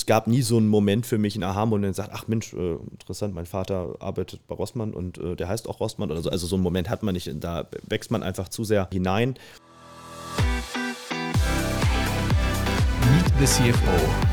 es 0.00 0.06
gab 0.06 0.26
nie 0.26 0.40
so 0.40 0.56
einen 0.56 0.68
Moment 0.68 1.04
für 1.04 1.18
mich, 1.18 1.34
einen 1.34 1.44
Aha-Moment, 1.44 1.84
der 1.84 1.92
sagt, 1.92 2.10
ach 2.14 2.26
Mensch, 2.26 2.54
äh, 2.54 2.76
interessant, 2.90 3.34
mein 3.34 3.44
Vater 3.44 3.96
arbeitet 4.00 4.40
bei 4.48 4.54
Rossmann 4.54 4.94
und 4.94 5.18
äh, 5.18 5.36
der 5.36 5.46
heißt 5.46 5.68
auch 5.68 5.78
Rossmann 5.78 6.10
oder 6.10 6.22
so. 6.22 6.30
Also 6.30 6.46
so 6.46 6.56
einen 6.56 6.62
Moment 6.62 6.88
hat 6.88 7.02
man 7.02 7.12
nicht, 7.12 7.30
da 7.40 7.66
wächst 7.86 8.10
man 8.10 8.22
einfach 8.22 8.48
zu 8.48 8.64
sehr 8.64 8.88
hinein. 8.90 9.34
Meet 13.12 13.26
the 13.40 13.44
CFO, 13.44 13.90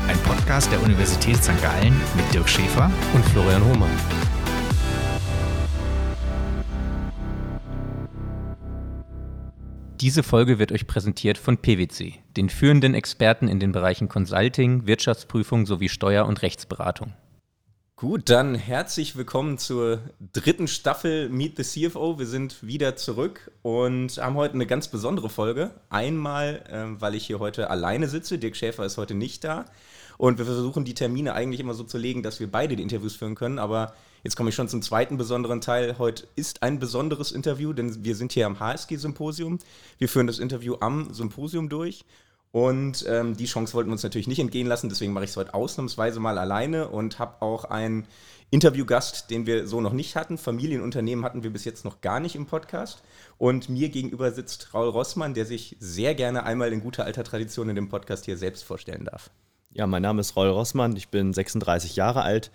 ein 0.08 0.18
Podcast 0.20 0.72
der 0.72 0.82
Universität 0.82 1.36
St. 1.36 1.60
Gallen 1.60 1.94
mit 2.16 2.32
Dirk 2.32 2.48
Schäfer 2.48 2.90
und 3.14 3.22
Florian 3.26 3.62
Hohmann. 3.62 4.27
Diese 10.00 10.22
Folge 10.22 10.60
wird 10.60 10.70
euch 10.70 10.86
präsentiert 10.86 11.38
von 11.38 11.58
PwC, 11.58 12.14
den 12.36 12.50
führenden 12.50 12.94
Experten 12.94 13.48
in 13.48 13.58
den 13.58 13.72
Bereichen 13.72 14.08
Consulting, 14.08 14.86
Wirtschaftsprüfung 14.86 15.66
sowie 15.66 15.88
Steuer- 15.88 16.26
und 16.26 16.40
Rechtsberatung. 16.42 17.14
Gut, 17.96 18.30
dann 18.30 18.54
herzlich 18.54 19.16
willkommen 19.16 19.58
zur 19.58 19.98
dritten 20.32 20.68
Staffel 20.68 21.28
Meet 21.30 21.56
the 21.56 21.88
CFO. 21.88 22.16
Wir 22.16 22.26
sind 22.26 22.64
wieder 22.64 22.94
zurück 22.94 23.50
und 23.62 24.18
haben 24.18 24.36
heute 24.36 24.54
eine 24.54 24.66
ganz 24.66 24.86
besondere 24.86 25.28
Folge. 25.28 25.72
Einmal, 25.90 26.62
äh, 26.70 27.00
weil 27.00 27.16
ich 27.16 27.26
hier 27.26 27.40
heute 27.40 27.68
alleine 27.68 28.06
sitze. 28.06 28.38
Dirk 28.38 28.54
Schäfer 28.54 28.84
ist 28.84 28.98
heute 28.98 29.14
nicht 29.14 29.42
da. 29.42 29.64
Und 30.16 30.38
wir 30.38 30.44
versuchen 30.44 30.84
die 30.84 30.94
Termine 30.94 31.34
eigentlich 31.34 31.58
immer 31.58 31.74
so 31.74 31.82
zu 31.82 31.98
legen, 31.98 32.22
dass 32.22 32.38
wir 32.38 32.48
beide 32.48 32.76
die 32.76 32.84
Interviews 32.84 33.16
führen 33.16 33.34
können. 33.34 33.58
Aber 33.58 33.94
Jetzt 34.24 34.36
komme 34.36 34.50
ich 34.50 34.54
schon 34.54 34.68
zum 34.68 34.82
zweiten 34.82 35.16
besonderen 35.16 35.60
Teil. 35.60 35.96
Heute 35.98 36.26
ist 36.34 36.62
ein 36.62 36.78
besonderes 36.78 37.32
Interview, 37.32 37.72
denn 37.72 38.04
wir 38.04 38.16
sind 38.16 38.32
hier 38.32 38.46
am 38.46 38.58
HSG-Symposium. 38.58 39.58
Wir 39.98 40.08
führen 40.08 40.26
das 40.26 40.38
Interview 40.38 40.76
am 40.80 41.12
Symposium 41.12 41.68
durch. 41.68 42.04
Und 42.50 43.04
ähm, 43.06 43.36
die 43.36 43.44
Chance 43.44 43.74
wollten 43.74 43.90
wir 43.90 43.92
uns 43.92 44.02
natürlich 44.02 44.26
nicht 44.26 44.38
entgehen 44.38 44.66
lassen, 44.66 44.88
deswegen 44.88 45.12
mache 45.12 45.24
ich 45.24 45.30
es 45.30 45.36
heute 45.36 45.52
ausnahmsweise 45.52 46.18
mal 46.18 46.38
alleine 46.38 46.88
und 46.88 47.18
habe 47.18 47.42
auch 47.42 47.66
einen 47.66 48.06
Interviewgast, 48.50 49.30
den 49.30 49.44
wir 49.44 49.66
so 49.66 49.82
noch 49.82 49.92
nicht 49.92 50.16
hatten. 50.16 50.38
Familienunternehmen 50.38 51.24
hatten 51.24 51.42
wir 51.42 51.50
bis 51.50 51.66
jetzt 51.66 51.84
noch 51.84 52.00
gar 52.00 52.20
nicht 52.20 52.34
im 52.34 52.46
Podcast. 52.46 53.02
Und 53.36 53.68
mir 53.68 53.90
gegenüber 53.90 54.32
sitzt 54.32 54.72
Raul 54.72 54.88
Rossmann, 54.88 55.34
der 55.34 55.44
sich 55.44 55.76
sehr 55.78 56.14
gerne 56.14 56.44
einmal 56.44 56.72
in 56.72 56.80
guter 56.80 57.04
alter 57.04 57.24
Tradition 57.24 57.68
in 57.68 57.76
dem 57.76 57.90
Podcast 57.90 58.24
hier 58.24 58.38
selbst 58.38 58.64
vorstellen 58.64 59.04
darf. 59.04 59.30
Ja, 59.70 59.86
mein 59.86 60.02
Name 60.02 60.22
ist 60.22 60.34
Raul 60.34 60.48
Rossmann, 60.48 60.96
ich 60.96 61.08
bin 61.08 61.34
36 61.34 61.96
Jahre 61.96 62.22
alt, 62.22 62.50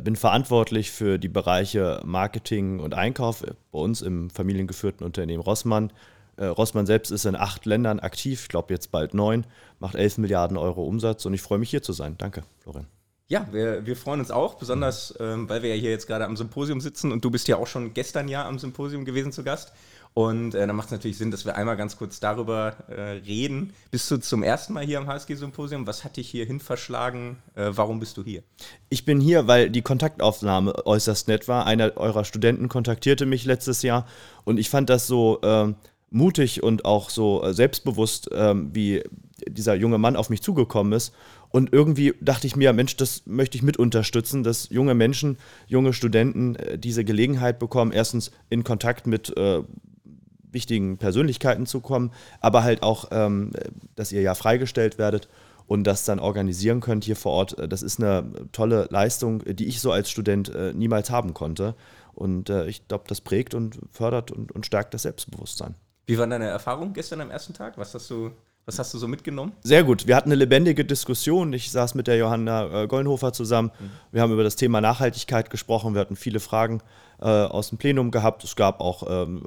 bin 0.00 0.16
verantwortlich 0.16 0.90
für 0.90 1.18
die 1.18 1.28
Bereiche 1.28 2.02
Marketing 2.04 2.78
und 2.78 2.94
Einkauf 2.94 3.42
bei 3.72 3.78
uns 3.78 4.02
im 4.02 4.28
familiengeführten 4.28 5.04
Unternehmen 5.04 5.42
Rossmann. 5.42 5.92
Äh, 6.36 6.46
Rossmann 6.46 6.86
selbst 6.86 7.10
ist 7.10 7.24
in 7.24 7.34
acht 7.34 7.66
Ländern 7.66 7.98
aktiv, 7.98 8.42
ich 8.42 8.48
glaube 8.48 8.72
jetzt 8.72 8.92
bald 8.92 9.12
neun, 9.12 9.46
macht 9.80 9.96
11 9.96 10.18
Milliarden 10.18 10.56
Euro 10.56 10.84
Umsatz 10.84 11.24
und 11.26 11.34
ich 11.34 11.42
freue 11.42 11.58
mich 11.58 11.70
hier 11.70 11.82
zu 11.82 11.92
sein. 11.92 12.16
Danke, 12.18 12.44
Florian. 12.58 12.86
Ja, 13.26 13.46
wir, 13.50 13.84
wir 13.84 13.96
freuen 13.96 14.20
uns 14.20 14.30
auch, 14.30 14.54
besonders 14.54 15.14
ähm, 15.20 15.48
weil 15.50 15.62
wir 15.62 15.74
ja 15.74 15.80
hier 15.80 15.90
jetzt 15.90 16.06
gerade 16.06 16.24
am 16.24 16.36
Symposium 16.36 16.80
sitzen 16.80 17.12
und 17.12 17.24
du 17.24 17.30
bist 17.30 17.46
ja 17.48 17.56
auch 17.56 17.66
schon 17.66 17.92
gestern 17.92 18.28
ja 18.28 18.46
am 18.46 18.58
Symposium 18.58 19.04
gewesen 19.04 19.32
zu 19.32 19.42
Gast. 19.42 19.72
Und 20.18 20.56
äh, 20.56 20.66
dann 20.66 20.74
macht 20.74 20.86
es 20.86 20.90
natürlich 20.90 21.16
Sinn, 21.16 21.30
dass 21.30 21.44
wir 21.44 21.54
einmal 21.54 21.76
ganz 21.76 21.96
kurz 21.96 22.18
darüber 22.18 22.74
äh, 22.88 23.20
reden. 23.24 23.72
Bist 23.92 24.10
du 24.10 24.16
zum 24.16 24.42
ersten 24.42 24.72
Mal 24.72 24.84
hier 24.84 24.98
am 24.98 25.06
HSG-Symposium? 25.06 25.86
Was 25.86 26.02
hat 26.02 26.16
dich 26.16 26.28
hierhin 26.28 26.58
verschlagen? 26.58 27.36
Äh, 27.54 27.70
warum 27.70 28.00
bist 28.00 28.16
du 28.16 28.24
hier? 28.24 28.42
Ich 28.88 29.04
bin 29.04 29.20
hier, 29.20 29.46
weil 29.46 29.70
die 29.70 29.80
Kontaktaufnahme 29.80 30.84
äußerst 30.86 31.28
nett 31.28 31.46
war. 31.46 31.66
Einer 31.66 31.96
eurer 31.96 32.24
Studenten 32.24 32.68
kontaktierte 32.68 33.26
mich 33.26 33.44
letztes 33.44 33.82
Jahr 33.82 34.08
und 34.42 34.58
ich 34.58 34.70
fand 34.70 34.90
das 34.90 35.06
so 35.06 35.38
ähm, 35.44 35.76
mutig 36.10 36.64
und 36.64 36.84
auch 36.84 37.10
so 37.10 37.44
äh, 37.44 37.54
selbstbewusst, 37.54 38.28
ähm, 38.32 38.70
wie 38.72 39.04
dieser 39.46 39.76
junge 39.76 39.98
Mann 39.98 40.16
auf 40.16 40.30
mich 40.30 40.42
zugekommen 40.42 40.94
ist. 40.94 41.14
Und 41.50 41.72
irgendwie 41.72 42.12
dachte 42.20 42.48
ich 42.48 42.56
mir, 42.56 42.72
Mensch, 42.72 42.96
das 42.96 43.22
möchte 43.24 43.56
ich 43.56 43.62
mit 43.62 43.76
unterstützen, 43.76 44.42
dass 44.42 44.68
junge 44.68 44.94
Menschen, 44.94 45.38
junge 45.68 45.92
Studenten 45.92 46.56
äh, 46.56 46.76
diese 46.76 47.04
Gelegenheit 47.04 47.60
bekommen, 47.60 47.92
erstens 47.92 48.32
in 48.50 48.64
Kontakt 48.64 49.06
mit 49.06 49.36
äh, 49.36 49.62
wichtigen 50.58 50.98
Persönlichkeiten 50.98 51.66
zu 51.66 51.80
kommen, 51.80 52.10
aber 52.40 52.64
halt 52.64 52.82
auch, 52.82 53.06
ähm, 53.12 53.52
dass 53.94 54.10
ihr 54.10 54.22
ja 54.22 54.34
freigestellt 54.34 54.98
werdet 54.98 55.28
und 55.68 55.84
das 55.84 56.04
dann 56.04 56.18
organisieren 56.18 56.80
könnt 56.80 57.04
hier 57.04 57.14
vor 57.14 57.32
Ort. 57.32 57.56
Das 57.70 57.82
ist 57.82 58.00
eine 58.00 58.24
tolle 58.50 58.88
Leistung, 58.90 59.44
die 59.44 59.68
ich 59.68 59.80
so 59.80 59.92
als 59.92 60.10
Student 60.10 60.52
äh, 60.52 60.72
niemals 60.72 61.10
haben 61.10 61.32
konnte. 61.32 61.76
Und 62.14 62.50
äh, 62.50 62.66
ich 62.66 62.88
glaube, 62.88 63.04
das 63.06 63.20
prägt 63.20 63.54
und 63.54 63.78
fördert 63.92 64.32
und, 64.32 64.50
und 64.50 64.66
stärkt 64.66 64.94
das 64.94 65.02
Selbstbewusstsein. 65.02 65.76
Wie 66.06 66.18
war 66.18 66.26
deine 66.26 66.48
Erfahrung 66.48 66.92
gestern 66.92 67.20
am 67.20 67.30
ersten 67.30 67.52
Tag? 67.54 67.78
Was 67.78 67.94
hast 67.94 68.10
du 68.10 68.32
was 68.68 68.78
hast 68.78 68.92
du 68.92 68.98
so 68.98 69.08
mitgenommen? 69.08 69.52
Sehr 69.62 69.82
gut. 69.82 70.06
Wir 70.06 70.14
hatten 70.14 70.28
eine 70.28 70.34
lebendige 70.36 70.84
Diskussion. 70.84 71.54
Ich 71.54 71.70
saß 71.70 71.94
mit 71.94 72.06
der 72.06 72.18
Johanna 72.18 72.82
äh, 72.82 72.86
Gollenhofer 72.86 73.32
zusammen. 73.32 73.70
Mhm. 73.80 73.90
Wir 74.12 74.20
haben 74.20 74.32
über 74.32 74.44
das 74.44 74.56
Thema 74.56 74.82
Nachhaltigkeit 74.82 75.48
gesprochen. 75.48 75.94
Wir 75.94 76.02
hatten 76.02 76.16
viele 76.16 76.38
Fragen 76.38 76.82
äh, 77.18 77.24
aus 77.24 77.70
dem 77.70 77.78
Plenum 77.78 78.10
gehabt. 78.10 78.44
Es 78.44 78.56
gab 78.56 78.82
auch 78.82 79.04
ähm, 79.08 79.42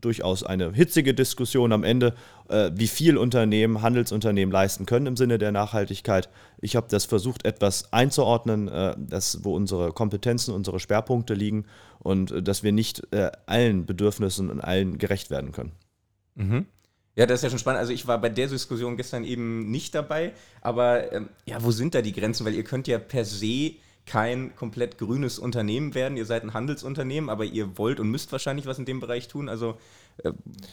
durchaus 0.00 0.42
eine 0.42 0.72
hitzige 0.72 1.14
Diskussion 1.14 1.70
am 1.70 1.84
Ende, 1.84 2.14
äh, 2.48 2.72
wie 2.74 2.88
viel 2.88 3.16
Unternehmen, 3.16 3.80
Handelsunternehmen 3.80 4.52
leisten 4.52 4.86
können 4.86 5.06
im 5.06 5.16
Sinne 5.16 5.38
der 5.38 5.52
Nachhaltigkeit. 5.52 6.28
Ich 6.60 6.74
habe 6.74 6.88
das 6.90 7.04
versucht, 7.04 7.46
etwas 7.46 7.92
einzuordnen, 7.92 8.66
äh, 8.66 8.96
das, 8.98 9.44
wo 9.44 9.54
unsere 9.54 9.92
Kompetenzen, 9.92 10.52
unsere 10.52 10.80
Schwerpunkte 10.80 11.34
liegen 11.34 11.66
und 12.00 12.32
äh, 12.32 12.42
dass 12.42 12.64
wir 12.64 12.72
nicht 12.72 13.06
äh, 13.12 13.30
allen 13.46 13.86
Bedürfnissen 13.86 14.50
und 14.50 14.60
allen 14.60 14.98
gerecht 14.98 15.30
werden 15.30 15.52
können. 15.52 15.72
Mhm. 16.34 16.66
Ja, 17.16 17.26
das 17.26 17.40
ist 17.40 17.44
ja 17.44 17.50
schon 17.50 17.58
spannend. 17.58 17.80
Also 17.80 17.92
ich 17.92 18.06
war 18.06 18.20
bei 18.20 18.28
der 18.28 18.48
Diskussion 18.48 18.96
gestern 18.96 19.24
eben 19.24 19.70
nicht 19.70 19.94
dabei, 19.94 20.32
aber 20.60 21.12
ähm, 21.12 21.28
ja, 21.46 21.62
wo 21.62 21.70
sind 21.70 21.94
da 21.94 22.02
die 22.02 22.12
Grenzen? 22.12 22.44
Weil 22.44 22.54
ihr 22.54 22.64
könnt 22.64 22.88
ja 22.88 22.98
per 22.98 23.24
se 23.24 23.74
kein 24.06 24.54
komplett 24.56 24.98
grünes 24.98 25.38
Unternehmen 25.38 25.94
werden. 25.94 26.16
Ihr 26.16 26.26
seid 26.26 26.42
ein 26.42 26.52
Handelsunternehmen, 26.52 27.30
aber 27.30 27.44
ihr 27.44 27.78
wollt 27.78 28.00
und 28.00 28.10
müsst 28.10 28.32
wahrscheinlich 28.32 28.66
was 28.66 28.78
in 28.78 28.84
dem 28.84 29.00
Bereich 29.00 29.28
tun. 29.28 29.48
Also 29.48 29.78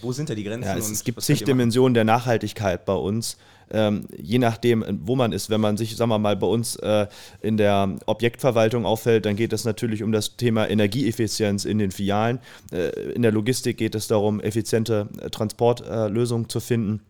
wo 0.01 0.11
sind 0.11 0.29
da 0.29 0.35
die 0.35 0.43
Grenzen? 0.43 0.67
Ja, 0.67 0.77
es, 0.77 0.89
es 0.89 1.03
gibt 1.03 1.21
zig 1.21 1.43
Dimensionen 1.43 1.93
der 1.93 2.03
Nachhaltigkeit 2.03 2.85
bei 2.85 2.93
uns. 2.93 3.37
Ähm, 3.73 4.05
je 4.17 4.37
nachdem, 4.37 4.83
wo 5.03 5.15
man 5.15 5.31
ist, 5.31 5.49
wenn 5.49 5.61
man 5.61 5.77
sich, 5.77 5.95
sagen 5.95 6.09
wir 6.09 6.19
mal, 6.19 6.35
bei 6.35 6.47
uns 6.47 6.75
äh, 6.77 7.07
in 7.41 7.57
der 7.57 7.97
Objektverwaltung 8.05 8.85
auffällt, 8.85 9.25
dann 9.25 9.35
geht 9.35 9.53
es 9.53 9.63
natürlich 9.63 10.03
um 10.03 10.11
das 10.11 10.35
Thema 10.35 10.69
Energieeffizienz 10.69 11.65
in 11.65 11.77
den 11.79 11.91
Filialen. 11.91 12.39
Äh, 12.71 12.89
in 13.13 13.21
der 13.21 13.31
Logistik 13.31 13.77
geht 13.77 13.95
es 13.95 14.07
darum, 14.07 14.41
effiziente 14.41 15.07
äh, 15.21 15.29
Transportlösungen 15.29 16.49
zu 16.49 16.59
finden. 16.59 17.01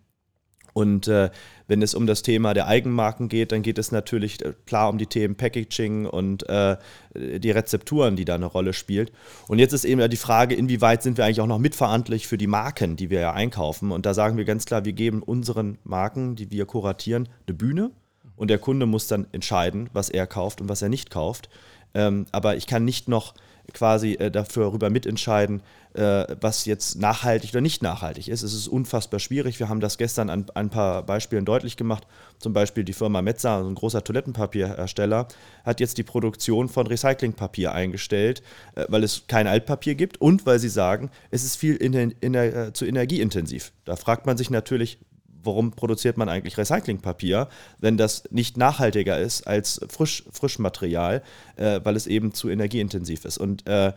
Und 0.72 1.06
äh, 1.08 1.30
wenn 1.66 1.82
es 1.82 1.94
um 1.94 2.06
das 2.06 2.22
Thema 2.22 2.54
der 2.54 2.66
Eigenmarken 2.66 3.28
geht, 3.28 3.52
dann 3.52 3.62
geht 3.62 3.78
es 3.78 3.92
natürlich 3.92 4.42
äh, 4.44 4.54
klar 4.66 4.88
um 4.88 4.98
die 4.98 5.06
Themen 5.06 5.34
Packaging 5.34 6.06
und 6.06 6.48
äh, 6.48 6.76
die 7.14 7.50
Rezepturen, 7.50 8.16
die 8.16 8.24
da 8.24 8.34
eine 8.34 8.46
Rolle 8.46 8.72
spielt. 8.72 9.12
Und 9.48 9.58
jetzt 9.58 9.72
ist 9.72 9.84
eben 9.84 10.08
die 10.08 10.16
Frage, 10.16 10.54
inwieweit 10.54 11.02
sind 11.02 11.18
wir 11.18 11.24
eigentlich 11.24 11.40
auch 11.40 11.46
noch 11.46 11.58
mitverantwortlich 11.58 12.26
für 12.26 12.38
die 12.38 12.46
Marken, 12.46 12.96
die 12.96 13.10
wir 13.10 13.20
ja 13.20 13.32
einkaufen. 13.32 13.92
Und 13.92 14.06
da 14.06 14.14
sagen 14.14 14.36
wir 14.36 14.44
ganz 14.44 14.64
klar, 14.64 14.84
wir 14.84 14.92
geben 14.92 15.22
unseren 15.22 15.78
Marken, 15.84 16.36
die 16.36 16.50
wir 16.50 16.66
kuratieren, 16.66 17.28
eine 17.46 17.54
Bühne. 17.54 17.90
Und 18.36 18.48
der 18.48 18.58
Kunde 18.58 18.86
muss 18.86 19.06
dann 19.06 19.26
entscheiden, 19.32 19.90
was 19.92 20.08
er 20.08 20.26
kauft 20.26 20.60
und 20.60 20.68
was 20.68 20.82
er 20.82 20.88
nicht 20.88 21.10
kauft. 21.10 21.48
Ähm, 21.94 22.26
aber 22.32 22.56
ich 22.56 22.66
kann 22.66 22.84
nicht 22.84 23.08
noch 23.08 23.34
quasi 23.72 24.14
äh, 24.14 24.30
darüber 24.30 24.90
mitentscheiden, 24.90 25.62
äh, 25.94 26.24
was 26.40 26.64
jetzt 26.64 26.98
nachhaltig 26.98 27.50
oder 27.50 27.60
nicht 27.60 27.82
nachhaltig 27.82 28.28
ist. 28.28 28.42
Es 28.42 28.54
ist 28.54 28.68
unfassbar 28.68 29.20
schwierig. 29.20 29.58
Wir 29.58 29.68
haben 29.68 29.80
das 29.80 29.98
gestern 29.98 30.30
an, 30.30 30.46
ein 30.54 30.70
paar 30.70 31.02
Beispielen 31.02 31.44
deutlich 31.44 31.76
gemacht. 31.76 32.06
Zum 32.38 32.52
Beispiel 32.52 32.84
die 32.84 32.92
Firma 32.92 33.22
Metza, 33.22 33.60
ein 33.60 33.74
großer 33.74 34.02
Toilettenpapierhersteller, 34.02 35.28
hat 35.64 35.80
jetzt 35.80 35.98
die 35.98 36.02
Produktion 36.02 36.68
von 36.68 36.86
Recyclingpapier 36.86 37.72
eingestellt, 37.72 38.42
äh, 38.74 38.86
weil 38.88 39.04
es 39.04 39.26
kein 39.26 39.46
Altpapier 39.46 39.94
gibt 39.94 40.20
und 40.20 40.46
weil 40.46 40.58
sie 40.58 40.68
sagen, 40.68 41.10
es 41.30 41.44
ist 41.44 41.56
viel 41.56 41.76
in, 41.76 41.94
in, 41.94 42.34
äh, 42.34 42.72
zu 42.72 42.84
energieintensiv. 42.84 43.72
Da 43.84 43.96
fragt 43.96 44.26
man 44.26 44.36
sich 44.36 44.50
natürlich, 44.50 44.98
warum 45.44 45.72
produziert 45.72 46.16
man 46.16 46.28
eigentlich 46.28 46.58
Recyclingpapier, 46.58 47.48
wenn 47.78 47.96
das 47.96 48.24
nicht 48.30 48.56
nachhaltiger 48.56 49.18
ist 49.18 49.46
als 49.46 49.80
Frisch, 49.88 50.24
Frischmaterial, 50.30 51.22
äh, 51.56 51.80
weil 51.82 51.96
es 51.96 52.06
eben 52.06 52.32
zu 52.32 52.48
energieintensiv 52.48 53.24
ist. 53.24 53.38
Und 53.38 53.66
äh, 53.66 53.92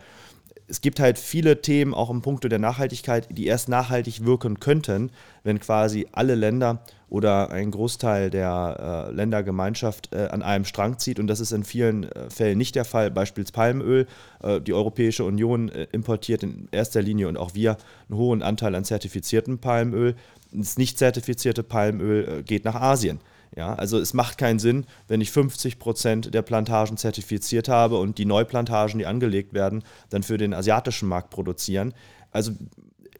es 0.68 0.80
gibt 0.80 0.98
halt 0.98 1.18
viele 1.18 1.62
Themen, 1.62 1.94
auch 1.94 2.10
im 2.10 2.22
Punkto 2.22 2.48
der 2.48 2.58
Nachhaltigkeit, 2.58 3.28
die 3.30 3.46
erst 3.46 3.68
nachhaltig 3.68 4.24
wirken 4.24 4.58
könnten, 4.58 5.10
wenn 5.44 5.60
quasi 5.60 6.06
alle 6.12 6.34
Länder 6.34 6.82
oder 7.08 7.50
ein 7.52 7.70
Großteil 7.70 8.30
der 8.30 9.08
äh, 9.08 9.14
Ländergemeinschaft 9.14 10.12
äh, 10.12 10.26
an 10.26 10.42
einem 10.42 10.64
Strang 10.64 10.98
zieht. 10.98 11.20
Und 11.20 11.28
das 11.28 11.38
ist 11.38 11.52
in 11.52 11.62
vielen 11.62 12.04
äh, 12.04 12.30
Fällen 12.30 12.58
nicht 12.58 12.74
der 12.74 12.84
Fall. 12.84 13.12
Beispielsweise 13.12 13.52
Palmöl. 13.52 14.06
Äh, 14.42 14.60
die 14.60 14.72
Europäische 14.72 15.24
Union 15.24 15.68
äh, 15.68 15.86
importiert 15.92 16.42
in 16.42 16.68
erster 16.72 17.00
Linie 17.00 17.28
und 17.28 17.36
auch 17.36 17.54
wir 17.54 17.76
einen 18.08 18.18
hohen 18.18 18.42
Anteil 18.42 18.74
an 18.74 18.84
zertifiziertem 18.84 19.58
Palmöl. 19.58 20.16
Das 20.50 20.78
nicht 20.78 20.98
zertifizierte 20.98 21.62
Palmöl 21.62 22.38
äh, 22.40 22.42
geht 22.42 22.64
nach 22.64 22.74
Asien. 22.74 23.20
Ja, 23.54 23.74
also 23.74 23.98
es 23.98 24.14
macht 24.14 24.38
keinen 24.38 24.58
Sinn, 24.58 24.86
wenn 25.08 25.20
ich 25.20 25.30
50 25.30 25.78
Prozent 25.78 26.34
der 26.34 26.42
Plantagen 26.42 26.96
zertifiziert 26.96 27.68
habe 27.68 27.98
und 27.98 28.18
die 28.18 28.24
Neuplantagen, 28.24 28.98
die 28.98 29.06
angelegt 29.06 29.54
werden, 29.54 29.84
dann 30.10 30.22
für 30.22 30.36
den 30.36 30.52
asiatischen 30.54 31.08
Markt 31.08 31.30
produzieren. 31.30 31.94
Also 32.30 32.52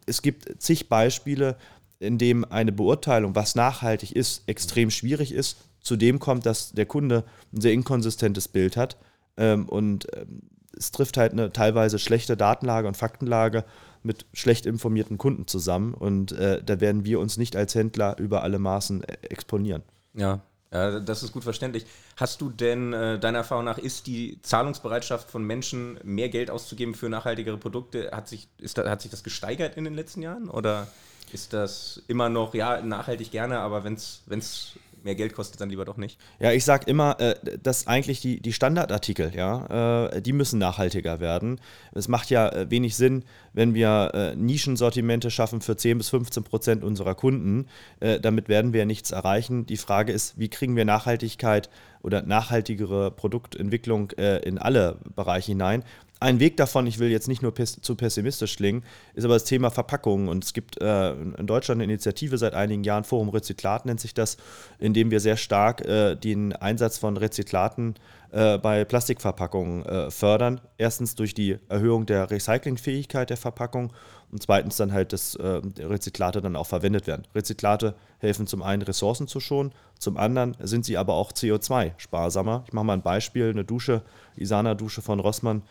es 0.06 0.22
gibt 0.22 0.60
zig 0.62 0.88
Beispiele, 0.88 1.56
in 1.98 2.18
dem 2.18 2.44
eine 2.44 2.72
Beurteilung, 2.72 3.34
was 3.34 3.54
nachhaltig 3.54 4.14
ist, 4.14 4.42
extrem 4.46 4.90
schwierig 4.90 5.32
ist. 5.32 5.56
Zudem 5.80 6.18
kommt, 6.18 6.44
dass 6.46 6.72
der 6.72 6.86
Kunde 6.86 7.24
ein 7.52 7.60
sehr 7.60 7.72
inkonsistentes 7.72 8.48
Bild 8.48 8.76
hat 8.76 8.96
ähm, 9.36 9.68
und 9.68 10.06
ähm, 10.16 10.42
es 10.76 10.90
trifft 10.90 11.16
halt 11.16 11.32
eine 11.32 11.52
teilweise 11.52 11.98
schlechte 11.98 12.36
Datenlage 12.36 12.86
und 12.86 12.96
Faktenlage 12.96 13.64
mit 14.02 14.26
schlecht 14.32 14.66
informierten 14.66 15.18
Kunden 15.18 15.46
zusammen 15.46 15.94
und 15.94 16.32
äh, 16.32 16.62
da 16.62 16.80
werden 16.80 17.04
wir 17.04 17.18
uns 17.18 17.38
nicht 17.38 17.56
als 17.56 17.74
Händler 17.74 18.18
über 18.18 18.42
alle 18.42 18.58
Maßen 18.58 19.04
äh, 19.04 19.16
exponieren. 19.28 19.82
Ja, 20.16 20.40
ja, 20.72 20.98
das 21.00 21.22
ist 21.22 21.32
gut 21.32 21.44
verständlich. 21.44 21.86
Hast 22.16 22.40
du 22.40 22.50
denn 22.50 22.92
äh, 22.92 23.18
deiner 23.18 23.38
Erfahrung 23.38 23.64
nach, 23.64 23.78
ist 23.78 24.06
die 24.06 24.40
Zahlungsbereitschaft 24.42 25.30
von 25.30 25.44
Menschen, 25.44 25.98
mehr 26.02 26.28
Geld 26.28 26.50
auszugeben 26.50 26.94
für 26.94 27.08
nachhaltigere 27.08 27.56
Produkte, 27.56 28.10
hat 28.12 28.28
sich, 28.28 28.48
ist 28.58 28.78
da, 28.78 28.88
hat 28.88 29.00
sich 29.00 29.10
das 29.10 29.22
gesteigert 29.22 29.76
in 29.76 29.84
den 29.84 29.94
letzten 29.94 30.22
Jahren? 30.22 30.50
Oder 30.50 30.88
ist 31.32 31.52
das 31.52 32.02
immer 32.08 32.28
noch, 32.28 32.54
ja, 32.54 32.80
nachhaltig 32.82 33.30
gerne, 33.30 33.58
aber 33.60 33.84
wenn 33.84 33.94
es 33.94 34.72
mehr 35.06 35.14
Geld 35.14 35.32
kostet, 35.32 35.60
dann 35.60 35.70
lieber 35.70 35.86
doch 35.86 35.96
nicht. 35.96 36.20
Ja, 36.38 36.52
ich 36.52 36.64
sage 36.64 36.84
immer, 36.90 37.18
äh, 37.18 37.36
dass 37.62 37.86
eigentlich 37.86 38.20
die, 38.20 38.40
die 38.40 38.52
Standardartikel, 38.52 39.32
ja, 39.34 40.08
äh, 40.08 40.20
die 40.20 40.34
müssen 40.34 40.58
nachhaltiger 40.58 41.20
werden. 41.20 41.58
Es 41.92 42.08
macht 42.08 42.28
ja 42.28 42.48
äh, 42.50 42.70
wenig 42.70 42.96
Sinn, 42.96 43.24
wenn 43.54 43.72
wir 43.72 44.34
Nischensortimente 44.36 45.30
schaffen 45.30 45.62
für 45.62 45.78
10 45.78 45.96
bis 45.96 46.10
15 46.10 46.44
Prozent 46.44 46.84
unserer 46.84 47.14
Kunden. 47.14 47.68
Damit 48.00 48.50
werden 48.50 48.74
wir 48.74 48.84
nichts 48.84 49.12
erreichen. 49.12 49.64
Die 49.64 49.78
Frage 49.78 50.12
ist, 50.12 50.38
wie 50.38 50.50
kriegen 50.50 50.76
wir 50.76 50.84
Nachhaltigkeit 50.84 51.70
oder 52.06 52.22
nachhaltigere 52.22 53.10
Produktentwicklung 53.10 54.12
äh, 54.12 54.38
in 54.38 54.58
alle 54.58 54.96
Bereiche 55.14 55.52
hinein? 55.52 55.82
Ein 56.18 56.40
Weg 56.40 56.56
davon, 56.56 56.86
ich 56.86 56.98
will 56.98 57.10
jetzt 57.10 57.28
nicht 57.28 57.42
nur 57.42 57.52
pes 57.52 57.78
zu 57.82 57.94
pessimistisch 57.94 58.56
klingen, 58.56 58.84
ist 59.12 59.24
aber 59.24 59.34
das 59.34 59.44
Thema 59.44 59.70
Verpackungen. 59.70 60.28
Und 60.28 60.44
es 60.44 60.54
gibt 60.54 60.80
äh, 60.80 61.12
in 61.12 61.46
Deutschland 61.46 61.82
eine 61.82 61.92
Initiative 61.92 62.38
seit 62.38 62.54
einigen 62.54 62.84
Jahren, 62.84 63.04
Forum 63.04 63.28
Rezyklat 63.28 63.84
nennt 63.84 64.00
sich 64.00 64.14
das, 64.14 64.38
in 64.78 64.94
dem 64.94 65.10
wir 65.10 65.20
sehr 65.20 65.36
stark 65.36 65.84
äh, 65.84 66.14
den 66.14 66.54
Einsatz 66.54 66.96
von 66.96 67.18
Rezyklaten 67.18 67.96
äh, 68.30 68.56
bei 68.56 68.84
Plastikverpackungen 68.84 69.84
äh, 69.84 70.10
fördern. 70.10 70.60
Erstens 70.78 71.16
durch 71.16 71.34
die 71.34 71.58
Erhöhung 71.68 72.06
der 72.06 72.30
Recyclingfähigkeit 72.30 73.28
der 73.28 73.36
Verpackung 73.36 73.92
und 74.32 74.42
zweitens 74.42 74.76
dann 74.76 74.92
halt, 74.92 75.12
dass 75.12 75.34
äh, 75.36 75.60
Rezyklate 75.78 76.40
dann 76.40 76.56
auch 76.56 76.66
verwendet 76.66 77.06
werden. 77.06 77.26
Rezyklate 77.34 77.94
helfen 78.18 78.46
zum 78.46 78.62
einen 78.62 78.82
Ressourcen 78.82 79.28
zu 79.28 79.40
schonen, 79.40 79.72
zum 79.98 80.16
anderen 80.16 80.56
sind 80.60 80.84
sie 80.84 80.96
aber 80.96 81.14
auch 81.14 81.32
CO2-sparsamer. 81.32 82.64
Ich 82.66 82.72
mache 82.72 82.84
mal 82.84 82.94
ein 82.94 83.02
Beispiel, 83.02 83.50
eine 83.50 83.64
Dusche, 83.64 84.02
Isana-Dusche 84.36 85.02
von 85.02 85.20
Rossmann 85.20 85.62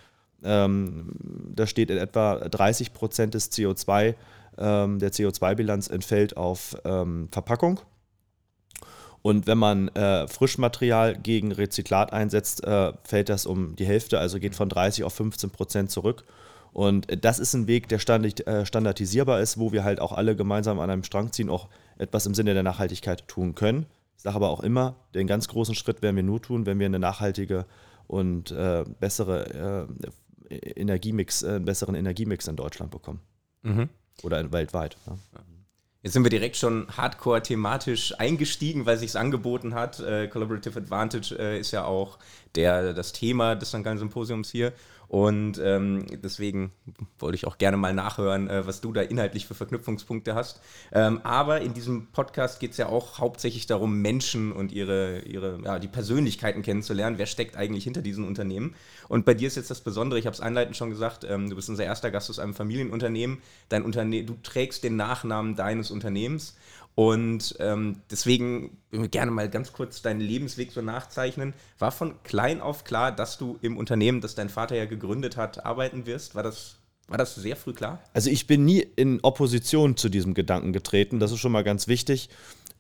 ähm, 0.46 1.12
da 1.56 1.68
steht 1.68 1.90
in 1.90 1.98
etwa 1.98 2.36
30 2.38 2.94
Prozent 2.94 3.34
des 3.34 3.52
CO2, 3.52 4.16
ähm, 4.58 5.00
der 5.00 5.12
CO2-Bilanz 5.12 5.88
entfällt 5.88 6.38
auf 6.38 6.78
ähm, 6.86 7.28
Verpackung. 7.32 7.80
Und 9.22 9.48
wenn 9.48 9.58
man 9.58 9.88
äh, 9.90 10.28
Frischmaterial 10.28 11.16
gegen 11.18 11.52
Rezyklat 11.52 12.14
einsetzt, 12.14 12.64
äh, 12.64 12.94
fällt 13.04 13.30
das 13.30 13.48
um 13.48 13.76
die 13.76 13.86
Hälfte, 13.86 14.20
also 14.20 14.40
geht 14.40 14.54
von 14.54 14.70
30 14.70 15.04
auf 15.04 15.14
15 15.14 15.50
Prozent 15.50 15.90
zurück. 15.92 16.26
Und 16.76 17.08
das 17.24 17.40
ist 17.40 17.54
ein 17.54 17.68
Weg, 17.68 17.88
der 17.88 18.00
äh, 18.00 18.66
standardisierbar 18.66 19.40
ist, 19.40 19.58
wo 19.58 19.72
wir 19.72 19.86
halt 19.86 20.02
auch 20.02 20.12
alle 20.12 20.36
gemeinsam 20.36 20.82
an 20.82 20.90
einem 20.90 21.06
Strang 21.06 21.32
ziehen, 21.32 21.50
auch 21.50 21.70
etwas 21.98 22.26
im 22.26 22.34
Sinne 22.34 22.54
der 22.54 22.64
Nachhaltigkeit 22.64 23.30
tun 23.30 23.56
können. 23.56 23.86
Ich 24.18 24.24
sage 24.24 24.36
aber 24.36 24.50
auch 24.50 24.60
immer, 24.60 24.98
den 25.14 25.26
ganz 25.26 25.48
großen 25.48 25.74
Schritt 25.74 26.02
werden 26.02 26.18
wir 26.18 26.24
nur 26.24 26.42
tun, 26.42 26.66
wenn 26.66 26.78
wir 26.78 26.86
eine 26.86 27.00
nachhaltige 27.00 27.66
und 28.08 28.52
äh, 28.52 28.84
bessere 29.00 29.88
äh, 30.50 30.54
Energiemix, 30.76 31.44
äh, 31.44 31.52
einen 31.52 31.64
besseren 31.64 31.96
Energiemix 31.96 32.46
in 32.50 32.58
Deutschland 32.58 32.92
bekommen. 32.92 33.22
Mhm. 33.62 33.88
Oder 34.24 34.52
weltweit. 34.52 34.98
Ja. 35.08 35.18
Jetzt 36.04 36.12
sind 36.12 36.24
wir 36.24 36.30
direkt 36.30 36.58
schon 36.58 36.88
hardcore 36.96 37.42
thematisch 37.42 38.20
eingestiegen, 38.20 38.86
weil 38.86 38.98
sich 38.98 39.18
angeboten 39.18 39.74
hat. 39.74 40.02
Äh, 40.02 40.28
Collaborative 40.28 40.78
Advantage 40.78 41.36
äh, 41.40 41.58
ist 41.58 41.72
ja 41.72 41.86
auch 41.86 42.20
der, 42.54 42.94
das 42.94 43.14
Thema 43.14 43.56
des 43.56 43.70
St. 43.70 43.78
Symposiums 43.96 44.52
hier. 44.52 44.74
Und 45.16 45.62
ähm, 45.64 46.06
deswegen 46.22 46.74
wollte 47.20 47.38
ich 47.38 47.48
auch 47.48 47.58
gerne 47.58 47.78
mal 47.78 47.94
nachhören, 47.94 48.50
äh, 48.50 48.68
was 48.68 48.82
du 48.82 48.92
da 48.92 49.00
inhaltlich 49.00 49.48
für 49.48 49.54
Verknüpfungspunkte 49.54 50.36
hast. 50.36 50.60
Ähm, 50.92 51.22
aber 51.24 51.62
in 51.62 51.74
diesem 51.74 52.08
Podcast 52.08 52.60
geht 52.60 52.72
es 52.72 52.78
ja 52.78 52.88
auch 52.88 53.18
hauptsächlich 53.18 53.66
darum, 53.66 54.02
Menschen 54.02 54.52
und 54.52 54.74
ihre, 54.74 55.20
ihre 55.22 55.62
ja, 55.64 55.80
die 55.80 55.88
Persönlichkeiten 55.88 56.64
kennenzulernen. 56.64 57.18
Wer 57.18 57.28
steckt 57.28 57.56
eigentlich 57.56 57.86
hinter 57.86 58.02
diesen 58.02 58.28
Unternehmen? 58.28 58.76
Und 59.08 59.24
bei 59.24 59.34
dir 59.34 59.48
ist 59.48 59.56
jetzt 59.56 59.72
das 59.72 59.80
Besondere, 59.80 60.20
ich 60.20 60.26
habe 60.26 60.34
es 60.34 60.42
einleitend 60.42 60.76
schon 60.76 60.90
gesagt, 60.90 61.24
ähm, 61.24 61.50
du 61.50 61.56
bist 61.56 61.70
unser 61.70 61.86
erster 61.86 62.12
Gast 62.12 62.30
aus 62.30 62.38
einem 62.38 62.54
Familienunternehmen. 62.54 63.38
Dein 63.70 63.84
Unterne 63.84 64.26
du 64.26 64.36
trägst 64.44 64.84
den 64.84 64.98
Nachnamen 64.98 65.56
deines 65.56 65.92
Unternehmens. 65.92 66.58
Und 66.96 67.58
ähm, 67.60 68.02
deswegen 68.10 68.78
gerne 69.12 69.30
mal 69.30 69.50
ganz 69.50 69.74
kurz 69.74 70.02
deinen 70.02 70.22
Lebensweg 70.22 70.72
so 70.72 70.82
nachzeichnen. 70.82 71.54
War 71.78 71.92
von 71.92 72.24
klein 72.24 72.62
auf 72.62 72.86
klar, 72.86 73.12
dass 73.12 73.38
du 73.38 73.58
im 73.62 73.78
Unternehmen, 73.78 74.22
das 74.22 74.36
dein 74.36 74.48
Vater 74.48 74.78
ja 74.78 74.86
gegründet 74.86 75.36
hat, 75.36 75.66
arbeiten 75.66 76.06
wirst? 76.06 76.36
War 76.36 76.44
das, 76.44 76.78
war 77.10 77.18
das 77.18 77.36
sehr 77.36 77.58
früh 77.58 77.74
klar? 77.74 78.00
Also 78.14 78.30
ich 78.30 78.48
bin 78.48 78.64
nie 78.64 78.80
in 78.80 79.20
Opposition 79.24 79.98
zu 79.98 80.08
diesem 80.08 80.34
Gedanken 80.34 80.72
getreten. 80.72 81.20
Das 81.20 81.34
ist 81.34 81.40
schon 81.40 81.52
mal 81.52 81.66
ganz 81.66 81.90
wichtig, 81.90 82.30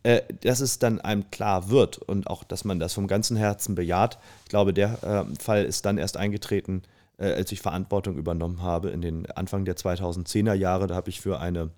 äh, 0.03 0.21
dass 0.41 0.61
es 0.61 0.79
dann 0.79 1.01
einem 1.01 1.29
klar 1.29 1.69
wird 1.69 1.97
und 1.97 2.27
auch, 2.27 2.45
dass 2.45 2.63
man 2.63 2.79
das 2.79 2.93
vom 2.93 3.07
ganzen 3.07 3.35
Herzen 3.35 3.75
bejaht. 3.75 4.17
Ich 4.45 4.49
glaube, 4.49 4.73
der 4.73 5.03
äh, 5.03 5.43
Fall 5.43 5.65
ist 5.65 5.85
dann 5.85 5.97
erst 5.97 6.15
eingetreten, 6.15 6.83
äh, 7.17 7.33
als 7.33 7.51
ich 7.51 7.59
Verantwortung 7.59 8.15
übernommen 8.15 8.61
habe 8.61 8.91
in 8.91 9.01
den 9.01 9.29
Anfang 9.31 9.65
der 9.65 9.75
2010er 9.75 10.53
Jahre. 10.53 10.87
Da 10.87 10.95
habe 10.95 11.09
ich 11.09 11.19
für 11.19 11.41
eine 11.41 11.71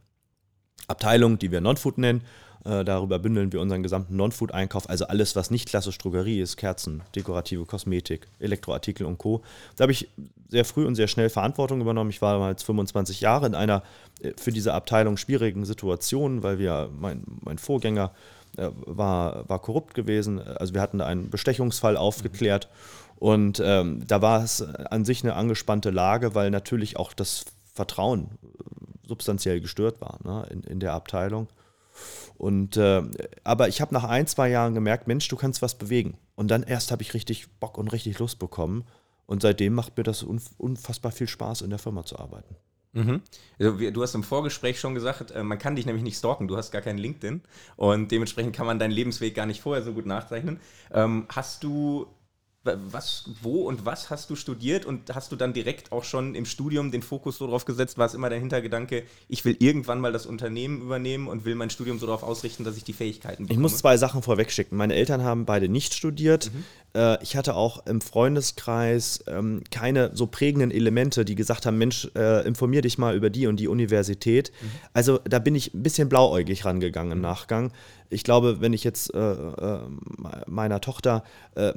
Abteilung, 0.87 1.37
die 1.37 1.51
wir 1.51 1.61
Non-Food 1.61 1.97
nennen. 1.97 2.21
Äh, 2.63 2.85
darüber 2.85 3.19
bündeln 3.19 3.51
wir 3.51 3.61
unseren 3.61 3.83
gesamten 3.83 4.15
Non-Food-Einkauf, 4.15 4.89
also 4.89 5.05
alles, 5.07 5.35
was 5.35 5.51
nicht 5.51 5.67
klassisch 5.67 5.97
Drogerie 5.97 6.41
ist, 6.41 6.57
Kerzen, 6.57 7.03
dekorative 7.15 7.65
Kosmetik, 7.65 8.27
Elektroartikel 8.39 9.05
und 9.05 9.17
Co. 9.17 9.41
Da 9.75 9.83
habe 9.83 9.91
ich 9.91 10.09
sehr 10.49 10.65
früh 10.65 10.85
und 10.85 10.95
sehr 10.95 11.07
schnell 11.07 11.29
Verantwortung 11.29 11.81
übernommen. 11.81 12.09
Ich 12.09 12.21
war 12.21 12.33
damals 12.33 12.63
25 12.63 13.21
Jahre 13.21 13.47
in 13.47 13.55
einer 13.55 13.83
äh, 14.21 14.31
für 14.37 14.51
diese 14.51 14.73
Abteilung 14.73 15.17
schwierigen 15.17 15.65
Situation, 15.65 16.41
weil 16.41 16.57
wir, 16.57 16.89
mein, 16.97 17.23
mein 17.41 17.57
Vorgänger 17.57 18.11
äh, 18.57 18.69
war, 18.85 19.47
war 19.49 19.59
korrupt 19.59 19.93
gewesen. 19.93 20.41
Also 20.41 20.73
wir 20.73 20.81
hatten 20.81 21.01
einen 21.01 21.29
Bestechungsfall 21.29 21.97
aufgeklärt. 21.97 22.69
Und 23.17 23.61
ähm, 23.63 24.03
da 24.07 24.21
war 24.21 24.43
es 24.43 24.61
an 24.61 25.03
sich 25.03 25.23
eine 25.23 25.35
angespannte 25.35 25.89
Lage, 25.89 26.33
weil 26.35 26.49
natürlich 26.49 26.97
auch 26.97 27.13
das 27.13 27.45
Vertrauen 27.73 28.29
substanziell 29.07 29.61
gestört 29.61 30.01
war 30.01 30.19
ne, 30.23 30.47
in, 30.49 30.63
in 30.63 30.79
der 30.79 30.93
Abteilung. 30.93 31.47
Und, 32.37 32.77
äh, 32.77 33.01
aber 33.43 33.67
ich 33.67 33.81
habe 33.81 33.93
nach 33.93 34.03
ein, 34.03 34.27
zwei 34.27 34.49
Jahren 34.49 34.75
gemerkt, 34.75 35.07
Mensch, 35.07 35.27
du 35.27 35.35
kannst 35.35 35.61
was 35.61 35.75
bewegen. 35.75 36.17
Und 36.35 36.49
dann 36.49 36.63
erst 36.63 36.91
habe 36.91 37.01
ich 37.01 37.13
richtig 37.13 37.49
Bock 37.59 37.77
und 37.77 37.91
richtig 37.91 38.19
Lust 38.19 38.37
bekommen. 38.37 38.85
Und 39.25 39.41
seitdem 39.41 39.73
macht 39.73 39.97
mir 39.97 40.03
das 40.03 40.23
unfassbar 40.23 41.11
viel 41.11 41.27
Spaß, 41.27 41.61
in 41.61 41.69
der 41.69 41.79
Firma 41.79 42.05
zu 42.05 42.17
arbeiten. 42.19 42.55
Mhm. 42.93 43.21
Also, 43.59 43.91
du 43.91 44.01
hast 44.01 44.15
im 44.15 44.23
Vorgespräch 44.23 44.79
schon 44.79 44.95
gesagt, 44.95 45.31
äh, 45.31 45.43
man 45.43 45.59
kann 45.59 45.75
dich 45.75 45.85
nämlich 45.85 46.03
nicht 46.03 46.17
stalken, 46.17 46.47
du 46.47 46.57
hast 46.57 46.71
gar 46.71 46.81
keinen 46.81 46.97
LinkedIn 46.97 47.41
und 47.75 48.11
dementsprechend 48.11 48.55
kann 48.55 48.65
man 48.65 48.79
deinen 48.79 48.91
Lebensweg 48.91 49.35
gar 49.35 49.45
nicht 49.45 49.61
vorher 49.61 49.83
so 49.83 49.93
gut 49.93 50.05
nachzeichnen. 50.05 50.59
Ähm, 50.91 51.25
hast 51.29 51.63
du 51.63 52.07
was, 52.91 53.29
wo 53.41 53.61
und 53.63 53.85
was 53.85 54.09
hast 54.09 54.29
du 54.29 54.35
studiert 54.35 54.85
und 54.85 55.13
hast 55.15 55.31
du 55.31 55.35
dann 55.35 55.53
direkt 55.53 55.91
auch 55.91 56.03
schon 56.03 56.35
im 56.35 56.45
Studium 56.45 56.91
den 56.91 57.01
Fokus 57.01 57.37
so 57.37 57.47
drauf 57.47 57.65
gesetzt? 57.65 57.97
War 57.97 58.05
es 58.05 58.13
immer 58.13 58.29
der 58.29 58.39
Hintergedanke, 58.39 59.03
ich 59.27 59.45
will 59.45 59.55
irgendwann 59.59 59.99
mal 59.99 60.11
das 60.11 60.25
Unternehmen 60.25 60.81
übernehmen 60.81 61.27
und 61.27 61.45
will 61.45 61.55
mein 61.55 61.69
Studium 61.69 61.99
so 61.99 62.05
darauf 62.05 62.23
ausrichten, 62.23 62.63
dass 62.63 62.77
ich 62.77 62.83
die 62.83 62.93
Fähigkeiten 62.93 63.43
bekomme? 63.43 63.53
Ich 63.53 63.61
muss 63.61 63.77
zwei 63.77 63.97
Sachen 63.97 64.21
vorweg 64.21 64.51
schicken. 64.51 64.75
Meine 64.75 64.95
Eltern 64.95 65.23
haben 65.23 65.45
beide 65.45 65.69
nicht 65.69 65.93
studiert. 65.93 66.51
Mhm. 66.53 66.63
Äh, 66.93 67.23
ich 67.23 67.35
hatte 67.35 67.55
auch 67.55 67.85
im 67.85 68.01
Freundeskreis 68.01 69.23
ähm, 69.27 69.63
keine 69.71 70.11
so 70.15 70.27
prägenden 70.27 70.71
Elemente, 70.71 71.25
die 71.25 71.35
gesagt 71.35 71.65
haben, 71.65 71.77
Mensch, 71.77 72.09
äh, 72.15 72.45
informier 72.47 72.81
dich 72.81 72.97
mal 72.97 73.15
über 73.15 73.29
die 73.29 73.47
und 73.47 73.59
die 73.59 73.67
Universität. 73.67 74.51
Mhm. 74.61 74.65
Also 74.93 75.19
da 75.23 75.39
bin 75.39 75.55
ich 75.55 75.73
ein 75.73 75.83
bisschen 75.83 76.09
blauäugig 76.09 76.65
rangegangen 76.65 77.11
im 77.11 77.17
mhm. 77.19 77.23
Nachgang. 77.23 77.71
Ich 78.09 78.23
glaube, 78.23 78.61
wenn 78.61 78.73
ich 78.73 78.83
jetzt 78.83 79.13
äh, 79.13 79.79
meiner 80.47 80.79
Tochter 80.79 81.23
äh, 81.55 81.73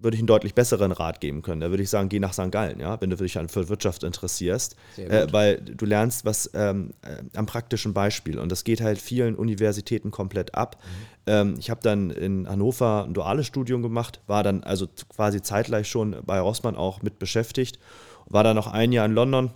würde 0.00 0.14
ich 0.14 0.20
einen 0.20 0.26
deutlich 0.26 0.54
besseren 0.54 0.92
Rat 0.92 1.20
geben 1.20 1.42
können. 1.42 1.60
Da 1.60 1.70
würde 1.70 1.82
ich 1.82 1.90
sagen, 1.90 2.08
geh 2.08 2.18
nach 2.18 2.32
St. 2.32 2.50
Gallen, 2.50 2.80
ja, 2.80 3.00
wenn 3.00 3.10
du 3.10 3.16
dich 3.16 3.38
für 3.48 3.68
Wirtschaft 3.68 4.02
interessierst, 4.02 4.76
äh, 4.96 5.26
weil 5.30 5.60
du 5.60 5.84
lernst 5.84 6.24
was 6.24 6.50
ähm, 6.54 6.90
äh, 7.02 7.22
am 7.36 7.46
praktischen 7.46 7.92
Beispiel 7.92 8.38
und 8.38 8.50
das 8.50 8.64
geht 8.64 8.80
halt 8.80 8.98
vielen 8.98 9.34
Universitäten 9.34 10.10
komplett 10.10 10.54
ab. 10.54 10.76
Mhm. 10.82 10.90
Ähm, 11.26 11.54
ich 11.58 11.70
habe 11.70 11.80
dann 11.82 12.10
in 12.10 12.48
Hannover 12.48 13.04
ein 13.04 13.14
duales 13.14 13.46
Studium 13.46 13.82
gemacht, 13.82 14.20
war 14.26 14.42
dann 14.42 14.64
also 14.64 14.86
quasi 15.14 15.42
zeitgleich 15.42 15.88
schon 15.88 16.16
bei 16.24 16.40
Rossmann 16.40 16.76
auch 16.76 17.02
mit 17.02 17.18
beschäftigt, 17.18 17.78
war 18.26 18.44
dann 18.44 18.56
noch 18.56 18.66
ein 18.66 18.92
Jahr 18.92 19.06
in 19.06 19.12
London, 19.12 19.50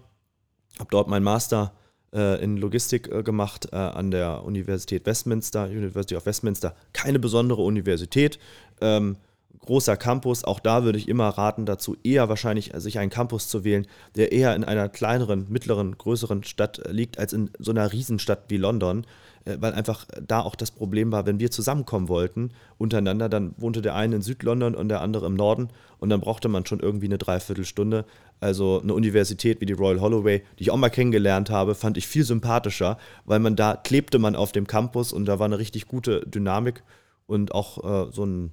habe 0.79 0.91
dort 0.91 1.09
meinen 1.09 1.25
Master 1.25 1.73
äh, 2.15 2.43
in 2.43 2.57
Logistik 2.57 3.09
äh, 3.09 3.23
gemacht 3.23 3.69
äh, 3.73 3.77
an 3.77 4.11
der 4.11 4.45
Universität 4.45 5.07
Westminster, 5.07 5.65
University 5.65 6.17
of 6.17 6.27
Westminster. 6.27 6.75
Keine 6.93 7.19
besondere 7.19 7.63
Universität. 7.63 8.39
Ähm, 8.81 9.17
großer 9.65 9.97
Campus, 9.97 10.45
auch 10.45 10.61
da 10.61 10.85
würde 10.85 10.99
ich 10.99 11.09
immer 11.09 11.29
raten 11.29 11.67
dazu, 11.67 11.97
eher 12.05 12.29
wahrscheinlich 12.29 12.73
sich 12.77 12.99
einen 12.99 13.11
Campus 13.11 13.49
zu 13.49 13.65
wählen, 13.65 13.87
der 14.17 14.33
eher 14.33 14.55
in 14.55 14.65
einer 14.65 14.89
kleineren, 14.89 15.47
mittleren, 15.49 15.97
größeren 15.97 16.45
Stadt 16.45 16.83
liegt, 16.91 17.19
als 17.19 17.33
in 17.33 17.51
so 17.59 17.71
einer 17.71 17.93
Riesenstadt 17.93 18.45
wie 18.49 18.57
London, 18.57 19.07
äh, 19.45 19.57
weil 19.61 19.73
einfach 19.73 20.07
da 20.27 20.41
auch 20.41 20.55
das 20.55 20.71
Problem 20.71 21.13
war, 21.13 21.27
wenn 21.27 21.41
wir 21.41 21.51
zusammenkommen 21.51 22.09
wollten 22.09 22.51
untereinander, 22.79 23.29
dann 23.29 23.55
wohnte 23.57 23.83
der 23.83 23.95
eine 23.95 24.17
in 24.17 24.23
Südlondon 24.23 24.75
und 24.75 24.89
der 24.89 25.01
andere 25.01 25.27
im 25.27 25.35
Norden 25.35 25.69
und 25.99 26.11
dann 26.11 26.21
brauchte 26.21 26.49
man 26.49 26.67
schon 26.67 26.81
irgendwie 26.81 27.07
eine 27.07 27.19
Dreiviertelstunde. 27.19 28.05
Also 28.41 28.81
eine 28.83 28.95
Universität 28.95 29.61
wie 29.61 29.67
die 29.67 29.73
Royal 29.73 30.01
Holloway, 30.01 30.43
die 30.59 30.65
ich 30.65 30.71
auch 30.71 30.77
mal 30.77 30.91
kennengelernt 30.91 31.51
habe, 31.51 31.75
fand 31.75 31.97
ich 31.97 32.07
viel 32.07 32.25
sympathischer, 32.25 32.99
weil 33.25 33.39
man 33.39 33.57
da 33.57 33.77
klebte 33.77 34.19
man 34.19 34.37
auf 34.37 34.53
dem 34.53 34.67
Campus 34.67 35.13
und 35.13 35.25
da 35.27 35.39
war 35.39 35.47
eine 35.47 35.59
richtig 35.59 35.89
gute 35.89 36.21
Dynamik 36.27 36.83
und 37.27 37.55
auch 37.55 38.09
äh, 38.09 38.13
so 38.13 38.25
ein 38.27 38.51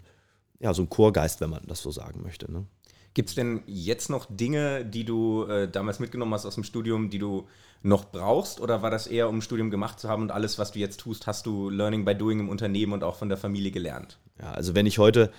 ja, 0.61 0.73
so 0.73 0.83
ein 0.83 0.89
Chorgeist, 0.89 1.41
wenn 1.41 1.49
man 1.49 1.63
das 1.65 1.81
so 1.81 1.91
sagen 1.91 2.21
möchte. 2.21 2.51
Ne? 2.51 2.65
Gibt 3.13 3.29
es 3.29 3.35
denn 3.35 3.61
jetzt 3.65 4.09
noch 4.09 4.27
Dinge, 4.29 4.85
die 4.85 5.03
du 5.03 5.43
äh, 5.45 5.67
damals 5.69 5.99
mitgenommen 5.99 6.33
hast 6.33 6.45
aus 6.45 6.55
dem 6.55 6.63
Studium, 6.63 7.09
die 7.09 7.19
du 7.19 7.47
noch 7.83 8.05
brauchst? 8.05 8.61
Oder 8.61 8.81
war 8.81 8.91
das 8.91 9.07
eher, 9.07 9.27
um 9.27 9.39
ein 9.39 9.41
Studium 9.41 9.69
gemacht 9.69 9.99
zu 9.99 10.07
haben 10.07 10.21
und 10.21 10.31
alles, 10.31 10.59
was 10.59 10.71
du 10.71 10.79
jetzt 10.79 10.99
tust, 11.01 11.27
hast 11.27 11.45
du 11.45 11.69
Learning 11.69 12.05
by 12.05 12.15
Doing 12.15 12.39
im 12.39 12.49
Unternehmen 12.49 12.93
und 12.93 13.03
auch 13.03 13.15
von 13.15 13.27
der 13.27 13.37
Familie 13.37 13.71
gelernt? 13.71 14.19
Ja, 14.39 14.51
also 14.51 14.75
wenn 14.75 14.85
ich 14.85 14.97
heute 14.97 15.31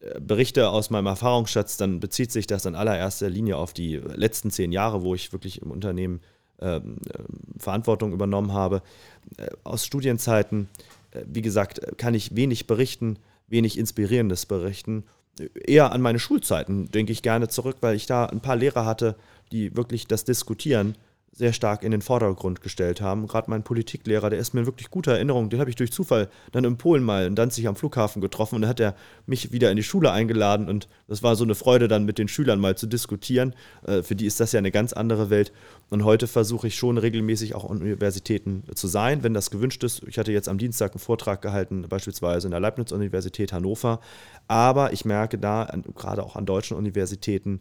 äh, 0.00 0.20
berichte 0.20 0.70
aus 0.70 0.90
meinem 0.90 1.06
Erfahrungsschatz, 1.06 1.76
dann 1.76 2.00
bezieht 2.00 2.32
sich 2.32 2.46
das 2.46 2.64
in 2.64 2.74
allererster 2.74 3.28
Linie 3.28 3.56
auf 3.56 3.74
die 3.74 3.96
letzten 3.96 4.50
zehn 4.50 4.72
Jahre, 4.72 5.02
wo 5.02 5.14
ich 5.14 5.32
wirklich 5.32 5.60
im 5.60 5.70
Unternehmen 5.70 6.20
ähm, 6.60 6.96
äh, 7.12 7.18
Verantwortung 7.58 8.12
übernommen 8.12 8.52
habe. 8.52 8.82
Äh, 9.36 9.48
aus 9.64 9.84
Studienzeiten, 9.84 10.68
äh, 11.10 11.24
wie 11.26 11.42
gesagt, 11.42 11.98
kann 11.98 12.14
ich 12.14 12.34
wenig 12.36 12.66
berichten 12.66 13.18
wenig 13.48 13.78
Inspirierendes 13.78 14.46
berichten. 14.46 15.04
Eher 15.54 15.92
an 15.92 16.00
meine 16.00 16.18
Schulzeiten 16.18 16.90
denke 16.90 17.12
ich 17.12 17.22
gerne 17.22 17.48
zurück, 17.48 17.76
weil 17.80 17.96
ich 17.96 18.06
da 18.06 18.26
ein 18.26 18.40
paar 18.40 18.56
Lehrer 18.56 18.84
hatte, 18.84 19.16
die 19.52 19.76
wirklich 19.76 20.06
das 20.06 20.24
Diskutieren 20.24 20.96
sehr 21.32 21.52
stark 21.52 21.84
in 21.84 21.92
den 21.92 22.02
Vordergrund 22.02 22.62
gestellt 22.62 23.00
haben. 23.00 23.28
Gerade 23.28 23.48
mein 23.50 23.62
Politiklehrer, 23.62 24.28
der 24.28 24.38
ist 24.38 24.54
mir 24.54 24.60
in 24.60 24.66
wirklich 24.66 24.90
guter 24.90 25.12
Erinnerung, 25.12 25.50
den 25.50 25.60
habe 25.60 25.70
ich 25.70 25.76
durch 25.76 25.92
Zufall 25.92 26.28
dann 26.52 26.64
in 26.64 26.76
Polen 26.78 27.02
mal 27.02 27.26
in 27.26 27.36
Danzig 27.36 27.68
am 27.68 27.76
Flughafen 27.76 28.20
getroffen 28.20 28.56
und 28.56 28.62
dann 28.62 28.70
hat 28.70 28.80
er 28.80 28.94
mich 29.26 29.52
wieder 29.52 29.70
in 29.70 29.76
die 29.76 29.82
Schule 29.82 30.10
eingeladen 30.10 30.68
und 30.68 30.88
das 31.06 31.22
war 31.22 31.36
so 31.36 31.44
eine 31.44 31.54
Freude 31.54 31.86
dann 31.86 32.04
mit 32.04 32.18
den 32.18 32.28
Schülern 32.28 32.58
mal 32.58 32.76
zu 32.76 32.86
diskutieren. 32.86 33.54
Äh, 33.86 34.02
für 34.02 34.16
die 34.16 34.26
ist 34.26 34.40
das 34.40 34.52
ja 34.52 34.58
eine 34.58 34.72
ganz 34.72 34.92
andere 34.92 35.30
Welt 35.30 35.52
und 35.90 36.04
heute 36.04 36.26
versuche 36.26 36.66
ich 36.66 36.74
schon 36.74 36.98
regelmäßig 36.98 37.54
auch 37.54 37.70
an 37.70 37.82
Universitäten 37.82 38.64
zu 38.74 38.88
sein, 38.88 39.22
wenn 39.22 39.34
das 39.34 39.50
gewünscht 39.50 39.84
ist. 39.84 40.02
Ich 40.08 40.18
hatte 40.18 40.32
jetzt 40.32 40.48
am 40.48 40.58
Dienstag 40.58 40.92
einen 40.92 41.00
Vortrag 41.00 41.40
gehalten, 41.40 41.86
beispielsweise 41.88 42.48
in 42.48 42.50
der 42.50 42.60
Leibniz-Universität 42.60 43.52
Hannover, 43.52 44.00
aber 44.48 44.92
ich 44.92 45.04
merke 45.04 45.38
da, 45.38 45.70
gerade 45.94 46.24
auch 46.24 46.36
an 46.36 46.46
deutschen 46.46 46.76
Universitäten, 46.76 47.60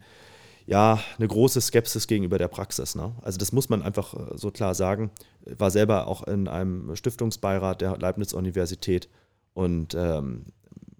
ja, 0.67 1.01
eine 1.17 1.27
große 1.27 1.61
Skepsis 1.61 2.07
gegenüber 2.07 2.37
der 2.37 2.49
Praxis. 2.49 2.93
Ne? 2.93 3.15
Also 3.21 3.39
das 3.39 3.53
muss 3.53 3.69
man 3.69 3.81
einfach 3.81 4.13
äh, 4.13 4.37
so 4.37 4.51
klar 4.51 4.75
sagen. 4.75 5.09
Ich 5.45 5.59
war 5.59 5.71
selber 5.71 6.07
auch 6.07 6.23
in 6.27 6.47
einem 6.47 6.95
Stiftungsbeirat 6.95 7.81
der 7.81 7.97
Leibniz-Universität 7.97 9.07
und 9.53 9.95
ähm, 9.95 10.47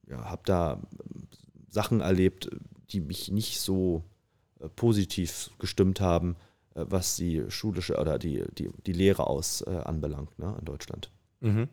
ja, 0.10 0.24
habe 0.30 0.42
da 0.46 0.80
Sachen 1.70 2.00
erlebt, 2.00 2.50
die 2.92 3.02
mich 3.02 3.30
nicht 3.30 3.60
so 3.60 4.04
äh, 4.62 4.70
positiv 4.70 5.52
gestimmt 5.60 6.00
haben, 6.00 6.38
äh, 6.74 6.86
was 6.88 7.18
die 7.18 7.44
schulische 7.50 7.98
oder 7.98 8.18
die, 8.18 8.46
die, 8.58 8.70
die 8.86 8.94
Lehre 8.94 9.28
aus 9.28 9.62
äh, 9.62 9.70
anbelangt 9.70 10.40
ne, 10.40 10.56
in 10.60 10.66
Deutschland. 10.66 11.12
Mhm. 11.42 11.68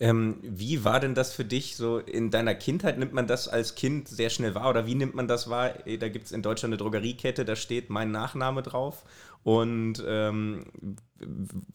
Ähm, 0.00 0.38
wie 0.42 0.84
war 0.84 0.98
denn 0.98 1.14
das 1.14 1.32
für 1.32 1.44
dich 1.44 1.76
so 1.76 1.98
in 1.98 2.30
deiner 2.30 2.54
Kindheit? 2.54 2.98
Nimmt 2.98 3.12
man 3.12 3.28
das 3.28 3.46
als 3.46 3.76
Kind 3.76 4.08
sehr 4.08 4.28
schnell 4.28 4.54
wahr 4.54 4.70
oder 4.70 4.86
wie 4.86 4.96
nimmt 4.96 5.14
man 5.14 5.28
das 5.28 5.48
wahr? 5.48 5.70
Da 5.70 6.08
gibt 6.08 6.26
es 6.26 6.32
in 6.32 6.42
Deutschland 6.42 6.72
eine 6.72 6.78
Drogeriekette, 6.78 7.44
da 7.44 7.54
steht 7.54 7.90
mein 7.90 8.10
Nachname 8.10 8.62
drauf 8.62 9.04
und 9.44 10.02
ähm, 10.06 10.64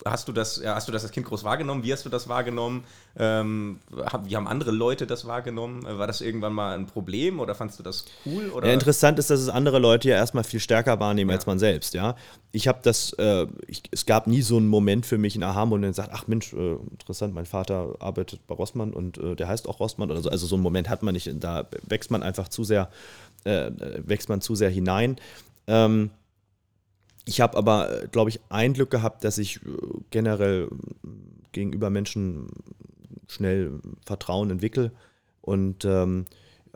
hast 0.06 0.28
du 0.28 0.32
das, 0.32 0.62
hast 0.66 0.88
du 0.88 0.92
das 0.92 1.04
als 1.04 1.12
Kind 1.12 1.26
groß 1.26 1.44
wahrgenommen? 1.44 1.84
Wie 1.84 1.92
hast 1.92 2.06
du 2.06 2.10
das 2.10 2.28
wahrgenommen? 2.28 2.84
Ähm, 3.18 3.80
wie 4.24 4.36
haben 4.36 4.48
andere 4.48 4.72
Leute 4.72 5.08
das 5.08 5.26
wahrgenommen? 5.26 5.84
War 5.84 6.08
das 6.08 6.22
irgendwann 6.22 6.54
mal 6.54 6.78
ein 6.78 6.86
Problem 6.86 7.40
oder 7.40 7.56
fandst 7.56 7.80
du 7.80 7.84
das 7.84 8.06
cool? 8.26 8.52
Ja, 8.64 8.72
interessant 8.72 9.20
ist, 9.20 9.30
dass 9.30 9.40
es 9.40 9.50
andere 9.50 9.80
Leute 9.80 10.10
ja 10.10 10.16
erstmal 10.16 10.44
viel 10.44 10.60
stärker 10.60 11.00
wahrnehmen 11.00 11.30
ja. 11.30 11.36
als 11.36 11.46
man 11.46 11.60
selbst. 11.60 11.94
Ja, 11.94 12.16
ich 12.52 12.68
habe 12.68 12.80
das, 12.82 13.14
äh, 13.14 13.48
ich, 13.68 13.84
es 13.92 14.06
gab 14.06 14.28
nie 14.28 14.42
so 14.42 14.58
einen 14.58 14.68
Moment 14.68 15.06
für 15.06 15.18
mich, 15.18 15.36
ein 15.36 15.44
Aha-Moment, 15.44 15.86
der 15.86 15.94
sagt, 15.94 16.14
ach 16.14 16.28
Mensch, 16.28 16.54
äh, 16.54 16.74
interessant, 16.92 17.34
mein 17.34 17.46
Vater 17.46 17.96
arbeitet 18.00 18.46
bei 18.48 18.56
Rossmann 18.56 18.94
und 18.94 19.18
äh, 19.18 19.36
der 19.36 19.48
heißt 19.48 19.68
auch 19.68 19.80
Rossmann 19.80 20.10
oder 20.12 20.22
so. 20.22 20.30
Also 20.30 20.48
so 20.48 20.56
einen 20.56 20.64
Moment 20.64 20.90
hat 20.90 21.04
man 21.04 21.14
nicht. 21.14 21.30
Da 21.40 21.68
wächst 21.88 22.12
man 22.12 22.24
einfach 22.24 22.48
zu 22.48 22.64
sehr, 22.64 22.90
äh, 23.44 23.72
wächst 24.06 24.30
man 24.30 24.42
zu 24.42 24.56
sehr 24.56 24.70
hinein. 24.70 25.18
Ähm, 25.68 26.10
ich 27.30 27.42
habe 27.42 27.56
aber, 27.56 28.08
glaube 28.12 28.32
ich, 28.32 28.40
ein 28.50 28.74
Glück 28.74 28.90
gehabt, 28.90 29.24
dass 29.24 29.38
ich 29.38 29.58
äh, 29.58 29.70
generell 30.10 30.68
gegenüber 31.52 31.92
Menschen 31.92 32.48
schnell 33.28 33.80
Vertrauen 34.04 34.50
entwickle 34.50 34.92
und 35.42 35.86
ähm, 35.86 36.26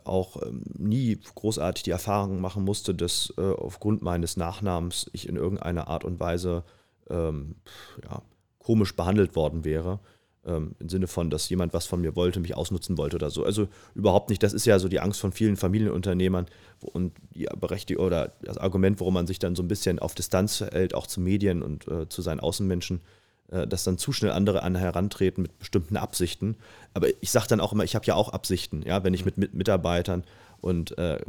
auch 0.04 0.40
ähm, 0.42 0.62
nie 0.78 1.18
großartig 1.34 1.82
die 1.82 1.90
Erfahrung 1.90 2.40
machen 2.40 2.64
musste, 2.64 2.94
dass 2.94 3.34
äh, 3.36 3.42
aufgrund 3.42 4.02
meines 4.02 4.36
Nachnamens 4.36 5.10
ich 5.12 5.28
in 5.28 5.34
irgendeiner 5.34 5.88
Art 5.88 6.04
und 6.04 6.20
Weise 6.20 6.62
ähm, 7.10 7.56
ja, 8.04 8.22
komisch 8.60 8.94
behandelt 8.94 9.34
worden 9.34 9.64
wäre. 9.64 9.98
Ähm, 10.46 10.74
Im 10.78 10.88
Sinne 10.90 11.06
von, 11.06 11.30
dass 11.30 11.48
jemand 11.48 11.72
was 11.72 11.86
von 11.86 12.00
mir 12.02 12.16
wollte, 12.16 12.38
mich 12.38 12.54
ausnutzen 12.54 12.98
wollte 12.98 13.16
oder 13.16 13.30
so. 13.30 13.44
Also 13.44 13.68
überhaupt 13.94 14.28
nicht. 14.28 14.42
Das 14.42 14.52
ist 14.52 14.66
ja 14.66 14.78
so 14.78 14.88
die 14.88 15.00
Angst 15.00 15.20
von 15.20 15.32
vielen 15.32 15.56
Familienunternehmern 15.56 16.46
und 16.80 17.12
die 17.34 17.46
Berechtigung 17.58 18.04
oder 18.04 18.32
das 18.42 18.58
Argument, 18.58 19.00
warum 19.00 19.14
man 19.14 19.26
sich 19.26 19.38
dann 19.38 19.56
so 19.56 19.62
ein 19.62 19.68
bisschen 19.68 19.98
auf 19.98 20.14
Distanz 20.14 20.60
hält, 20.60 20.94
auch 20.94 21.06
zu 21.06 21.20
Medien 21.20 21.62
und 21.62 21.88
äh, 21.88 22.08
zu 22.10 22.20
seinen 22.20 22.40
Außenmenschen, 22.40 23.00
äh, 23.48 23.66
dass 23.66 23.84
dann 23.84 23.96
zu 23.96 24.12
schnell 24.12 24.32
andere 24.32 24.62
an 24.62 24.74
herantreten 24.74 25.42
mit 25.42 25.58
bestimmten 25.58 25.96
Absichten. 25.96 26.56
Aber 26.92 27.08
ich 27.22 27.30
sage 27.30 27.46
dann 27.48 27.60
auch 27.60 27.72
immer, 27.72 27.84
ich 27.84 27.94
habe 27.94 28.04
ja 28.04 28.14
auch 28.14 28.28
Absichten, 28.28 28.82
ja, 28.82 29.02
wenn 29.02 29.14
ich 29.14 29.24
mit, 29.24 29.38
mit 29.38 29.54
Mitarbeitern 29.54 30.24
und 30.60 30.98
äh, 30.98 31.20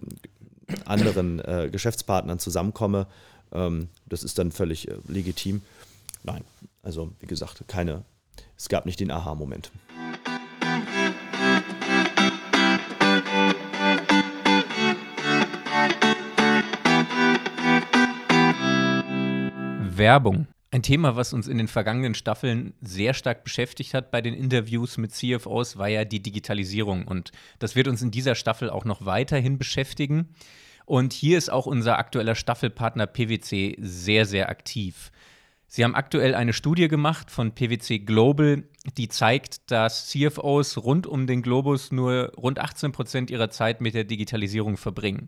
anderen 0.85 1.39
äh, 1.39 1.69
Geschäftspartnern 1.71 2.39
zusammenkomme. 2.39 3.07
Ähm, 3.53 3.87
das 4.07 4.23
ist 4.23 4.39
dann 4.39 4.51
völlig 4.51 4.89
äh, 4.89 4.95
legitim. 5.07 5.61
Nein, 6.23 6.43
also 6.83 7.11
wie 7.19 7.27
gesagt, 7.27 7.63
keine 7.67 8.03
es 8.57 8.69
gab 8.69 8.85
nicht 8.85 8.99
den 8.99 9.11
Aha-Moment. 9.11 9.71
Werbung. 19.97 20.47
Ein 20.71 20.83
Thema, 20.83 21.15
was 21.15 21.31
uns 21.31 21.47
in 21.47 21.57
den 21.57 21.69
vergangenen 21.69 22.15
Staffeln 22.15 22.73
sehr 22.81 23.13
stark 23.13 23.45
beschäftigt 23.45 23.93
hat 23.93 24.11
bei 24.11 24.21
den 24.21 24.33
Interviews 24.33 24.97
mit 24.97 25.13
CFOs, 25.13 25.77
war 25.77 25.87
ja 25.87 26.03
die 26.03 26.21
Digitalisierung. 26.21 27.07
Und 27.07 27.31
das 27.59 27.75
wird 27.77 27.87
uns 27.87 28.01
in 28.01 28.11
dieser 28.11 28.35
Staffel 28.35 28.69
auch 28.69 28.83
noch 28.83 29.05
weiterhin 29.05 29.57
beschäftigen. 29.57 30.35
Und 30.85 31.13
hier 31.13 31.37
ist 31.37 31.49
auch 31.49 31.65
unser 31.65 31.97
aktueller 31.97 32.35
Staffelpartner 32.35 33.07
PwC 33.07 33.77
sehr, 33.79 34.25
sehr 34.25 34.49
aktiv. 34.49 35.11
Sie 35.75 35.83
haben 35.83 35.93
aktuell 35.93 36.35
eine 36.35 36.53
Studie 36.53 36.87
gemacht 36.87 37.29
von 37.29 37.51
PwC 37.51 37.99
Global, 37.99 38.63
die 38.95 39.09
zeigt, 39.09 39.69
dass 39.71 40.07
CFOs 40.07 40.77
rund 40.77 41.05
um 41.05 41.27
den 41.27 41.41
Globus 41.41 41.91
nur 41.91 42.31
rund 42.37 42.59
18 42.59 42.93
Prozent 42.93 43.29
ihrer 43.29 43.49
Zeit 43.49 43.81
mit 43.81 43.93
der 43.93 44.05
Digitalisierung 44.05 44.77
verbringen, 44.77 45.27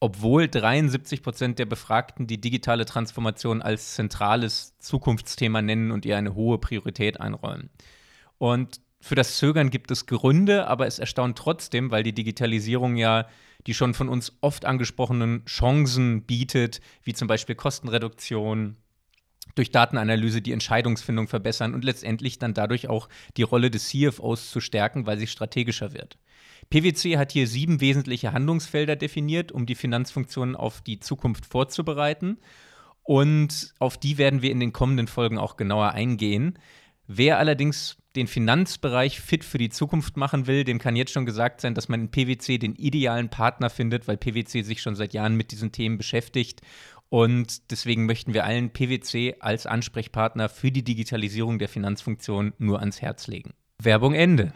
obwohl 0.00 0.48
73 0.48 1.22
Prozent 1.22 1.58
der 1.58 1.66
Befragten 1.66 2.26
die 2.26 2.40
digitale 2.40 2.86
Transformation 2.86 3.60
als 3.60 3.92
zentrales 3.92 4.78
Zukunftsthema 4.78 5.60
nennen 5.60 5.90
und 5.90 6.06
ihr 6.06 6.16
eine 6.16 6.34
hohe 6.34 6.56
Priorität 6.56 7.20
einräumen. 7.20 7.68
Und 8.38 8.80
für 8.98 9.14
das 9.14 9.36
Zögern 9.36 9.68
gibt 9.68 9.90
es 9.90 10.06
Gründe, 10.06 10.68
aber 10.68 10.86
es 10.86 11.00
erstaunt 11.00 11.36
trotzdem, 11.36 11.90
weil 11.90 12.02
die 12.02 12.14
Digitalisierung 12.14 12.96
ja 12.96 13.26
die 13.66 13.74
schon 13.74 13.94
von 13.94 14.08
uns 14.08 14.32
oft 14.40 14.64
angesprochenen 14.64 15.44
Chancen 15.44 16.22
bietet, 16.22 16.80
wie 17.04 17.14
zum 17.14 17.28
Beispiel 17.28 17.54
Kostenreduktion, 17.54 18.76
durch 19.54 19.70
Datenanalyse 19.70 20.42
die 20.42 20.52
Entscheidungsfindung 20.52 21.28
verbessern 21.28 21.74
und 21.74 21.84
letztendlich 21.84 22.38
dann 22.38 22.54
dadurch 22.54 22.88
auch 22.88 23.08
die 23.36 23.42
Rolle 23.42 23.70
des 23.70 23.88
CFOs 23.88 24.50
zu 24.50 24.60
stärken, 24.60 25.06
weil 25.06 25.18
sie 25.18 25.26
strategischer 25.26 25.92
wird. 25.92 26.18
PwC 26.70 27.18
hat 27.18 27.32
hier 27.32 27.46
sieben 27.46 27.80
wesentliche 27.80 28.32
Handlungsfelder 28.32 28.96
definiert, 28.96 29.52
um 29.52 29.66
die 29.66 29.74
Finanzfunktionen 29.74 30.56
auf 30.56 30.80
die 30.80 31.00
Zukunft 31.00 31.46
vorzubereiten. 31.46 32.38
Und 33.02 33.74
auf 33.78 33.98
die 33.98 34.16
werden 34.16 34.42
wir 34.42 34.50
in 34.50 34.60
den 34.60 34.72
kommenden 34.72 35.08
Folgen 35.08 35.38
auch 35.38 35.56
genauer 35.56 35.90
eingehen. 35.90 36.58
Wer 37.06 37.38
allerdings 37.38 37.98
den 38.14 38.26
Finanzbereich 38.26 39.20
fit 39.20 39.44
für 39.44 39.58
die 39.58 39.70
Zukunft 39.70 40.16
machen 40.16 40.46
will, 40.46 40.64
dem 40.64 40.78
kann 40.78 40.96
jetzt 40.96 41.12
schon 41.12 41.26
gesagt 41.26 41.60
sein, 41.60 41.74
dass 41.74 41.88
man 41.88 42.02
in 42.02 42.10
PwC 42.10 42.58
den 42.58 42.74
idealen 42.74 43.28
Partner 43.28 43.70
findet, 43.70 44.06
weil 44.06 44.16
PwC 44.16 44.62
sich 44.62 44.82
schon 44.82 44.94
seit 44.94 45.14
Jahren 45.14 45.34
mit 45.34 45.50
diesen 45.50 45.72
Themen 45.72 45.98
beschäftigt 45.98 46.60
und 47.12 47.70
deswegen 47.70 48.06
möchten 48.06 48.32
wir 48.32 48.46
allen 48.46 48.70
PwC 48.70 49.36
als 49.38 49.66
Ansprechpartner 49.66 50.48
für 50.48 50.72
die 50.72 50.82
Digitalisierung 50.82 51.58
der 51.58 51.68
Finanzfunktion 51.68 52.54
nur 52.56 52.80
ans 52.80 53.02
Herz 53.02 53.26
legen. 53.26 53.52
Werbung 53.78 54.14
Ende. 54.14 54.54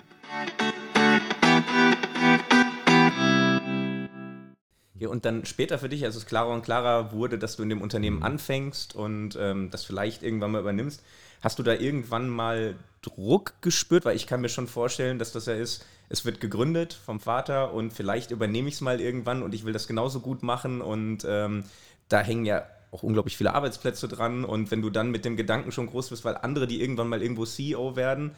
Ja, 4.94 5.10
und 5.10 5.26
dann 5.26 5.44
später 5.44 5.78
für 5.78 5.90
dich, 5.90 6.02
als 6.06 6.16
es 6.16 6.24
klarer 6.24 6.48
und 6.48 6.62
klarer 6.62 7.12
wurde, 7.12 7.38
dass 7.38 7.56
du 7.56 7.62
in 7.62 7.68
dem 7.68 7.82
Unternehmen 7.82 8.20
mhm. 8.20 8.22
anfängst 8.22 8.96
und 8.96 9.36
ähm, 9.38 9.68
das 9.70 9.84
vielleicht 9.84 10.22
irgendwann 10.22 10.52
mal 10.52 10.62
übernimmst, 10.62 11.04
hast 11.42 11.58
du 11.58 11.62
da 11.62 11.74
irgendwann 11.74 12.30
mal 12.30 12.76
Druck 13.02 13.52
gespürt? 13.60 14.06
Weil 14.06 14.16
ich 14.16 14.26
kann 14.26 14.40
mir 14.40 14.48
schon 14.48 14.66
vorstellen, 14.66 15.18
dass 15.18 15.30
das 15.30 15.44
ja 15.44 15.52
ist, 15.52 15.84
es 16.08 16.24
wird 16.24 16.40
gegründet 16.40 16.94
vom 16.94 17.20
Vater 17.20 17.72
und 17.72 17.92
vielleicht 17.92 18.30
übernehme 18.30 18.68
ich 18.68 18.74
es 18.74 18.80
mal 18.80 19.00
irgendwann 19.00 19.42
und 19.42 19.54
ich 19.54 19.64
will 19.64 19.72
das 19.72 19.88
genauso 19.88 20.20
gut 20.20 20.42
machen 20.42 20.80
und 20.80 21.26
ähm, 21.28 21.64
da 22.08 22.20
hängen 22.20 22.44
ja 22.44 22.64
auch 22.92 23.02
unglaublich 23.02 23.36
viele 23.36 23.54
Arbeitsplätze 23.54 24.08
dran 24.08 24.44
und 24.44 24.70
wenn 24.70 24.82
du 24.82 24.90
dann 24.90 25.10
mit 25.10 25.24
dem 25.24 25.36
Gedanken 25.36 25.72
schon 25.72 25.86
groß 25.86 26.10
bist, 26.10 26.24
weil 26.24 26.36
andere, 26.36 26.66
die 26.66 26.80
irgendwann 26.80 27.08
mal 27.08 27.22
irgendwo 27.22 27.44
CEO 27.44 27.96
werden, 27.96 28.32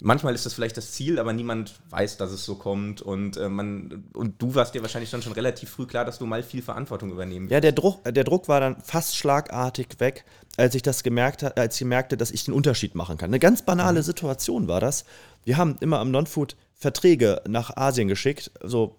manchmal 0.00 0.34
ist 0.34 0.46
das 0.46 0.54
vielleicht 0.54 0.76
das 0.76 0.92
Ziel, 0.92 1.18
aber 1.18 1.32
niemand 1.32 1.74
weiß, 1.90 2.16
dass 2.16 2.32
es 2.32 2.44
so 2.44 2.56
kommt. 2.56 3.02
Und, 3.02 3.36
äh, 3.36 3.48
man, 3.48 4.04
und 4.14 4.40
du 4.40 4.54
warst 4.54 4.74
dir 4.74 4.82
wahrscheinlich 4.82 5.10
dann 5.10 5.22
schon 5.22 5.32
relativ 5.32 5.70
früh 5.70 5.86
klar, 5.86 6.04
dass 6.04 6.18
du 6.18 6.26
mal 6.26 6.42
viel 6.42 6.62
Verantwortung 6.62 7.10
übernehmen 7.10 7.46
willst. 7.46 7.52
Ja, 7.52 7.60
der 7.60 7.72
Druck, 7.72 8.02
der 8.04 8.24
Druck 8.24 8.48
war 8.48 8.60
dann 8.60 8.80
fast 8.80 9.16
schlagartig 9.16 9.88
weg, 9.98 10.24
als 10.56 10.74
ich 10.74 10.82
das 10.82 11.02
gemerkt 11.02 11.42
habe, 11.42 11.56
als 11.56 11.80
ich 11.80 11.86
merkte, 11.86 12.16
dass 12.16 12.30
ich 12.30 12.44
den 12.44 12.54
Unterschied 12.54 12.94
machen 12.94 13.16
kann. 13.16 13.30
Eine 13.30 13.38
ganz 13.38 13.62
banale 13.62 14.00
mhm. 14.00 14.04
Situation 14.04 14.68
war 14.68 14.80
das. 14.80 15.04
Wir 15.44 15.56
haben 15.56 15.76
immer 15.80 15.98
am 15.98 16.10
Non-Food 16.10 16.56
Verträge 16.76 17.42
nach 17.46 17.76
Asien 17.76 18.08
geschickt, 18.08 18.50
so 18.62 18.96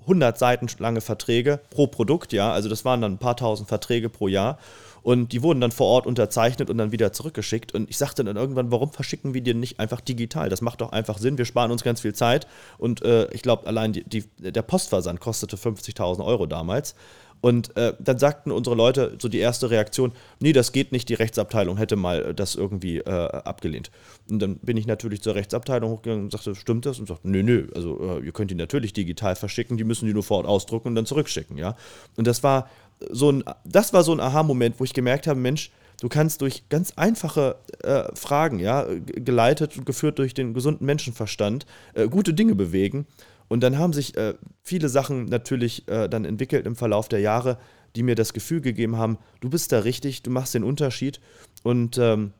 100 0.00 0.38
Seiten 0.38 0.68
lange 0.78 1.00
Verträge 1.00 1.60
pro 1.70 1.88
Produkt, 1.88 2.32
ja, 2.32 2.52
also 2.52 2.68
das 2.68 2.84
waren 2.84 3.00
dann 3.00 3.14
ein 3.14 3.18
paar 3.18 3.36
tausend 3.36 3.68
Verträge 3.68 4.08
pro 4.08 4.28
Jahr. 4.28 4.58
Und 5.02 5.30
die 5.30 5.44
wurden 5.44 5.60
dann 5.60 5.70
vor 5.70 5.86
Ort 5.86 6.08
unterzeichnet 6.08 6.68
und 6.68 6.78
dann 6.78 6.90
wieder 6.90 7.12
zurückgeschickt. 7.12 7.72
Und 7.72 7.88
ich 7.88 7.96
sagte 7.96 8.24
dann 8.24 8.34
irgendwann, 8.34 8.72
warum 8.72 8.90
verschicken 8.90 9.34
wir 9.34 9.40
die 9.40 9.54
nicht 9.54 9.78
einfach 9.78 10.00
digital? 10.00 10.48
Das 10.48 10.62
macht 10.62 10.80
doch 10.80 10.90
einfach 10.90 11.18
Sinn. 11.18 11.38
Wir 11.38 11.44
sparen 11.44 11.70
uns 11.70 11.84
ganz 11.84 12.00
viel 12.00 12.12
Zeit. 12.12 12.48
Und 12.76 13.02
äh, 13.02 13.32
ich 13.32 13.42
glaube, 13.42 13.68
allein 13.68 13.92
die, 13.92 14.02
die, 14.02 14.24
der 14.38 14.62
Postversand 14.62 15.20
kostete 15.20 15.56
50.000 15.56 16.24
Euro 16.24 16.46
damals. 16.46 16.96
Und 17.40 17.76
äh, 17.76 17.94
dann 17.98 18.18
sagten 18.18 18.50
unsere 18.50 18.74
Leute, 18.74 19.16
so 19.20 19.28
die 19.28 19.38
erste 19.38 19.70
Reaktion, 19.70 20.12
nee, 20.40 20.52
das 20.52 20.72
geht 20.72 20.92
nicht, 20.92 21.08
die 21.08 21.14
Rechtsabteilung 21.14 21.76
hätte 21.76 21.96
mal 21.96 22.34
das 22.34 22.54
irgendwie 22.54 22.98
äh, 22.98 23.10
abgelehnt. 23.10 23.90
Und 24.28 24.40
dann 24.40 24.56
bin 24.56 24.76
ich 24.76 24.86
natürlich 24.86 25.22
zur 25.22 25.34
Rechtsabteilung 25.34 25.90
hochgegangen 25.90 26.24
und 26.24 26.32
sagte, 26.32 26.54
stimmt 26.54 26.86
das? 26.86 26.98
Und 26.98 27.08
sagte, 27.08 27.28
nö, 27.28 27.42
nö, 27.42 27.68
also 27.74 28.18
äh, 28.18 28.24
ihr 28.24 28.32
könnt 28.32 28.50
die 28.50 28.56
natürlich 28.56 28.92
digital 28.92 29.36
verschicken, 29.36 29.76
die 29.76 29.84
müssen 29.84 30.06
die 30.06 30.14
nur 30.14 30.22
vor 30.22 30.38
Ort 30.38 30.46
ausdrucken 30.46 30.88
und 30.88 30.94
dann 30.94 31.06
zurückschicken, 31.06 31.56
ja. 31.56 31.76
Und 32.16 32.26
das 32.26 32.42
war 32.42 32.68
so 33.10 33.30
ein, 33.30 33.44
das 33.64 33.92
war 33.92 34.02
so 34.02 34.12
ein 34.12 34.20
Aha-Moment, 34.20 34.80
wo 34.80 34.84
ich 34.84 34.94
gemerkt 34.94 35.26
habe, 35.26 35.38
Mensch, 35.38 35.70
du 36.00 36.08
kannst 36.08 36.40
durch 36.40 36.68
ganz 36.68 36.92
einfache 36.96 37.56
äh, 37.82 38.04
Fragen, 38.14 38.58
ja, 38.58 38.86
geleitet 39.06 39.76
und 39.76 39.86
geführt 39.86 40.18
durch 40.18 40.34
den 40.34 40.54
gesunden 40.54 40.86
Menschenverstand, 40.86 41.66
äh, 41.94 42.08
gute 42.08 42.34
Dinge 42.34 42.54
bewegen. 42.54 43.06
Und 43.48 43.62
dann 43.62 43.78
haben 43.78 43.92
sich 43.92 44.16
äh, 44.16 44.34
viele 44.62 44.88
Sachen 44.88 45.26
natürlich 45.26 45.88
äh, 45.88 46.08
dann 46.08 46.24
entwickelt 46.24 46.66
im 46.66 46.76
Verlauf 46.76 47.08
der 47.08 47.20
Jahre, 47.20 47.58
die 47.94 48.02
mir 48.02 48.14
das 48.14 48.32
Gefühl 48.32 48.60
gegeben 48.60 48.96
haben, 48.96 49.18
du 49.40 49.48
bist 49.48 49.72
da 49.72 49.80
richtig, 49.80 50.22
du 50.22 50.30
machst 50.30 50.54
den 50.54 50.64
Unterschied. 50.64 51.20
Und 51.62 51.98
ähm, 51.98 52.32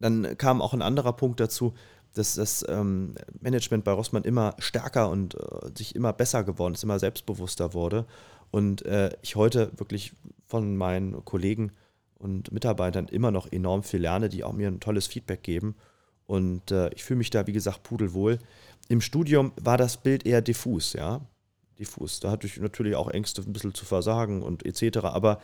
dann 0.00 0.36
kam 0.38 0.62
auch 0.62 0.74
ein 0.74 0.82
anderer 0.82 1.12
Punkt 1.12 1.40
dazu, 1.40 1.74
dass 2.14 2.34
das 2.34 2.64
ähm, 2.68 3.14
Management 3.40 3.84
bei 3.84 3.92
Rossmann 3.92 4.24
immer 4.24 4.54
stärker 4.58 5.10
und 5.10 5.34
äh, 5.34 5.70
sich 5.76 5.94
immer 5.94 6.12
besser 6.12 6.42
geworden 6.42 6.74
ist, 6.74 6.82
immer 6.82 6.98
selbstbewusster 6.98 7.74
wurde. 7.74 8.06
Und 8.50 8.84
äh, 8.86 9.10
ich 9.22 9.36
heute 9.36 9.70
wirklich 9.76 10.14
von 10.46 10.76
meinen 10.76 11.24
Kollegen 11.24 11.72
und 12.18 12.50
Mitarbeitern 12.50 13.06
immer 13.08 13.30
noch 13.30 13.50
enorm 13.52 13.82
viel 13.82 14.00
lerne, 14.00 14.28
die 14.28 14.42
auch 14.42 14.52
mir 14.52 14.68
ein 14.68 14.80
tolles 14.80 15.06
Feedback 15.06 15.42
geben. 15.42 15.76
Und 16.26 16.70
äh, 16.70 16.90
ich 16.94 17.04
fühle 17.04 17.18
mich 17.18 17.30
da, 17.30 17.46
wie 17.46 17.52
gesagt, 17.52 17.84
pudelwohl. 17.84 18.38
Im 18.88 19.00
Studium 19.00 19.52
war 19.60 19.76
das 19.76 19.96
Bild 19.96 20.26
eher 20.26 20.42
diffus, 20.42 20.92
ja. 20.92 21.20
Diffus. 21.78 22.18
Da 22.20 22.30
hatte 22.30 22.46
ich 22.46 22.58
natürlich 22.58 22.96
auch 22.96 23.08
Ängste, 23.08 23.42
ein 23.42 23.52
bisschen 23.52 23.74
zu 23.74 23.84
versagen 23.84 24.42
und 24.42 24.66
etc. 24.66 24.98
Aber 25.04 25.40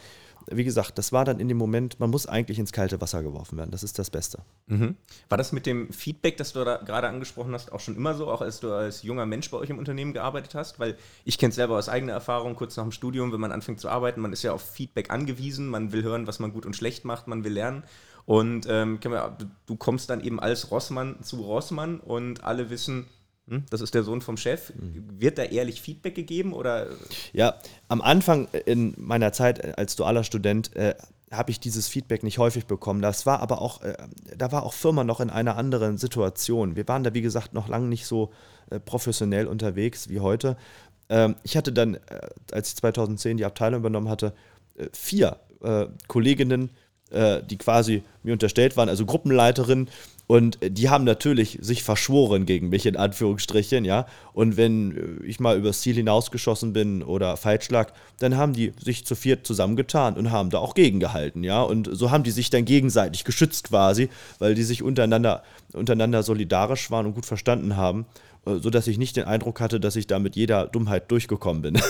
wie 0.50 0.64
gesagt, 0.64 0.98
das 0.98 1.12
war 1.12 1.24
dann 1.24 1.40
in 1.40 1.48
dem 1.48 1.56
Moment, 1.56 2.00
man 2.00 2.10
muss 2.10 2.26
eigentlich 2.26 2.58
ins 2.58 2.72
kalte 2.72 3.00
Wasser 3.00 3.22
geworfen 3.22 3.56
werden. 3.56 3.70
Das 3.70 3.82
ist 3.82 3.98
das 3.98 4.10
Beste. 4.10 4.42
Mhm. 4.66 4.96
War 5.28 5.38
das 5.38 5.52
mit 5.52 5.64
dem 5.64 5.92
Feedback, 5.92 6.36
das 6.36 6.52
du 6.52 6.64
da 6.64 6.78
gerade 6.78 7.08
angesprochen 7.08 7.54
hast, 7.54 7.72
auch 7.72 7.80
schon 7.80 7.96
immer 7.96 8.14
so, 8.14 8.28
auch 8.28 8.40
als 8.40 8.60
du 8.60 8.72
als 8.72 9.02
junger 9.02 9.26
Mensch 9.26 9.50
bei 9.50 9.56
euch 9.56 9.70
im 9.70 9.78
Unternehmen 9.78 10.12
gearbeitet 10.12 10.54
hast? 10.54 10.78
Weil 10.78 10.96
ich 11.24 11.38
kenne 11.38 11.50
es 11.50 11.56
selber 11.56 11.78
aus 11.78 11.88
eigener 11.88 12.12
Erfahrung, 12.12 12.56
kurz 12.56 12.76
nach 12.76 12.84
dem 12.84 12.92
Studium, 12.92 13.32
wenn 13.32 13.40
man 13.40 13.52
anfängt 13.52 13.80
zu 13.80 13.88
arbeiten, 13.88 14.20
man 14.20 14.32
ist 14.32 14.42
ja 14.42 14.52
auf 14.52 14.62
Feedback 14.62 15.10
angewiesen, 15.10 15.68
man 15.68 15.92
will 15.92 16.02
hören, 16.02 16.26
was 16.26 16.40
man 16.40 16.52
gut 16.52 16.66
und 16.66 16.76
schlecht 16.76 17.04
macht, 17.04 17.26
man 17.26 17.44
will 17.44 17.52
lernen. 17.52 17.84
Und 18.26 18.66
ähm, 18.68 18.98
du 19.66 19.76
kommst 19.76 20.10
dann 20.10 20.20
eben 20.20 20.40
als 20.40 20.70
Rossmann 20.70 21.22
zu 21.22 21.42
Rossmann 21.42 22.00
und 22.00 22.42
alle 22.42 22.70
wissen? 22.70 23.06
Das 23.70 23.80
ist 23.80 23.94
der 23.94 24.04
Sohn 24.04 24.22
vom 24.22 24.36
Chef. 24.36 24.72
Wird 24.76 25.38
da 25.38 25.42
ehrlich 25.42 25.80
Feedback 25.80 26.14
gegeben 26.14 26.52
oder? 26.52 26.88
Ja, 27.32 27.56
am 27.88 28.00
Anfang 28.00 28.48
in 28.66 28.94
meiner 28.96 29.32
Zeit 29.32 29.78
als 29.78 29.96
dualer 29.96 30.24
Student 30.24 30.74
äh, 30.76 30.94
habe 31.30 31.50
ich 31.50 31.60
dieses 31.60 31.88
Feedback 31.88 32.22
nicht 32.22 32.38
häufig 32.38 32.66
bekommen. 32.66 33.02
Das 33.02 33.26
war 33.26 33.40
aber 33.40 33.60
auch, 33.60 33.82
äh, 33.82 33.96
da 34.36 34.52
war 34.52 34.62
auch 34.62 34.72
Firma 34.72 35.04
noch 35.04 35.20
in 35.20 35.30
einer 35.30 35.56
anderen 35.56 35.98
Situation. 35.98 36.76
Wir 36.76 36.88
waren 36.88 37.04
da, 37.04 37.12
wie 37.12 37.22
gesagt, 37.22 37.52
noch 37.52 37.68
lange 37.68 37.88
nicht 37.88 38.06
so 38.06 38.32
äh, 38.70 38.80
professionell 38.80 39.46
unterwegs 39.46 40.08
wie 40.08 40.20
heute. 40.20 40.56
Ähm, 41.08 41.36
ich 41.42 41.56
hatte 41.56 41.72
dann, 41.72 41.94
äh, 41.94 42.00
als 42.52 42.70
ich 42.70 42.76
2010 42.76 43.36
die 43.36 43.44
Abteilung 43.44 43.80
übernommen 43.80 44.08
hatte, 44.08 44.32
äh, 44.76 44.88
vier 44.92 45.38
äh, 45.62 45.86
Kolleginnen, 46.08 46.70
die 47.48 47.58
quasi 47.58 48.02
mir 48.24 48.32
unterstellt 48.32 48.76
waren, 48.76 48.88
also 48.88 49.06
Gruppenleiterinnen 49.06 49.88
und 50.26 50.58
die 50.62 50.88
haben 50.88 51.04
natürlich 51.04 51.58
sich 51.60 51.82
verschworen 51.82 52.46
gegen 52.46 52.70
mich, 52.70 52.86
in 52.86 52.96
Anführungsstrichen, 52.96 53.84
ja. 53.84 54.06
Und 54.32 54.56
wenn 54.56 55.20
ich 55.26 55.38
mal 55.38 55.58
übers 55.58 55.82
Ziel 55.82 55.96
hinausgeschossen 55.96 56.72
bin 56.72 57.02
oder 57.02 57.36
falsch 57.36 57.68
lag, 57.70 57.92
dann 58.20 58.36
haben 58.36 58.54
die 58.54 58.72
sich 58.82 59.04
zu 59.04 59.14
viert 59.14 59.46
zusammengetan 59.46 60.16
und 60.16 60.30
haben 60.30 60.48
da 60.48 60.58
auch 60.58 60.74
gegengehalten, 60.74 61.44
ja. 61.44 61.60
Und 61.62 61.90
so 61.92 62.10
haben 62.10 62.24
die 62.24 62.30
sich 62.30 62.48
dann 62.48 62.64
gegenseitig 62.64 63.24
geschützt 63.24 63.68
quasi, 63.68 64.08
weil 64.38 64.54
die 64.54 64.62
sich 64.62 64.82
untereinander, 64.82 65.42
untereinander 65.74 66.22
solidarisch 66.22 66.90
waren 66.90 67.06
und 67.06 67.14
gut 67.14 67.26
verstanden 67.26 67.76
haben. 67.76 68.06
Äh, 68.46 68.58
so 68.58 68.70
dass 68.70 68.86
ich 68.86 68.98
nicht 68.98 69.16
den 69.16 69.24
Eindruck 69.24 69.60
hatte, 69.60 69.80
dass 69.80 69.96
ich 69.96 70.06
da 70.06 70.18
mit 70.18 70.36
jeder 70.36 70.66
Dummheit 70.66 71.10
durchgekommen 71.10 71.62
bin. 71.62 71.74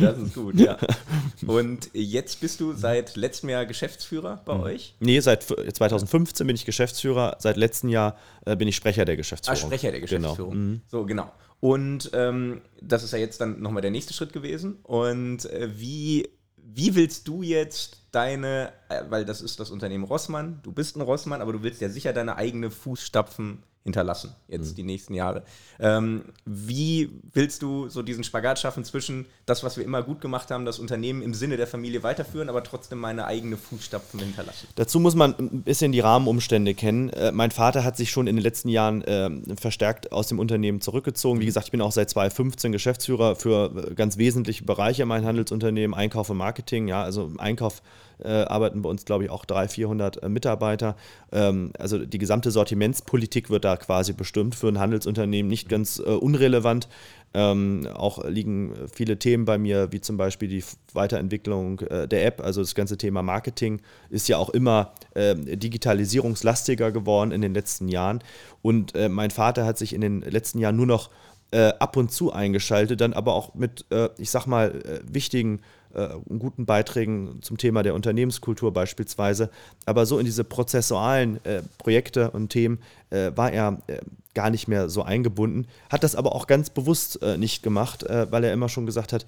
das 0.00 0.18
ist 0.18 0.34
gut, 0.34 0.58
ja. 0.58 0.76
Und 1.46 1.90
jetzt 1.92 2.40
bist 2.40 2.60
du 2.60 2.72
seit 2.72 3.16
letztem 3.16 3.50
Jahr 3.50 3.66
Geschäftsführer 3.66 4.42
bei 4.44 4.54
mhm. 4.54 4.62
euch? 4.62 4.94
Nee, 5.00 5.20
seit 5.20 5.44
2015 5.44 6.46
bin 6.46 6.56
ich 6.56 6.64
Geschäftsführer, 6.64 7.36
seit 7.38 7.56
letztem 7.56 7.90
Jahr 7.90 8.16
äh, 8.44 8.56
bin 8.56 8.68
ich 8.68 8.76
Sprecher 8.76 9.04
der 9.04 9.16
Geschäftsführung. 9.16 9.58
Ah, 9.58 9.66
Sprecher 9.66 9.92
der 9.92 10.00
genau. 10.00 10.20
Geschäftsführung. 10.20 10.52
Genau. 10.52 10.64
Mhm. 10.64 10.80
So, 10.88 11.04
genau. 11.06 11.32
Und 11.60 12.10
ähm, 12.12 12.60
das 12.80 13.02
ist 13.02 13.12
ja 13.12 13.18
jetzt 13.18 13.40
dann 13.40 13.60
nochmal 13.60 13.82
der 13.82 13.90
nächste 13.90 14.14
Schritt 14.14 14.32
gewesen. 14.32 14.78
Und 14.84 15.44
äh, 15.46 15.68
wie, 15.76 16.28
wie 16.56 16.94
willst 16.94 17.26
du 17.26 17.42
jetzt 17.42 17.98
deine, 18.12 18.72
äh, 18.88 19.02
weil 19.08 19.24
das 19.24 19.40
ist 19.40 19.58
das 19.58 19.70
Unternehmen 19.70 20.04
Rossmann, 20.04 20.60
du 20.62 20.70
bist 20.72 20.96
ein 20.96 21.00
Rossmann, 21.00 21.42
aber 21.42 21.52
du 21.52 21.62
willst 21.62 21.80
ja 21.80 21.88
sicher 21.88 22.12
deine 22.12 22.36
eigene 22.36 22.70
Fußstapfen 22.70 23.64
hinterlassen, 23.88 24.34
jetzt 24.48 24.70
mhm. 24.70 24.74
die 24.76 24.82
nächsten 24.84 25.14
Jahre. 25.14 25.42
Ähm, 25.80 26.22
wie 26.44 27.10
willst 27.32 27.62
du 27.62 27.88
so 27.88 28.02
diesen 28.02 28.24
Spagat 28.24 28.58
schaffen 28.58 28.84
zwischen 28.84 29.26
das, 29.46 29.64
was 29.64 29.76
wir 29.76 29.84
immer 29.84 30.02
gut 30.02 30.20
gemacht 30.20 30.50
haben, 30.50 30.64
das 30.64 30.78
Unternehmen 30.78 31.22
im 31.22 31.34
Sinne 31.34 31.56
der 31.56 31.66
Familie 31.66 32.02
weiterführen, 32.02 32.48
aber 32.48 32.62
trotzdem 32.62 32.98
meine 32.98 33.26
eigene 33.26 33.56
Fußstapfen 33.56 34.20
hinterlassen? 34.20 34.68
Dazu 34.76 35.00
muss 35.00 35.14
man 35.14 35.34
ein 35.38 35.62
bisschen 35.62 35.92
die 35.92 36.00
Rahmenumstände 36.00 36.74
kennen. 36.74 37.10
Äh, 37.10 37.32
mein 37.32 37.50
Vater 37.50 37.84
hat 37.84 37.96
sich 37.96 38.10
schon 38.10 38.26
in 38.26 38.36
den 38.36 38.42
letzten 38.42 38.68
Jahren 38.68 39.02
äh, 39.02 39.30
verstärkt 39.56 40.12
aus 40.12 40.28
dem 40.28 40.38
Unternehmen 40.38 40.80
zurückgezogen. 40.80 41.40
Wie 41.40 41.46
gesagt, 41.46 41.66
ich 41.66 41.72
bin 41.72 41.80
auch 41.80 41.92
seit 41.92 42.10
2015 42.10 42.72
Geschäftsführer 42.72 43.36
für 43.36 43.90
äh, 43.90 43.94
ganz 43.94 44.18
wesentliche 44.18 44.64
Bereiche 44.64 45.02
in 45.02 45.08
meinem 45.08 45.24
Handelsunternehmen, 45.24 45.94
Einkauf 45.94 46.30
und 46.30 46.36
Marketing. 46.36 46.88
Ja, 46.88 47.02
also 47.02 47.32
Einkauf 47.38 47.82
äh, 48.22 48.28
arbeiten 48.28 48.82
bei 48.82 48.90
uns, 48.90 49.04
glaube 49.04 49.24
ich, 49.24 49.30
auch 49.30 49.44
300, 49.44 49.72
400 49.72 50.22
äh, 50.22 50.28
Mitarbeiter. 50.28 50.96
Ähm, 51.32 51.72
also 51.78 51.98
die 51.98 52.18
gesamte 52.18 52.50
Sortimentspolitik 52.50 53.50
wird 53.50 53.64
da 53.64 53.76
quasi 53.76 54.12
bestimmt 54.12 54.54
für 54.54 54.68
ein 54.68 54.78
Handelsunternehmen, 54.78 55.48
nicht 55.48 55.68
ganz 55.68 55.98
äh, 55.98 56.02
unrelevant. 56.02 56.88
Ähm, 57.34 57.86
auch 57.92 58.24
liegen 58.24 58.72
viele 58.92 59.18
Themen 59.18 59.44
bei 59.44 59.58
mir, 59.58 59.92
wie 59.92 60.00
zum 60.00 60.16
Beispiel 60.16 60.48
die 60.48 60.64
Weiterentwicklung 60.94 61.80
äh, 61.80 62.08
der 62.08 62.26
App. 62.26 62.40
Also 62.40 62.62
das 62.62 62.74
ganze 62.74 62.96
Thema 62.96 63.22
Marketing 63.22 63.82
ist 64.08 64.28
ja 64.28 64.38
auch 64.38 64.48
immer 64.50 64.92
äh, 65.14 65.34
digitalisierungslastiger 65.34 66.90
geworden 66.90 67.32
in 67.32 67.42
den 67.42 67.52
letzten 67.52 67.88
Jahren. 67.88 68.20
Und 68.62 68.94
äh, 68.94 69.08
mein 69.08 69.30
Vater 69.30 69.66
hat 69.66 69.76
sich 69.76 69.92
in 69.92 70.00
den 70.00 70.22
letzten 70.22 70.58
Jahren 70.58 70.76
nur 70.76 70.86
noch 70.86 71.10
äh, 71.50 71.72
ab 71.78 71.96
und 71.96 72.10
zu 72.10 72.32
eingeschaltet, 72.32 73.00
dann 73.00 73.12
aber 73.12 73.34
auch 73.34 73.54
mit, 73.54 73.86
ich 74.18 74.30
sag 74.30 74.46
mal, 74.46 75.00
wichtigen 75.02 75.60
äh, 75.94 76.08
guten 76.38 76.66
Beiträgen 76.66 77.40
zum 77.42 77.58
Thema 77.58 77.82
der 77.82 77.94
Unternehmenskultur 77.94 78.72
beispielsweise. 78.72 79.50
Aber 79.86 80.06
so 80.06 80.18
in 80.18 80.24
diese 80.24 80.44
prozessualen 80.44 81.44
äh, 81.44 81.62
Projekte 81.78 82.30
und 82.30 82.50
Themen 82.50 82.78
äh, 83.10 83.32
war 83.34 83.52
er 83.52 83.78
äh, 83.86 83.98
gar 84.34 84.50
nicht 84.50 84.68
mehr 84.68 84.88
so 84.88 85.02
eingebunden, 85.02 85.66
hat 85.90 86.04
das 86.04 86.14
aber 86.14 86.34
auch 86.34 86.46
ganz 86.46 86.70
bewusst 86.70 87.20
äh, 87.22 87.36
nicht 87.36 87.62
gemacht, 87.62 88.04
äh, 88.04 88.30
weil 88.30 88.44
er 88.44 88.52
immer 88.52 88.68
schon 88.68 88.86
gesagt 88.86 89.12
hat, 89.12 89.26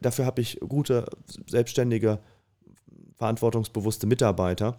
dafür 0.00 0.26
habe 0.26 0.42
ich 0.42 0.60
gute, 0.60 1.06
selbstständige, 1.46 2.18
verantwortungsbewusste 3.16 4.06
Mitarbeiter. 4.06 4.76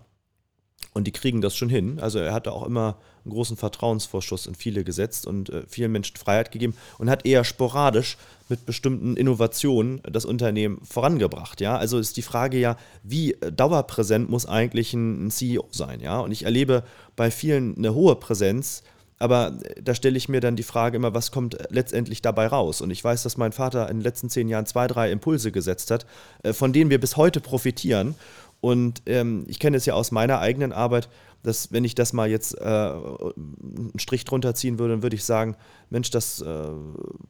Und 0.94 1.06
die 1.06 1.12
kriegen 1.12 1.42
das 1.42 1.56
schon 1.56 1.70
hin. 1.70 2.00
Also 2.00 2.20
er 2.20 2.34
hatte 2.34 2.52
auch 2.52 2.66
immer 2.66 2.98
einen 3.26 3.34
großen 3.34 3.58
Vertrauensvorschuss 3.58 4.48
in 4.48 4.56
viele 4.56 4.84
gesetzt 4.84 5.26
und 5.26 5.50
äh, 5.50 5.64
vielen 5.68 5.92
Menschen 5.92 6.18
Freiheit 6.18 6.52
gegeben 6.52 6.76
und 6.98 7.10
hat 7.10 7.26
eher 7.26 7.44
sporadisch 7.44 8.18
mit 8.50 8.66
bestimmten 8.66 9.16
Innovationen 9.16 10.02
das 10.04 10.26
Unternehmen 10.26 10.80
vorangebracht. 10.84 11.62
Ja? 11.62 11.78
Also 11.78 11.98
ist 11.98 12.18
die 12.18 12.22
Frage 12.22 12.60
ja, 12.60 12.78
wie 13.02 13.34
äh, 13.34 13.52
dauerpräsent 13.52 14.30
muss 14.30 14.46
eigentlich 14.46 14.94
ein, 14.94 15.28
ein 15.28 15.32
CEO 15.32 15.68
sein? 15.72 16.02
Ja? 16.02 16.20
Und 16.20 16.32
ich 16.32 16.44
erlebe 16.44 16.84
bei 17.16 17.32
vielen 17.32 17.78
eine 17.78 17.94
hohe 17.94 18.16
Präsenz, 18.16 18.84
aber 19.20 19.54
äh, 19.64 19.82
da 19.82 19.96
stelle 19.96 20.18
ich 20.18 20.28
mir 20.28 20.42
dann 20.42 20.58
die 20.58 20.64
Frage 20.64 20.98
immer, 20.98 21.14
was 21.14 21.32
kommt 21.32 21.58
äh, 21.58 21.68
letztendlich 21.70 22.22
dabei 22.22 22.48
raus? 22.48 22.82
Und 22.82 22.92
ich 22.92 23.02
weiß, 23.04 23.24
dass 23.24 23.38
mein 23.38 23.54
Vater 23.54 23.90
in 23.90 23.98
den 23.98 24.04
letzten 24.04 24.30
zehn 24.30 24.50
Jahren 24.50 24.66
zwei, 24.66 24.88
drei 24.88 25.12
Impulse 25.12 25.54
gesetzt 25.54 25.92
hat, 25.92 26.06
von 26.52 26.74
denen 26.74 26.90
wir 26.90 27.00
bis 27.00 27.16
heute 27.16 27.40
profitieren. 27.40 28.16
Und 28.64 29.02
ähm, 29.08 29.44
ich 29.50 29.60
kenne 29.60 29.76
es 29.76 29.86
ja 29.86 29.94
aus 29.94 30.12
meiner 30.12 30.40
eigenen 30.40 30.72
Arbeit, 30.72 31.10
dass 31.44 31.74
wenn 31.74 31.84
ich 31.84 31.96
das 31.96 32.14
mal 32.14 32.30
jetzt 32.30 32.58
äh, 32.58 32.64
einen 32.64 33.92
Strich 33.98 34.24
drunter 34.24 34.56
ziehen 34.56 34.80
würde, 34.80 34.94
dann 34.94 35.04
würde 35.04 35.18
ich 35.18 35.26
sagen, 35.26 35.58
Mensch, 35.90 36.12
das, 36.12 36.40
äh, 36.40 36.70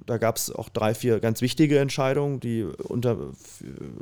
da 0.06 0.20
gab 0.20 0.36
es 0.36 0.52
auch 0.52 0.70
drei, 0.70 0.94
vier 0.94 1.20
ganz 1.20 1.42
wichtige 1.42 1.80
Entscheidungen, 1.80 2.40
die 2.40 2.66
unter 2.84 3.18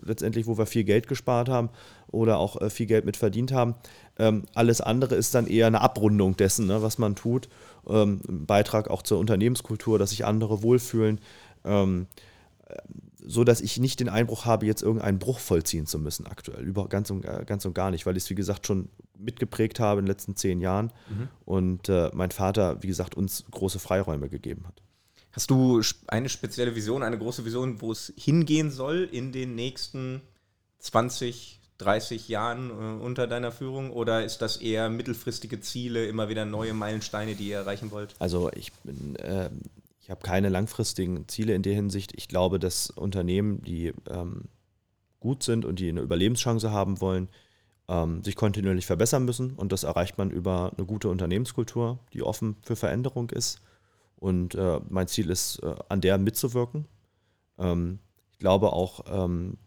letztendlich, 0.03 0.45
wo 0.45 0.57
wir 0.57 0.65
viel 0.65 0.83
Geld 0.83 1.07
gespart 1.07 1.47
haben 1.47 1.69
oder 2.09 2.37
auch 2.37 2.59
äh, 2.59 2.69
viel 2.69 2.85
Geld 2.85 3.05
mit 3.05 3.15
verdient 3.15 3.53
haben. 3.53 3.75
Ähm, 4.19 4.43
alles 4.53 4.81
andere 4.81 5.15
ist 5.15 5.33
dann 5.33 5.47
eher 5.47 5.67
eine 5.67 5.79
Abrundung 5.79 6.35
dessen, 6.35 6.67
ne, 6.67 6.81
was 6.81 6.97
man 6.97 7.15
tut. 7.15 7.47
Ähm, 7.87 8.19
Beitrag 8.27 8.89
auch 8.89 9.03
zur 9.03 9.19
Unternehmenskultur, 9.19 9.97
dass 9.97 10.09
sich 10.09 10.25
andere 10.25 10.63
wohlfühlen. 10.63 11.21
Ähm, 11.63 12.07
so 13.23 13.43
dass 13.43 13.61
ich 13.61 13.77
nicht 13.79 13.99
den 13.99 14.09
Einbruch 14.09 14.45
habe, 14.45 14.65
jetzt 14.65 14.81
irgendeinen 14.81 15.19
Bruch 15.19 15.39
vollziehen 15.39 15.85
zu 15.85 15.99
müssen 15.99 16.27
aktuell. 16.27 16.63
Über, 16.63 16.87
ganz, 16.87 17.09
und, 17.09 17.25
äh, 17.25 17.43
ganz 17.45 17.65
und 17.65 17.73
gar 17.73 17.91
nicht, 17.91 18.05
weil 18.05 18.17
ich 18.17 18.23
es, 18.23 18.29
wie 18.29 18.35
gesagt, 18.35 18.67
schon 18.67 18.89
mitgeprägt 19.17 19.79
habe 19.79 19.99
in 19.99 20.05
den 20.05 20.11
letzten 20.11 20.35
zehn 20.35 20.59
Jahren 20.61 20.91
mhm. 21.09 21.27
und 21.45 21.89
äh, 21.89 22.09
mein 22.13 22.31
Vater, 22.31 22.81
wie 22.81 22.87
gesagt, 22.87 23.15
uns 23.15 23.45
große 23.51 23.79
Freiräume 23.79 24.29
gegeben 24.29 24.65
hat. 24.67 24.81
Hast 25.31 25.49
du 25.49 25.81
eine 26.07 26.29
spezielle 26.29 26.75
Vision, 26.75 27.03
eine 27.03 27.17
große 27.17 27.45
Vision, 27.45 27.81
wo 27.81 27.91
es 27.91 28.13
hingehen 28.17 28.69
soll 28.69 29.07
in 29.11 29.31
den 29.31 29.55
nächsten 29.55 30.21
20, 30.79 31.61
30 31.77 32.27
Jahren 32.27 32.69
äh, 32.69 33.03
unter 33.03 33.27
deiner 33.27 33.51
Führung? 33.51 33.91
Oder 33.91 34.25
ist 34.25 34.39
das 34.41 34.57
eher 34.57 34.89
mittelfristige 34.89 35.61
Ziele, 35.61 36.05
immer 36.07 36.27
wieder 36.27 36.45
neue 36.45 36.73
Meilensteine, 36.73 37.35
die 37.35 37.49
ihr 37.49 37.57
erreichen 37.57 37.91
wollt? 37.91 38.15
Also 38.19 38.51
ich 38.53 38.73
bin 38.83 39.15
äh, 39.17 39.49
ich 40.11 40.13
habe 40.13 40.27
keine 40.27 40.49
langfristigen 40.49 41.25
Ziele 41.29 41.55
in 41.55 41.61
der 41.61 41.73
Hinsicht. 41.73 42.11
Ich 42.17 42.27
glaube, 42.27 42.59
dass 42.59 42.89
Unternehmen, 42.89 43.61
die 43.61 43.93
ähm, 44.09 44.49
gut 45.21 45.41
sind 45.41 45.63
und 45.63 45.79
die 45.79 45.87
eine 45.87 46.01
Überlebenschance 46.01 46.69
haben 46.69 46.99
wollen, 46.99 47.29
ähm, 47.87 48.21
sich 48.21 48.35
kontinuierlich 48.35 48.85
verbessern 48.85 49.23
müssen. 49.23 49.51
Und 49.51 49.71
das 49.71 49.83
erreicht 49.83 50.17
man 50.17 50.29
über 50.29 50.73
eine 50.75 50.85
gute 50.85 51.07
Unternehmenskultur, 51.07 51.97
die 52.11 52.23
offen 52.23 52.57
für 52.61 52.75
Veränderung 52.75 53.29
ist. 53.29 53.61
Und 54.17 54.53
äh, 54.53 54.81
mein 54.89 55.07
Ziel 55.07 55.29
ist, 55.29 55.59
äh, 55.63 55.75
an 55.87 56.01
der 56.01 56.17
mitzuwirken. 56.17 56.89
Ähm, 57.57 57.99
ich 58.33 58.39
glaube 58.39 58.73
auch 58.73 59.05
ähm, 59.07 59.59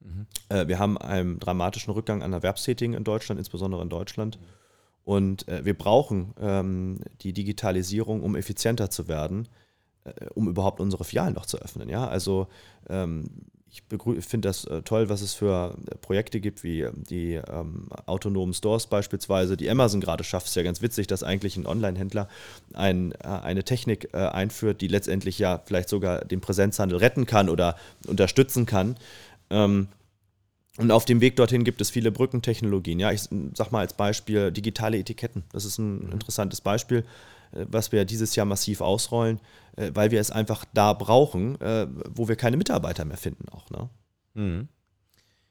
Mhm. 0.00 0.26
Äh, 0.48 0.68
wir 0.68 0.78
haben 0.78 0.98
einen 0.98 1.38
dramatischen 1.38 1.92
Rückgang 1.92 2.22
an 2.22 2.32
Erwerbstätigen 2.32 2.94
in 2.94 3.04
Deutschland, 3.04 3.38
insbesondere 3.38 3.82
in 3.82 3.88
Deutschland. 3.88 4.38
Mhm. 4.38 4.44
Und 5.06 5.46
äh, 5.46 5.64
wir 5.64 5.74
brauchen 5.74 6.34
ähm, 6.40 6.98
die 7.20 7.32
Digitalisierung, 7.32 8.24
um 8.24 8.34
effizienter 8.34 8.90
zu 8.90 9.06
werden, 9.06 9.46
äh, 10.02 10.10
um 10.34 10.48
überhaupt 10.48 10.80
unsere 10.80 11.04
Filialen 11.04 11.32
noch 11.32 11.46
zu 11.46 11.58
öffnen. 11.58 11.88
Ja? 11.88 12.08
Also 12.08 12.48
ähm, 12.90 13.30
ich 13.70 13.84
finde 14.24 14.48
das 14.48 14.64
äh, 14.64 14.82
toll, 14.82 15.08
was 15.08 15.22
es 15.22 15.32
für 15.32 15.76
äh, 15.86 15.94
Projekte 15.98 16.40
gibt, 16.40 16.64
wie 16.64 16.80
ähm, 16.80 17.04
die 17.08 17.34
ähm, 17.34 17.88
autonomen 18.06 18.52
Stores 18.52 18.88
beispielsweise, 18.88 19.56
die 19.56 19.70
Amazon 19.70 20.00
gerade 20.00 20.24
schafft. 20.24 20.48
Es 20.48 20.56
ja 20.56 20.64
ganz 20.64 20.82
witzig, 20.82 21.06
dass 21.06 21.22
eigentlich 21.22 21.56
ein 21.56 21.66
Online-Händler 21.66 22.28
ein, 22.74 23.12
äh, 23.12 23.28
eine 23.28 23.62
Technik 23.62 24.10
äh, 24.12 24.16
einführt, 24.16 24.80
die 24.80 24.88
letztendlich 24.88 25.38
ja 25.38 25.62
vielleicht 25.64 25.88
sogar 25.88 26.24
den 26.24 26.40
Präsenzhandel 26.40 26.98
retten 26.98 27.26
kann 27.26 27.48
oder 27.48 27.76
unterstützen 28.08 28.66
kann. 28.66 28.96
Ähm, 29.50 29.86
und 30.78 30.90
auf 30.90 31.04
dem 31.04 31.20
Weg 31.20 31.36
dorthin 31.36 31.64
gibt 31.64 31.80
es 31.80 31.90
viele 31.90 32.12
Brückentechnologien. 32.12 33.00
Ja, 33.00 33.10
ich 33.10 33.28
sag 33.54 33.72
mal 33.72 33.80
als 33.80 33.94
Beispiel 33.94 34.52
digitale 34.52 34.98
Etiketten. 34.98 35.44
Das 35.52 35.64
ist 35.64 35.78
ein 35.78 36.12
interessantes 36.12 36.60
Beispiel, 36.60 37.04
äh, 37.52 37.66
was 37.68 37.92
wir 37.92 38.04
dieses 38.04 38.36
Jahr 38.36 38.46
massiv 38.46 38.80
ausrollen, 38.80 39.40
äh, 39.76 39.90
weil 39.94 40.10
wir 40.10 40.20
es 40.20 40.30
einfach 40.30 40.64
da 40.74 40.92
brauchen, 40.92 41.60
äh, 41.60 41.86
wo 42.10 42.28
wir 42.28 42.36
keine 42.36 42.56
Mitarbeiter 42.56 43.04
mehr 43.04 43.16
finden 43.16 43.48
auch. 43.48 43.70
Ne? 43.70 43.88
Mhm. 44.34 44.68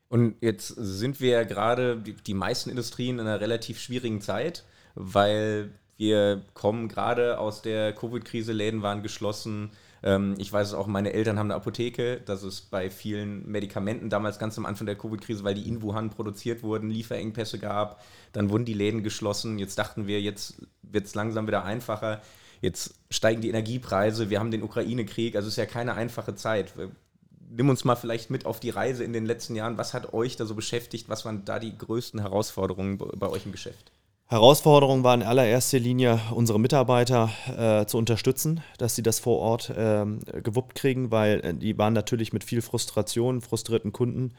Und 0.08 0.36
jetzt 0.42 0.68
sind 0.68 1.20
wir 1.20 1.32
ja 1.32 1.44
gerade, 1.44 1.98
die 1.98 2.34
meisten 2.36 2.70
Industrien 2.70 3.20
in 3.20 3.28
einer 3.28 3.42
relativ 3.42 3.80
schwierigen 3.80 4.22
Zeit, 4.22 4.64
weil 4.94 5.72
wir 5.98 6.44
kommen 6.54 6.88
gerade 6.88 7.40
aus 7.40 7.62
der 7.64 7.94
Covid-Krise, 7.94 8.54
Läden 8.54 8.84
waren 8.84 9.02
geschlossen, 9.02 9.72
ähm, 10.06 10.36
ich 10.38 10.54
weiß 10.54 10.68
es 10.68 10.74
auch, 10.76 10.86
meine 10.86 11.14
Eltern 11.14 11.40
haben 11.40 11.48
eine 11.48 11.56
Apotheke. 11.56 12.22
Das 12.24 12.44
ist 12.44 12.70
bei 12.70 12.92
vielen 12.92 13.50
Medikamenten 13.50 14.12
damals 14.12 14.38
ganz 14.38 14.56
am 14.58 14.68
Anfang 14.68 14.86
der 14.86 14.96
Covid-Krise, 14.96 15.44
weil 15.44 15.56
die 15.56 15.68
in 15.68 15.82
Wuhan 15.82 16.12
produziert 16.12 16.62
wurden, 16.62 16.92
Lieferengpässe 16.92 17.58
gab. 17.58 18.04
Dann 18.32 18.52
wurden 18.52 18.66
die 18.66 18.76
Läden 18.76 19.02
geschlossen. 19.02 19.58
Jetzt 19.58 19.80
dachten 19.80 20.06
wir, 20.06 20.22
jetzt 20.22 20.62
wird 20.84 21.08
es 21.08 21.16
langsam 21.16 21.48
wieder 21.48 21.66
einfacher. 21.66 22.22
Jetzt 22.62 22.94
steigen 23.10 23.42
die 23.42 23.50
Energiepreise. 23.50 24.30
Wir 24.30 24.40
haben 24.40 24.52
den 24.52 24.62
Ukraine-Krieg. 24.62 25.36
Also 25.36 25.48
es 25.48 25.54
ist 25.54 25.58
ja 25.58 25.66
keine 25.66 25.96
einfache 25.96 26.36
Zeit. 26.36 26.74
Nimm 27.50 27.70
uns 27.70 27.84
mal 27.84 27.96
vielleicht 27.96 28.30
mit 28.30 28.46
auf 28.46 28.60
die 28.60 28.70
Reise 28.70 29.04
in 29.04 29.12
den 29.12 29.26
letzten 29.26 29.56
Jahren. 29.56 29.80
Was 29.80 29.96
hat 29.96 30.14
euch 30.14 30.36
da 30.36 30.46
so 30.46 30.54
beschäftigt? 30.54 31.10
Was 31.10 31.26
waren 31.26 31.46
da 31.46 31.58
die 31.58 31.76
größten 31.76 32.22
Herausforderungen 32.22 33.00
bei 33.00 33.28
euch 33.28 33.48
im 33.48 33.52
Geschäft? 33.52 33.92
Herausforderung 34.28 35.04
war 35.04 35.14
in 35.14 35.22
allererster 35.22 35.78
Linie, 35.78 36.20
unsere 36.32 36.60
Mitarbeiter 36.60 37.30
äh, 37.56 37.86
zu 37.86 38.00
unterstützen, 38.00 38.62
dass 38.80 38.96
sie 38.96 39.04
das 39.04 39.20
vor 39.20 39.38
Ort 39.38 39.70
äh, 39.70 40.06
gewuppt 40.42 40.74
kriegen, 40.74 41.12
weil 41.12 41.42
äh, 41.42 41.54
die 41.54 41.78
waren 41.78 41.94
natürlich 41.94 42.34
mit 42.34 42.44
viel 42.44 42.64
Frustration, 42.64 43.42
frustrierten 43.42 43.94
Kunden 43.94 44.34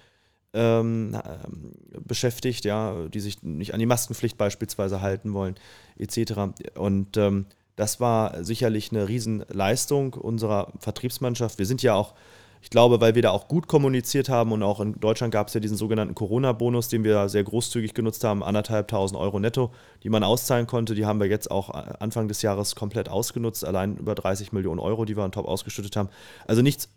ähm, 0.54 1.14
äh, 1.14 2.00
beschäftigt, 2.00 2.64
ja, 2.64 3.06
die 3.08 3.20
sich 3.20 3.44
nicht 3.44 3.74
an 3.74 3.80
die 3.80 3.86
Maskenpflicht 3.86 4.36
beispielsweise 4.36 5.02
halten 5.02 5.34
wollen, 5.34 5.54
etc. 5.98 6.32
Und 6.74 7.16
ähm, 7.16 7.46
das 7.76 8.00
war 8.00 8.42
sicherlich 8.42 8.90
eine 8.90 9.06
Riesenleistung 9.06 10.14
unserer 10.14 10.72
Vertriebsmannschaft. 10.80 11.58
Wir 11.58 11.66
sind 11.66 11.82
ja 11.82 11.94
auch 11.94 12.14
ich 12.62 12.70
glaube, 12.70 13.00
weil 13.00 13.14
wir 13.14 13.22
da 13.22 13.30
auch 13.30 13.48
gut 13.48 13.68
kommuniziert 13.68 14.28
haben 14.28 14.52
und 14.52 14.62
auch 14.62 14.80
in 14.80 14.98
Deutschland 14.98 15.32
gab 15.32 15.48
es 15.48 15.54
ja 15.54 15.60
diesen 15.60 15.76
sogenannten 15.76 16.14
Corona-Bonus, 16.14 16.88
den 16.88 17.04
wir 17.04 17.28
sehr 17.28 17.44
großzügig 17.44 17.94
genutzt 17.94 18.24
haben, 18.24 18.42
anderthalbtausend 18.42 19.18
Euro 19.20 19.38
netto, 19.38 19.70
die 20.02 20.10
man 20.10 20.24
auszahlen 20.24 20.66
konnte. 20.66 20.94
Die 20.94 21.06
haben 21.06 21.20
wir 21.20 21.28
jetzt 21.28 21.50
auch 21.50 21.70
Anfang 21.70 22.28
des 22.28 22.42
Jahres 22.42 22.74
komplett 22.74 23.08
ausgenutzt, 23.08 23.64
allein 23.64 23.96
über 23.96 24.14
30 24.14 24.52
Millionen 24.52 24.80
Euro, 24.80 25.04
die 25.04 25.16
wir 25.16 25.24
on 25.24 25.32
top 25.32 25.46
ausgeschüttet 25.46 25.96
haben. 25.96 26.08
Also 26.46 26.62
nichts 26.62 26.88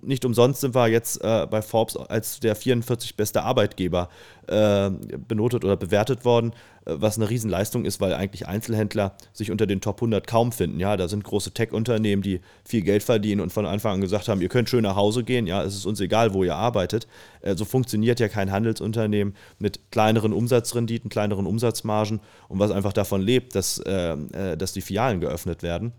nicht 0.00 0.24
umsonst 0.24 0.60
sind 0.60 0.76
wir 0.76 0.86
jetzt 0.86 1.22
äh, 1.24 1.46
bei 1.50 1.60
Forbes 1.60 1.96
als 1.96 2.38
der 2.38 2.54
44 2.54 3.16
beste 3.16 3.42
Arbeitgeber 3.42 4.08
äh, 4.46 4.90
benotet 4.90 5.64
oder 5.64 5.76
bewertet 5.76 6.24
worden, 6.24 6.52
äh, 6.84 6.94
was 6.94 7.16
eine 7.16 7.28
Riesenleistung 7.28 7.84
ist, 7.84 8.00
weil 8.00 8.14
eigentlich 8.14 8.46
Einzelhändler 8.46 9.16
sich 9.32 9.50
unter 9.50 9.66
den 9.66 9.80
Top 9.80 9.96
100 9.96 10.24
kaum 10.26 10.52
finden. 10.52 10.78
Ja, 10.78 10.96
da 10.96 11.08
sind 11.08 11.24
große 11.24 11.52
Tech-Unternehmen, 11.52 12.22
die 12.22 12.40
viel 12.64 12.82
Geld 12.82 13.02
verdienen 13.02 13.40
und 13.40 13.52
von 13.52 13.66
Anfang 13.66 13.94
an 13.94 14.00
gesagt 14.00 14.28
haben, 14.28 14.40
ihr 14.40 14.48
könnt 14.48 14.68
schön 14.68 14.84
nach 14.84 14.94
Hause 14.94 15.24
gehen, 15.24 15.48
ja, 15.48 15.64
es 15.64 15.74
ist 15.74 15.84
uns 15.84 15.98
egal, 15.98 16.32
wo 16.32 16.44
ihr 16.44 16.54
arbeitet. 16.54 17.08
Äh, 17.40 17.56
so 17.56 17.64
funktioniert 17.64 18.20
ja 18.20 18.28
kein 18.28 18.52
Handelsunternehmen 18.52 19.34
mit 19.58 19.90
kleineren 19.90 20.32
Umsatzrenditen, 20.32 21.10
kleineren 21.10 21.46
Umsatzmargen 21.46 22.20
und 22.48 22.60
was 22.60 22.70
einfach 22.70 22.92
davon 22.92 23.20
lebt, 23.20 23.56
dass, 23.56 23.78
äh, 23.80 24.56
dass 24.56 24.72
die 24.72 24.80
Filialen 24.80 25.20
geöffnet 25.20 25.64
werden. 25.64 25.92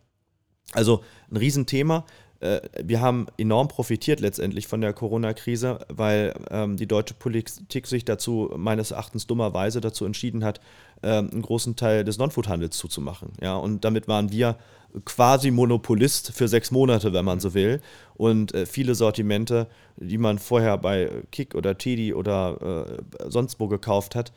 Also 0.71 1.03
ein 1.29 1.37
Riesenthema. 1.37 2.05
Äh, 2.43 2.61
wir 2.83 2.99
haben 2.99 3.27
enorm 3.37 3.69
profitiert 3.69 4.19
letztendlich 4.19 4.67
von 4.67 4.81
der 4.81 4.91
Corona-Krise, 4.91 5.79
weil 5.87 6.33
ähm, 6.51 6.75
die 6.75 6.87
deutsche 6.87 7.13
Politik 7.13 7.87
sich 7.87 8.03
dazu 8.03 8.51
meines 8.57 8.91
Erachtens 8.91 9.27
dummerweise 9.27 9.79
dazu 9.79 10.05
entschieden 10.05 10.43
hat, 10.43 10.59
ähm, 11.03 11.29
einen 11.31 11.41
großen 11.41 11.77
Teil 11.77 12.03
des 12.03 12.17
Non-Food-Handels 12.17 12.77
zuzumachen. 12.77 13.31
Ja, 13.41 13.55
und 13.55 13.85
damit 13.85 14.09
waren 14.09 14.31
wir 14.31 14.57
quasi 15.05 15.51
Monopolist 15.51 16.33
für 16.33 16.49
sechs 16.49 16.69
Monate, 16.69 17.13
wenn 17.13 17.25
man 17.25 17.39
so 17.39 17.53
will. 17.53 17.81
Und 18.15 18.53
äh, 18.53 18.65
viele 18.65 18.93
Sortimente, 18.93 19.67
die 19.95 20.17
man 20.17 20.37
vorher 20.37 20.77
bei 20.77 21.09
Kick 21.31 21.55
oder 21.55 21.77
Teddy 21.77 22.13
oder 22.13 22.97
äh, 23.21 23.29
sonst 23.29 23.59
wo 23.61 23.69
gekauft 23.69 24.15
hat, 24.15 24.33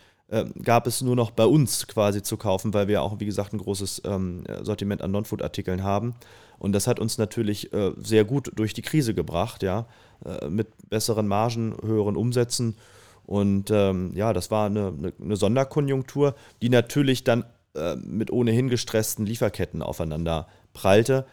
gab 0.62 0.88
es 0.88 1.02
nur 1.02 1.14
noch 1.14 1.30
bei 1.30 1.46
uns 1.46 1.86
quasi 1.86 2.20
zu 2.20 2.36
kaufen, 2.36 2.74
weil 2.74 2.88
wir 2.88 3.02
auch, 3.02 3.20
wie 3.20 3.26
gesagt, 3.26 3.52
ein 3.52 3.58
großes 3.58 4.02
ähm, 4.04 4.42
Sortiment 4.62 5.00
an 5.02 5.12
Non-Food-Artikeln 5.12 5.84
haben. 5.84 6.16
Und 6.58 6.72
das 6.72 6.86
hat 6.86 6.98
uns 6.98 7.18
natürlich 7.18 7.72
äh, 7.72 7.92
sehr 7.96 8.24
gut 8.24 8.50
durch 8.56 8.74
die 8.74 8.82
Krise 8.82 9.14
gebracht, 9.14 9.62
ja, 9.62 9.86
äh, 10.24 10.48
mit 10.48 10.68
besseren 10.88 11.28
Margen, 11.28 11.76
höheren 11.82 12.16
Umsätzen. 12.16 12.76
Und 13.24 13.70
ähm, 13.70 14.12
ja, 14.14 14.32
das 14.32 14.50
war 14.50 14.66
eine, 14.66 14.88
eine, 14.88 15.12
eine, 15.20 15.36
Sonderkonjunktur, 15.36 16.34
die 16.62 16.68
natürlich 16.68 17.24
dann 17.24 17.44
äh, 17.74 17.96
mit 17.96 18.30
ohnehin 18.30 18.68
gestressten 18.68 19.26
Lieferketten 19.26 19.82
aufeinander 19.82 20.48
prallte. 20.72 21.26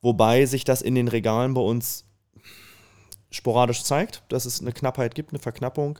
Wobei 0.00 0.46
sich 0.46 0.64
das 0.64 0.82
in 0.82 0.94
den 0.94 1.08
Regalen 1.08 1.54
bei 1.54 1.60
uns 1.60 2.06
sporadisch 3.30 3.82
zeigt, 3.84 4.22
dass 4.28 4.46
es 4.46 4.60
eine 4.60 4.72
Knappheit 4.72 5.14
gibt, 5.14 5.32
eine 5.32 5.38
Verknappung. 5.40 5.98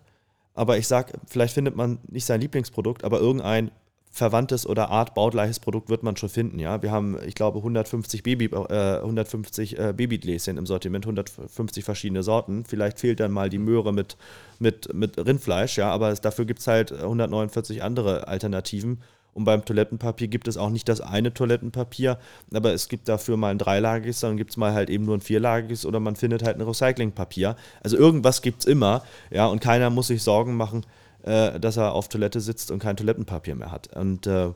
Aber 0.55 0.79
ich 0.79 0.87
sage, 0.87 1.13
vielleicht 1.27 1.55
findet 1.55 1.77
man 1.77 1.99
nicht 2.09 2.25
sein 2.25 2.41
Lieblingsprodukt, 2.41 3.05
aber 3.05 3.21
irgendein 3.21 3.71
verwandtes 4.15 4.65
oder 4.65 4.91
artbaugleiches 4.91 5.59
Produkt 5.59 5.89
wird 5.89 6.05
man 6.05 6.17
schon 6.17 6.29
finden. 6.29 6.61
Ja? 6.61 6.81
Wir 6.83 6.93
haben, 6.93 7.19
ich 7.27 7.35
glaube, 7.35 7.59
150, 7.59 8.23
Baby, 8.23 8.45
äh, 8.45 8.99
150 8.99 9.77
äh, 9.77 9.93
Babygläschen 9.93 10.57
im 10.57 10.67
Sortiment, 10.67 11.05
150 11.05 11.85
verschiedene 11.85 12.23
Sorten. 12.23 12.65
Vielleicht 12.65 13.01
fehlt 13.01 13.19
dann 13.19 13.33
mal 13.33 13.51
die 13.51 13.59
Möhre 13.59 13.93
mit, 13.93 14.17
mit, 14.61 14.95
mit 14.95 15.19
Rindfleisch, 15.19 15.79
ja, 15.79 15.91
aber 15.91 16.11
es, 16.11 16.21
dafür 16.21 16.45
gibt 16.45 16.61
es 16.61 16.69
halt 16.69 16.93
149 16.93 17.83
andere 17.83 18.29
Alternativen. 18.29 19.01
Und 19.35 19.45
beim 19.45 19.65
Toilettenpapier 19.65 20.29
gibt 20.29 20.49
es 20.49 20.57
auch 20.57 20.71
nicht 20.71 20.89
das 20.89 21.01
eine 21.01 21.35
Toilettenpapier, 21.35 22.19
aber 22.53 22.73
es 22.73 22.89
gibt 22.89 23.09
dafür 23.09 23.37
mal 23.37 23.51
ein 23.51 23.59
dreilagiges, 23.59 24.21
dann 24.21 24.37
gibt 24.37 24.53
es 24.53 24.57
mal 24.57 24.73
halt 24.73 24.89
eben 24.91 25.05
nur 25.05 25.17
ein 25.17 25.21
vierlagiges 25.21 25.85
oder 25.85 25.99
man 25.99 26.15
findet 26.15 26.45
halt 26.45 26.57
ein 26.57 26.63
Recyclingpapier. 26.63 27.57
Also 27.83 27.97
irgendwas 27.97 28.43
gibt 28.43 28.61
es 28.61 28.67
immer, 28.67 29.03
ja, 29.31 29.47
und 29.47 29.61
keiner 29.61 29.91
muss 29.91 30.07
sich 30.07 30.23
Sorgen 30.23 30.57
machen, 30.57 30.87
äh, 31.25 31.59
dass 31.59 31.77
er 31.77 31.93
auf 31.93 32.09
Toilette 32.09 32.41
sitzt 32.41 32.71
und 32.71 32.79
kein 32.79 32.97
Toilettenpapier 32.97 33.57
mehr 33.57 33.73
hat. 33.73 33.95
Und 33.97 34.27
äh, 34.29 34.51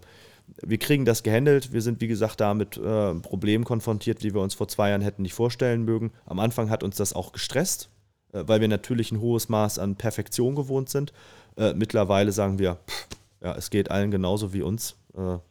wir 0.62 0.79
kriegen 0.79 1.05
das 1.05 1.23
gehandelt. 1.23 1.73
Wir 1.73 1.83
sind, 1.83 2.01
wie 2.01 2.09
gesagt, 2.09 2.41
da 2.41 2.55
mit 2.55 2.77
äh, 2.77 3.14
Problemen 3.14 3.64
konfrontiert, 3.64 4.23
die 4.23 4.33
wir 4.33 4.41
uns 4.41 4.55
vor 4.55 4.69
zwei 4.69 4.91
Jahren 4.91 5.03
hätten 5.03 5.23
nicht 5.23 5.35
vorstellen 5.35 5.85
mögen. 5.85 6.12
Am 6.27 6.38
Anfang 6.38 6.71
hat 6.71 6.83
uns 6.83 6.97
das 6.97 7.12
auch 7.12 7.33
gestresst, 7.33 7.91
äh, 8.33 8.45
weil 8.47 8.61
wir 8.61 8.69
natürlich 8.69 9.12
ein 9.12 9.21
hohes 9.21 9.49
Maß 9.49 9.79
an 9.79 9.97
Perfektion 9.97 10.55
gewohnt 10.55 10.88
sind. 10.88 11.12
Äh, 11.57 11.75
mittlerweile 11.75 12.33
sagen 12.33 12.59
wir, 12.59 12.79
pff, 12.88 13.09
ja, 13.40 13.55
es 13.55 13.70
geht 13.70 13.90
allen 13.90 14.11
genauso 14.11 14.53
wie 14.53 14.62
uns. 14.62 14.96
Äh, 15.14 15.18
wir 15.18 15.42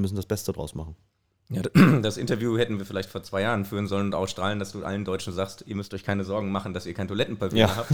müssen 0.00 0.16
das 0.16 0.26
Beste 0.26 0.52
draus 0.52 0.74
machen. 0.74 0.96
Ja, 1.50 1.62
das 2.02 2.16
Interview 2.16 2.56
hätten 2.56 2.78
wir 2.78 2.86
vielleicht 2.86 3.10
vor 3.10 3.22
zwei 3.22 3.42
Jahren 3.42 3.64
führen 3.64 3.86
sollen 3.86 4.06
und 4.06 4.14
ausstrahlen, 4.14 4.58
dass 4.58 4.72
du 4.72 4.84
allen 4.84 5.04
Deutschen 5.04 5.32
sagst, 5.32 5.64
ihr 5.66 5.76
müsst 5.76 5.92
euch 5.94 6.04
keine 6.04 6.24
Sorgen 6.24 6.50
machen, 6.50 6.72
dass 6.72 6.86
ihr 6.86 6.94
kein 6.94 7.08
Toilettenpapier 7.08 7.58
ja. 7.58 7.76
habt. 7.76 7.90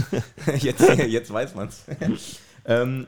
Jetzt, 0.63 0.81
jetzt 0.81 1.31
weiß 1.31 1.55
man's. 1.55 1.83
ähm, 2.65 3.07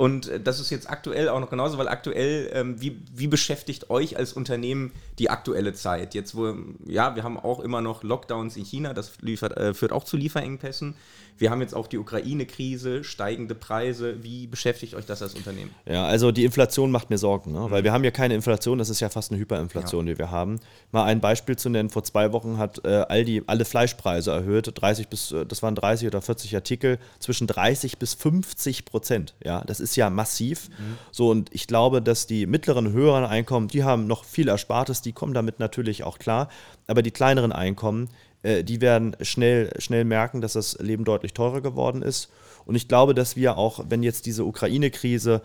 und 0.00 0.30
das 0.44 0.60
ist 0.60 0.70
jetzt 0.70 0.88
aktuell 0.88 1.28
auch 1.28 1.40
noch 1.40 1.50
genauso, 1.50 1.76
weil 1.76 1.86
aktuell, 1.86 2.50
ähm, 2.54 2.80
wie, 2.80 3.02
wie 3.14 3.26
beschäftigt 3.26 3.90
euch 3.90 4.16
als 4.16 4.32
Unternehmen 4.32 4.92
die 5.18 5.28
aktuelle 5.28 5.74
Zeit? 5.74 6.14
Jetzt, 6.14 6.34
wo, 6.34 6.54
ja, 6.86 7.16
wir 7.16 7.22
haben 7.22 7.38
auch 7.38 7.60
immer 7.60 7.82
noch 7.82 8.02
Lockdowns 8.02 8.56
in 8.56 8.64
China, 8.64 8.94
das 8.94 9.12
liefert, 9.20 9.58
äh, 9.58 9.74
führt 9.74 9.92
auch 9.92 10.04
zu 10.04 10.16
Lieferengpässen. 10.16 10.94
Wir 11.40 11.50
haben 11.50 11.62
jetzt 11.62 11.74
auch 11.74 11.86
die 11.86 11.96
Ukraine-Krise, 11.96 13.02
steigende 13.02 13.54
Preise. 13.54 14.22
Wie 14.22 14.46
beschäftigt 14.46 14.94
euch 14.94 15.06
das 15.06 15.22
als 15.22 15.34
Unternehmen? 15.34 15.70
Ja, 15.86 16.04
also 16.06 16.32
die 16.32 16.44
Inflation 16.44 16.90
macht 16.90 17.08
mir 17.08 17.16
Sorgen, 17.16 17.52
ne? 17.52 17.66
weil 17.70 17.80
mhm. 17.80 17.84
wir 17.84 17.92
haben 17.94 18.04
ja 18.04 18.10
keine 18.10 18.34
Inflation, 18.34 18.78
das 18.78 18.90
ist 18.90 19.00
ja 19.00 19.08
fast 19.08 19.30
eine 19.30 19.40
Hyperinflation, 19.40 20.06
ja. 20.06 20.12
die 20.12 20.18
wir 20.18 20.30
haben. 20.30 20.60
Mal 20.92 21.04
ein 21.04 21.20
Beispiel 21.20 21.56
zu 21.56 21.70
nennen, 21.70 21.88
vor 21.88 22.04
zwei 22.04 22.32
Wochen 22.32 22.58
hat 22.58 22.84
äh, 22.84 23.06
Aldi 23.08 23.44
alle 23.46 23.64
Fleischpreise 23.64 24.30
erhöht, 24.32 24.70
30 24.74 25.08
bis, 25.08 25.32
äh, 25.32 25.46
das 25.46 25.62
waren 25.62 25.74
30 25.74 26.08
oder 26.08 26.20
40 26.20 26.54
Artikel, 26.54 26.98
zwischen 27.20 27.46
30 27.46 27.98
bis 27.98 28.12
50 28.12 28.84
Prozent. 28.84 29.34
Ja, 29.42 29.64
das 29.64 29.80
ist 29.80 29.89
ja 29.96 30.10
massiv. 30.10 30.68
Mhm. 30.70 30.98
So, 31.10 31.30
und 31.30 31.54
ich 31.54 31.66
glaube, 31.66 32.02
dass 32.02 32.26
die 32.26 32.46
mittleren, 32.46 32.92
höheren 32.92 33.24
Einkommen, 33.24 33.68
die 33.68 33.84
haben 33.84 34.06
noch 34.06 34.24
viel 34.24 34.48
Erspartes, 34.48 35.02
die 35.02 35.12
kommen 35.12 35.34
damit 35.34 35.60
natürlich 35.60 36.04
auch 36.04 36.18
klar. 36.18 36.48
Aber 36.86 37.02
die 37.02 37.10
kleineren 37.10 37.52
Einkommen, 37.52 38.08
äh, 38.42 38.64
die 38.64 38.80
werden 38.80 39.16
schnell, 39.20 39.72
schnell 39.78 40.04
merken, 40.04 40.40
dass 40.40 40.54
das 40.54 40.78
Leben 40.78 41.04
deutlich 41.04 41.34
teurer 41.34 41.60
geworden 41.60 42.02
ist. 42.02 42.30
Und 42.66 42.74
ich 42.74 42.88
glaube, 42.88 43.14
dass 43.14 43.36
wir 43.36 43.56
auch, 43.56 43.84
wenn 43.88 44.02
jetzt 44.02 44.26
diese 44.26 44.44
Ukraine-Krise 44.44 45.42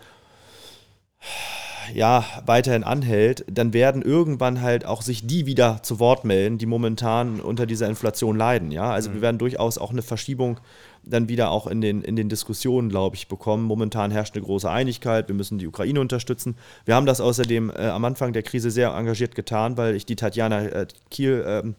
ja, 1.94 2.24
weiterhin 2.44 2.84
anhält, 2.84 3.44
dann 3.48 3.72
werden 3.72 4.02
irgendwann 4.02 4.60
halt 4.60 4.84
auch 4.84 5.02
sich 5.02 5.26
die 5.26 5.46
wieder 5.46 5.82
zu 5.82 5.98
Wort 6.00 6.24
melden, 6.24 6.58
die 6.58 6.66
momentan 6.66 7.40
unter 7.40 7.66
dieser 7.66 7.88
Inflation 7.88 8.36
leiden. 8.36 8.72
Ja? 8.72 8.90
Also 8.90 9.10
mhm. 9.10 9.14
wir 9.14 9.20
werden 9.22 9.38
durchaus 9.38 9.78
auch 9.78 9.90
eine 9.90 10.02
Verschiebung 10.02 10.58
dann 11.06 11.28
wieder 11.28 11.50
auch 11.50 11.66
in 11.66 11.80
den, 11.80 12.02
in 12.02 12.16
den 12.16 12.28
Diskussionen, 12.28 12.88
glaube 12.88 13.16
ich, 13.16 13.28
bekommen. 13.28 13.64
Momentan 13.64 14.10
herrscht 14.10 14.34
eine 14.34 14.44
große 14.44 14.68
Einigkeit, 14.68 15.28
wir 15.28 15.34
müssen 15.34 15.58
die 15.58 15.66
Ukraine 15.66 16.00
unterstützen. 16.00 16.56
Wir 16.84 16.94
haben 16.94 17.06
das 17.06 17.20
außerdem 17.20 17.70
äh, 17.70 17.86
am 17.86 18.04
Anfang 18.04 18.32
der 18.32 18.42
Krise 18.42 18.70
sehr 18.70 18.90
engagiert 18.90 19.34
getan, 19.34 19.76
weil 19.76 19.94
ich 19.94 20.04
die 20.04 20.16
Tatjana 20.16 20.66
äh, 20.66 20.86
Kiel 21.10 21.44
äh, 21.46 21.72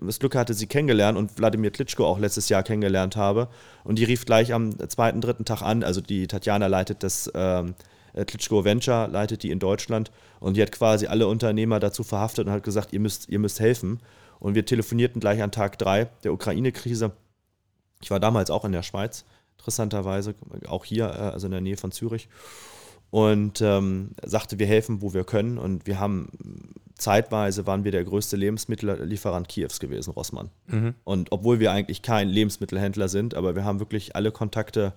das 0.00 0.18
Glück 0.18 0.34
hatte, 0.34 0.54
sie 0.54 0.66
kennengelernt 0.66 1.18
und 1.18 1.38
Wladimir 1.38 1.70
Klitschko 1.70 2.06
auch 2.06 2.18
letztes 2.18 2.48
Jahr 2.48 2.62
kennengelernt 2.62 3.16
habe. 3.16 3.48
Und 3.84 3.98
die 3.98 4.04
rief 4.04 4.24
gleich 4.24 4.52
am 4.52 4.76
zweiten, 4.88 5.20
dritten 5.20 5.44
Tag 5.44 5.62
an. 5.62 5.82
Also 5.82 6.00
die 6.00 6.26
Tatjana 6.26 6.66
leitet 6.68 7.02
das 7.02 7.30
ähm, 7.34 7.74
äh, 8.12 8.24
Klitschko 8.24 8.64
Venture, 8.64 9.08
leitet 9.08 9.42
die 9.42 9.50
in 9.50 9.58
Deutschland. 9.58 10.10
Und 10.38 10.56
die 10.56 10.62
hat 10.62 10.72
quasi 10.72 11.06
alle 11.06 11.26
Unternehmer 11.26 11.80
dazu 11.80 12.04
verhaftet 12.04 12.46
und 12.46 12.52
hat 12.52 12.62
gesagt, 12.62 12.92
ihr 12.92 13.00
müsst, 13.00 13.28
ihr 13.28 13.38
müsst 13.38 13.60
helfen. 13.60 14.00
Und 14.38 14.54
wir 14.54 14.64
telefonierten 14.64 15.20
gleich 15.20 15.42
an 15.42 15.50
Tag 15.50 15.78
drei 15.78 16.08
der 16.24 16.32
Ukraine-Krise. 16.32 17.12
Ich 18.00 18.10
war 18.10 18.20
damals 18.20 18.50
auch 18.50 18.64
in 18.64 18.72
der 18.72 18.82
Schweiz, 18.82 19.24
interessanterweise, 19.58 20.34
auch 20.66 20.84
hier, 20.84 21.06
äh, 21.06 21.32
also 21.32 21.46
in 21.46 21.52
der 21.52 21.60
Nähe 21.60 21.76
von 21.76 21.92
Zürich 21.92 22.28
und 23.10 23.60
ähm, 23.60 24.12
sagte, 24.24 24.58
wir 24.58 24.66
helfen, 24.66 25.02
wo 25.02 25.12
wir 25.12 25.24
können. 25.24 25.58
Und 25.58 25.86
wir 25.86 25.98
haben 25.98 26.28
zeitweise 26.94 27.66
waren 27.66 27.84
wir 27.84 27.92
der 27.92 28.04
größte 28.04 28.36
Lebensmittellieferant 28.36 29.48
Kiews 29.48 29.80
gewesen, 29.80 30.12
Rossmann. 30.12 30.50
Mhm. 30.66 30.94
Und 31.04 31.32
obwohl 31.32 31.58
wir 31.58 31.72
eigentlich 31.72 32.02
kein 32.02 32.28
Lebensmittelhändler 32.28 33.08
sind, 33.08 33.34
aber 33.34 33.54
wir 33.56 33.64
haben 33.64 33.80
wirklich 33.80 34.14
alle 34.14 34.30
Kontakte 34.30 34.92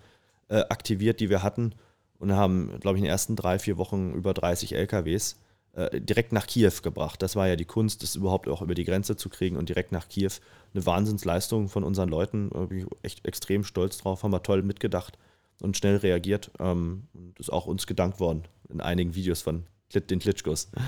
äh, 0.49 0.59
aktiviert, 0.69 1.19
die 1.19 1.29
wir 1.29 1.41
hatten 1.41 1.73
und 2.19 2.33
haben, 2.33 2.79
glaube 2.79 2.97
ich, 2.97 3.01
in 3.01 3.05
den 3.05 3.11
ersten 3.11 3.35
drei, 3.35 3.57
vier 3.57 3.77
Wochen 3.77 4.11
über 4.13 4.33
30 4.33 4.75
LKWs 4.75 5.39
äh, 5.73 5.99
direkt 5.99 6.31
nach 6.31 6.47
Kiew 6.47 6.73
gebracht. 6.81 7.21
Das 7.21 7.35
war 7.35 7.47
ja 7.47 7.55
die 7.55 7.65
Kunst, 7.65 8.03
das 8.03 8.15
überhaupt 8.15 8.47
auch 8.47 8.61
über 8.61 8.75
die 8.75 8.85
Grenze 8.85 9.15
zu 9.15 9.29
kriegen 9.29 9.57
und 9.57 9.69
direkt 9.69 9.91
nach 9.91 10.07
Kiew. 10.07 10.31
Eine 10.73 10.85
Wahnsinnsleistung 10.85 11.67
von 11.67 11.83
unseren 11.83 12.09
Leuten, 12.09 12.49
da 12.51 12.65
bin 12.65 12.79
ich 12.79 12.85
echt 13.01 13.25
extrem 13.25 13.63
stolz 13.63 13.97
drauf, 13.97 14.23
haben 14.23 14.31
wir 14.31 14.43
toll 14.43 14.61
mitgedacht 14.61 15.17
und 15.61 15.75
schnell 15.75 15.97
reagiert. 15.97 16.51
Ähm, 16.59 17.07
und 17.13 17.39
ist 17.39 17.51
auch 17.51 17.65
uns 17.65 17.87
gedankt 17.87 18.19
worden 18.19 18.43
in 18.69 18.81
einigen 18.81 19.15
Videos 19.15 19.41
von 19.41 19.63
den 19.93 20.19
Klitschkos. 20.19 20.69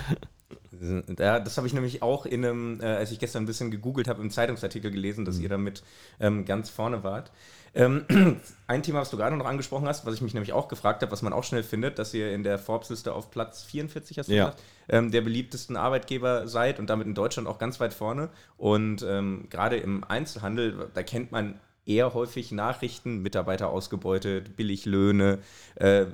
Ja, 1.18 1.40
das 1.40 1.58
habe 1.58 1.68
ich 1.68 1.74
nämlich 1.74 2.02
auch 2.02 2.26
in 2.26 2.46
einem, 2.46 2.82
äh, 2.82 2.86
als 2.86 3.12
ich 3.12 3.20
gestern 3.20 3.44
ein 3.44 3.46
bisschen 3.46 3.72
gegoogelt 3.72 4.08
habe, 4.08 4.22
im 4.22 4.30
Zeitungsartikel 4.30 4.92
gelesen, 4.92 5.26
dass 5.26 5.38
mhm. 5.38 5.44
ihr 5.44 5.50
damit 5.50 5.84
ähm, 6.20 6.46
ganz 6.46 6.70
vorne 6.70 7.04
wart. 7.04 7.32
Ähm, 7.76 8.06
ein 8.68 8.84
Thema, 8.84 9.02
was 9.02 9.10
du 9.10 9.18
gerade 9.18 9.36
noch 9.36 9.46
angesprochen 9.46 9.88
hast, 9.88 10.06
was 10.06 10.16
ich 10.16 10.22
mich 10.22 10.34
nämlich 10.34 10.54
auch 10.54 10.70
gefragt 10.70 11.02
habe, 11.02 11.12
was 11.12 11.22
man 11.22 11.34
auch 11.34 11.44
schnell 11.44 11.62
findet, 11.62 12.00
dass 12.00 12.14
ihr 12.14 12.34
in 12.34 12.44
der 12.44 12.58
Forbes-Liste 12.58 13.14
auf 13.14 13.30
Platz 13.30 13.64
44 13.64 14.18
hast 14.18 14.30
du 14.30 14.34
ja. 14.34 14.46
gesagt, 14.46 14.64
ähm, 14.88 15.12
der 15.12 15.22
beliebtesten 15.22 15.76
Arbeitgeber 15.76 16.48
seid 16.48 16.80
und 16.80 16.90
damit 16.90 17.06
in 17.06 17.14
Deutschland 17.14 17.48
auch 17.50 17.60
ganz 17.60 17.80
weit 17.82 17.94
vorne. 17.94 18.30
Und 18.58 19.04
ähm, 19.04 19.48
gerade 19.50 19.76
im 19.76 20.06
Einzelhandel, 20.06 20.90
da 20.94 21.04
kennt 21.04 21.34
man 21.34 21.60
eher 21.86 22.14
häufig 22.14 22.52
Nachrichten, 22.52 23.22
Mitarbeiter 23.22 23.70
ausgebeutet, 23.70 24.56
Billiglöhne. 24.56 25.40
Äh, 25.76 26.06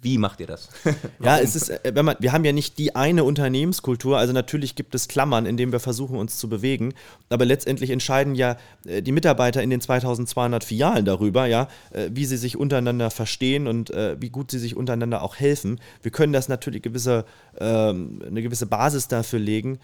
wie 0.00 0.18
macht 0.18 0.40
ihr 0.40 0.46
das? 0.46 0.68
ja, 1.20 1.38
es 1.38 1.56
ist, 1.56 1.70
äh, 1.70 1.92
wenn 1.94 2.04
man, 2.04 2.16
wir 2.20 2.32
haben 2.32 2.44
ja 2.44 2.52
nicht 2.52 2.78
die 2.78 2.94
eine 2.94 3.24
Unternehmenskultur, 3.24 4.18
also 4.18 4.32
natürlich 4.32 4.76
gibt 4.76 4.94
es 4.94 5.08
Klammern, 5.08 5.46
in 5.46 5.56
denen 5.56 5.72
wir 5.72 5.80
versuchen, 5.80 6.16
uns 6.16 6.38
zu 6.38 6.48
bewegen, 6.48 6.94
aber 7.28 7.44
letztendlich 7.44 7.90
entscheiden 7.90 8.34
ja 8.34 8.56
äh, 8.86 9.02
die 9.02 9.12
Mitarbeiter 9.12 9.62
in 9.62 9.70
den 9.70 9.80
2200 9.80 10.62
Filialen 10.62 11.04
darüber, 11.04 11.46
ja, 11.46 11.68
äh, 11.90 12.10
wie 12.12 12.24
sie 12.24 12.36
sich 12.36 12.56
untereinander 12.56 13.10
verstehen 13.10 13.66
und 13.66 13.94
wie 13.94 14.30
gut 14.30 14.50
sie 14.50 14.58
sich 14.58 14.76
untereinander 14.76 15.22
auch 15.22 15.36
helfen. 15.36 15.80
Wir 16.02 16.10
können 16.10 16.32
das 16.32 16.48
natürlich 16.48 16.82
gewisse, 16.82 17.24
ähm, 17.58 18.22
eine 18.26 18.42
gewisse 18.42 18.66
Basis 18.66 19.08
dafür 19.08 19.38
legen, 19.38 19.78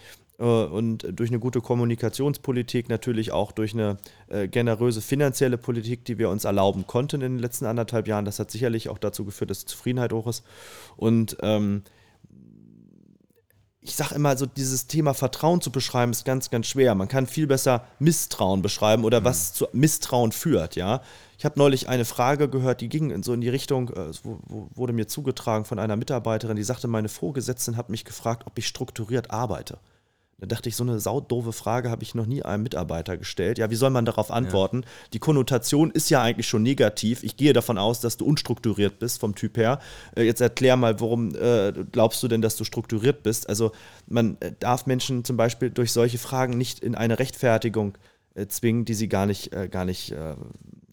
und 0.45 1.07
durch 1.13 1.31
eine 1.31 1.39
gute 1.39 1.61
Kommunikationspolitik, 1.61 2.89
natürlich 2.89 3.33
auch 3.33 3.53
durch 3.53 3.75
eine 3.75 3.99
äh, 4.29 4.49
generöse 4.49 5.03
finanzielle 5.03 5.59
Politik, 5.59 6.05
die 6.07 6.19
wir 6.19 6.31
uns 6.31 6.45
erlauben 6.45 6.87
konnten 6.87 7.21
in 7.21 7.35
den 7.35 7.39
letzten 7.39 7.67
anderthalb 7.67 8.09
Jahren. 8.09 8.25
Das 8.25 8.39
hat 8.39 8.51
sicherlich 8.51 8.89
auch 8.89 8.99
dazu 8.99 9.25
geführt, 9.25 9.51
dass 9.51 9.61
die 9.61 9.67
Zufriedenheit 9.67 10.13
hoch 10.13 10.27
ist. 10.27 10.43
Und 10.97 11.37
ähm, 11.43 11.83
ich 13.83 13.95
sage 13.97 14.15
immer, 14.15 14.37
so 14.37 14.47
dieses 14.47 14.87
Thema 14.87 15.15
Vertrauen 15.15 15.61
zu 15.61 15.71
beschreiben, 15.71 16.13
ist 16.13 16.25
ganz, 16.25 16.51
ganz 16.51 16.67
schwer. 16.67 16.95
Man 16.95 17.09
kann 17.09 17.27
viel 17.27 17.47
besser 17.47 17.85
Misstrauen 17.99 18.63
beschreiben 18.63 19.05
oder 19.05 19.21
mhm. 19.21 19.25
was 19.25 19.53
zu 19.53 19.69
Misstrauen 19.73 20.33
führt, 20.33 20.77
ja. 20.77 21.03
Ich 21.39 21.47
habe 21.47 21.59
neulich 21.59 21.89
eine 21.89 22.05
Frage 22.05 22.51
gehört, 22.51 22.83
die 22.83 22.91
ging 22.91 23.11
in 23.11 23.23
so 23.23 23.33
in 23.33 23.41
die 23.41 23.49
Richtung, 23.49 23.91
äh, 23.91 24.09
es 24.09 24.23
wurde 24.25 24.93
mir 24.93 25.07
zugetragen 25.07 25.65
von 25.65 25.79
einer 25.79 25.97
Mitarbeiterin, 25.97 26.57
die 26.57 26.63
sagte, 26.63 26.89
meine 26.89 27.09
Vorgesetzten 27.09 27.77
hat 27.77 27.89
mich 27.91 28.05
gefragt, 28.05 28.45
ob 28.47 28.59
ich 28.59 28.67
strukturiert 28.67 29.31
arbeite. 29.31 29.79
Da 30.41 30.47
dachte 30.47 30.69
ich, 30.71 30.77
so 30.77 30.85
eine 30.85 30.99
saudove 30.99 31.53
Frage 31.53 31.91
habe 31.91 32.03
ich 32.03 32.15
noch 32.15 32.25
nie 32.25 32.43
einem 32.43 32.63
Mitarbeiter 32.63 33.19
gestellt. 33.19 33.59
Ja, 33.59 33.71
wie 33.71 33.77
soll 33.77 33.91
man 33.91 34.07
darauf 34.07 34.31
antworten? 34.31 34.83
Ja. 34.83 34.89
Die 35.13 35.19
Konnotation 35.19 35.91
ist 35.91 36.09
ja 36.09 36.23
eigentlich 36.23 36.49
schon 36.49 36.63
negativ. 36.63 37.23
Ich 37.23 37.37
gehe 37.37 37.53
davon 37.53 37.77
aus, 37.77 38.01
dass 38.01 38.17
du 38.17 38.25
unstrukturiert 38.25 38.99
bist 38.99 39.21
vom 39.21 39.35
Typ 39.35 39.59
her. 39.59 39.81
Äh, 40.17 40.23
jetzt 40.23 40.41
erklär 40.41 40.77
mal, 40.77 40.99
warum 40.99 41.35
äh, 41.35 41.73
glaubst 41.93 42.23
du 42.23 42.29
denn, 42.29 42.41
dass 42.41 42.57
du 42.57 42.65
strukturiert 42.65 43.23
bist? 43.23 43.49
Also 43.49 43.73
man 44.07 44.39
äh, 44.41 44.53
darf 44.59 44.87
Menschen 44.87 45.25
zum 45.25 45.37
Beispiel 45.37 45.71
durch 45.71 45.93
solche 45.93 46.19
Fragen 46.19 46.57
nicht 46.57 46.81
in 46.81 46.95
eine 46.95 47.19
Rechtfertigung 47.19 47.99
zwingen, 48.49 48.85
die 48.85 48.95
sie 48.95 49.09
gar 49.09 49.27
nicht, 49.27 49.51
gar 49.73 49.85
nicht 49.85 50.15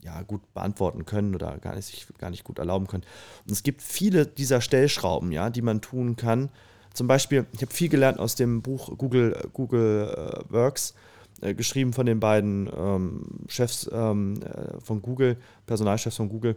ja, 0.04 0.22
gut 0.24 0.42
beantworten 0.54 1.06
können 1.06 1.36
oder 1.36 1.58
gar 1.60 1.76
nicht, 1.76 1.86
sich 1.86 2.08
gar 2.18 2.32
nicht 2.32 2.44
gut 2.44 2.58
erlauben 2.58 2.88
können. 2.88 3.04
Und 3.46 3.52
es 3.52 3.62
gibt 3.62 3.82
viele 3.84 4.26
dieser 4.26 4.60
Stellschrauben, 4.60 5.32
ja, 5.32 5.50
die 5.50 5.62
man 5.62 5.82
tun 5.82 6.16
kann, 6.16 6.50
zum 6.98 7.08
Beispiel, 7.08 7.46
ich 7.54 7.62
habe 7.62 7.72
viel 7.72 7.90
gelernt 7.90 8.20
aus 8.20 8.36
dem 8.36 8.64
Buch 8.64 8.98
Google, 8.98 9.50
Google 9.54 10.44
äh, 10.50 10.52
Works, 10.52 10.96
äh, 11.42 11.54
geschrieben 11.54 11.94
von 11.94 12.08
den 12.08 12.20
beiden 12.20 12.68
ähm, 12.76 13.22
Chefs 13.48 13.88
ähm, 13.94 14.42
äh, 14.42 14.82
von 14.82 15.04
Google, 15.04 15.38
Personalchefs 15.68 16.18
von 16.18 16.28
Google. 16.28 16.56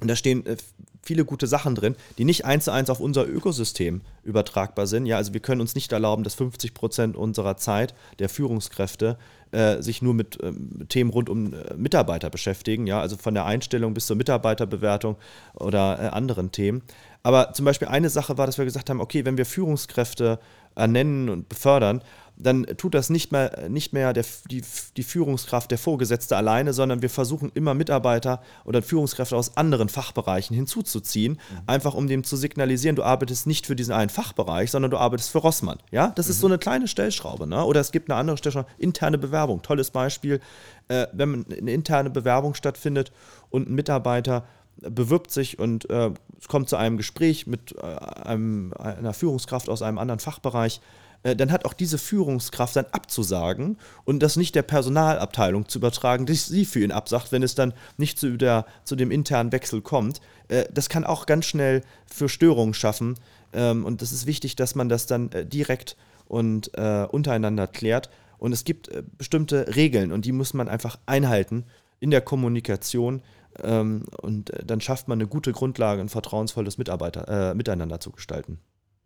Und 0.00 0.08
da 0.08 0.16
stehen 0.16 0.46
äh, 0.46 0.56
viele 1.02 1.26
gute 1.26 1.46
Sachen 1.46 1.74
drin, 1.74 1.94
die 2.16 2.24
nicht 2.24 2.46
eins 2.46 2.64
zu 2.64 2.72
eins 2.72 2.88
auf 2.88 3.00
unser 3.00 3.28
Ökosystem 3.28 4.00
übertragbar 4.22 4.86
sind. 4.86 5.04
Ja, 5.04 5.18
also 5.18 5.34
wir 5.34 5.40
können 5.40 5.60
uns 5.60 5.74
nicht 5.74 5.92
erlauben, 5.92 6.24
dass 6.24 6.34
50 6.36 6.72
Prozent 6.72 7.16
unserer 7.16 7.58
Zeit 7.58 7.94
der 8.18 8.30
Führungskräfte 8.30 9.18
äh, 9.52 9.82
sich 9.82 10.02
nur 10.02 10.14
mit 10.14 10.38
ähm, 10.42 10.86
Themen 10.88 11.10
rund 11.10 11.28
um 11.28 11.52
äh, 11.52 11.74
Mitarbeiter 11.76 12.30
beschäftigen. 12.30 12.86
Ja, 12.86 13.00
also 13.00 13.16
von 13.16 13.34
der 13.34 13.46
Einstellung 13.46 13.94
bis 13.94 14.06
zur 14.06 14.16
Mitarbeiterbewertung 14.16 15.16
oder 15.54 15.98
äh, 16.00 16.06
anderen 16.08 16.52
Themen. 16.52 16.82
Aber 17.22 17.52
zum 17.52 17.64
Beispiel 17.64 17.88
eine 17.88 18.10
Sache 18.10 18.38
war, 18.38 18.46
dass 18.46 18.58
wir 18.58 18.64
gesagt 18.64 18.90
haben, 18.90 19.00
okay, 19.00 19.24
wenn 19.24 19.36
wir 19.36 19.46
Führungskräfte 19.46 20.38
ernennen 20.74 21.28
und 21.28 21.48
befördern, 21.48 22.02
dann 22.42 22.64
tut 22.76 22.94
das 22.94 23.10
nicht 23.10 23.32
mehr, 23.32 23.68
nicht 23.68 23.92
mehr 23.92 24.12
der, 24.12 24.24
die, 24.50 24.62
die 24.96 25.02
Führungskraft, 25.02 25.70
der 25.70 25.78
Vorgesetzte 25.78 26.36
alleine, 26.36 26.72
sondern 26.72 27.02
wir 27.02 27.10
versuchen 27.10 27.50
immer 27.54 27.74
Mitarbeiter 27.74 28.42
oder 28.64 28.82
Führungskräfte 28.82 29.36
aus 29.36 29.56
anderen 29.56 29.88
Fachbereichen 29.88 30.56
hinzuzuziehen, 30.56 31.32
mhm. 31.32 31.58
einfach 31.66 31.94
um 31.94 32.06
dem 32.06 32.24
zu 32.24 32.36
signalisieren, 32.36 32.96
du 32.96 33.02
arbeitest 33.02 33.46
nicht 33.46 33.66
für 33.66 33.76
diesen 33.76 33.92
einen 33.92 34.10
Fachbereich, 34.10 34.70
sondern 34.70 34.90
du 34.90 34.98
arbeitest 34.98 35.30
für 35.30 35.38
Rossmann. 35.38 35.78
Ja, 35.90 36.08
das 36.16 36.26
mhm. 36.26 36.30
ist 36.30 36.40
so 36.40 36.46
eine 36.46 36.58
kleine 36.58 36.88
Stellschraube. 36.88 37.46
Ne? 37.46 37.64
Oder 37.64 37.80
es 37.80 37.92
gibt 37.92 38.10
eine 38.10 38.18
andere 38.18 38.36
Stellschraube, 38.36 38.68
interne 38.78 39.18
Bewerbung. 39.18 39.62
Tolles 39.62 39.90
Beispiel, 39.90 40.40
äh, 40.88 41.06
wenn 41.12 41.44
eine 41.46 41.72
interne 41.72 42.10
Bewerbung 42.10 42.54
stattfindet 42.54 43.12
und 43.50 43.68
ein 43.68 43.74
Mitarbeiter 43.74 44.44
bewirbt 44.82 45.30
sich 45.30 45.58
und 45.58 45.88
äh, 45.90 46.10
es 46.38 46.48
kommt 46.48 46.68
zu 46.68 46.76
einem 46.76 46.96
Gespräch 46.96 47.46
mit 47.46 47.76
äh, 47.76 47.82
einem, 47.82 48.72
einer 48.78 49.12
Führungskraft 49.12 49.68
aus 49.68 49.82
einem 49.82 49.98
anderen 49.98 50.20
Fachbereich, 50.20 50.80
dann 51.22 51.52
hat 51.52 51.66
auch 51.66 51.74
diese 51.74 51.98
Führungskraft 51.98 52.76
dann 52.76 52.86
abzusagen 52.92 53.76
und 54.04 54.22
das 54.22 54.36
nicht 54.36 54.54
der 54.54 54.62
Personalabteilung 54.62 55.68
zu 55.68 55.78
übertragen, 55.78 56.24
die 56.24 56.34
sie 56.34 56.64
für 56.64 56.80
ihn 56.80 56.92
absagt, 56.92 57.30
wenn 57.30 57.42
es 57.42 57.54
dann 57.54 57.74
nicht 57.98 58.18
zu, 58.18 58.38
der, 58.38 58.64
zu 58.84 58.96
dem 58.96 59.10
internen 59.10 59.52
Wechsel 59.52 59.82
kommt. 59.82 60.20
Äh, 60.48 60.64
das 60.72 60.88
kann 60.88 61.04
auch 61.04 61.26
ganz 61.26 61.44
schnell 61.44 61.82
für 62.06 62.28
Störungen 62.28 62.74
schaffen 62.74 63.16
ähm, 63.52 63.84
und 63.84 64.02
das 64.02 64.12
ist 64.12 64.26
wichtig, 64.26 64.56
dass 64.56 64.74
man 64.74 64.88
das 64.88 65.06
dann 65.06 65.30
äh, 65.32 65.44
direkt 65.44 65.96
und 66.26 66.70
äh, 66.78 67.06
untereinander 67.10 67.66
klärt. 67.66 68.08
Und 68.38 68.52
es 68.52 68.64
gibt 68.64 68.88
äh, 68.88 69.02
bestimmte 69.18 69.74
Regeln 69.76 70.12
und 70.12 70.24
die 70.24 70.32
muss 70.32 70.54
man 70.54 70.68
einfach 70.68 70.98
einhalten 71.06 71.64
in 71.98 72.10
der 72.10 72.22
Kommunikation 72.22 73.22
ähm, 73.62 74.04
und 74.22 74.50
äh, 74.50 74.64
dann 74.64 74.80
schafft 74.80 75.08
man 75.08 75.18
eine 75.18 75.28
gute 75.28 75.52
Grundlage, 75.52 76.00
ein 76.00 76.08
vertrauensvolles 76.08 76.78
Mitarbeiter, 76.78 77.50
äh, 77.50 77.54
Miteinander 77.54 78.00
zu 78.00 78.10
gestalten. 78.10 78.58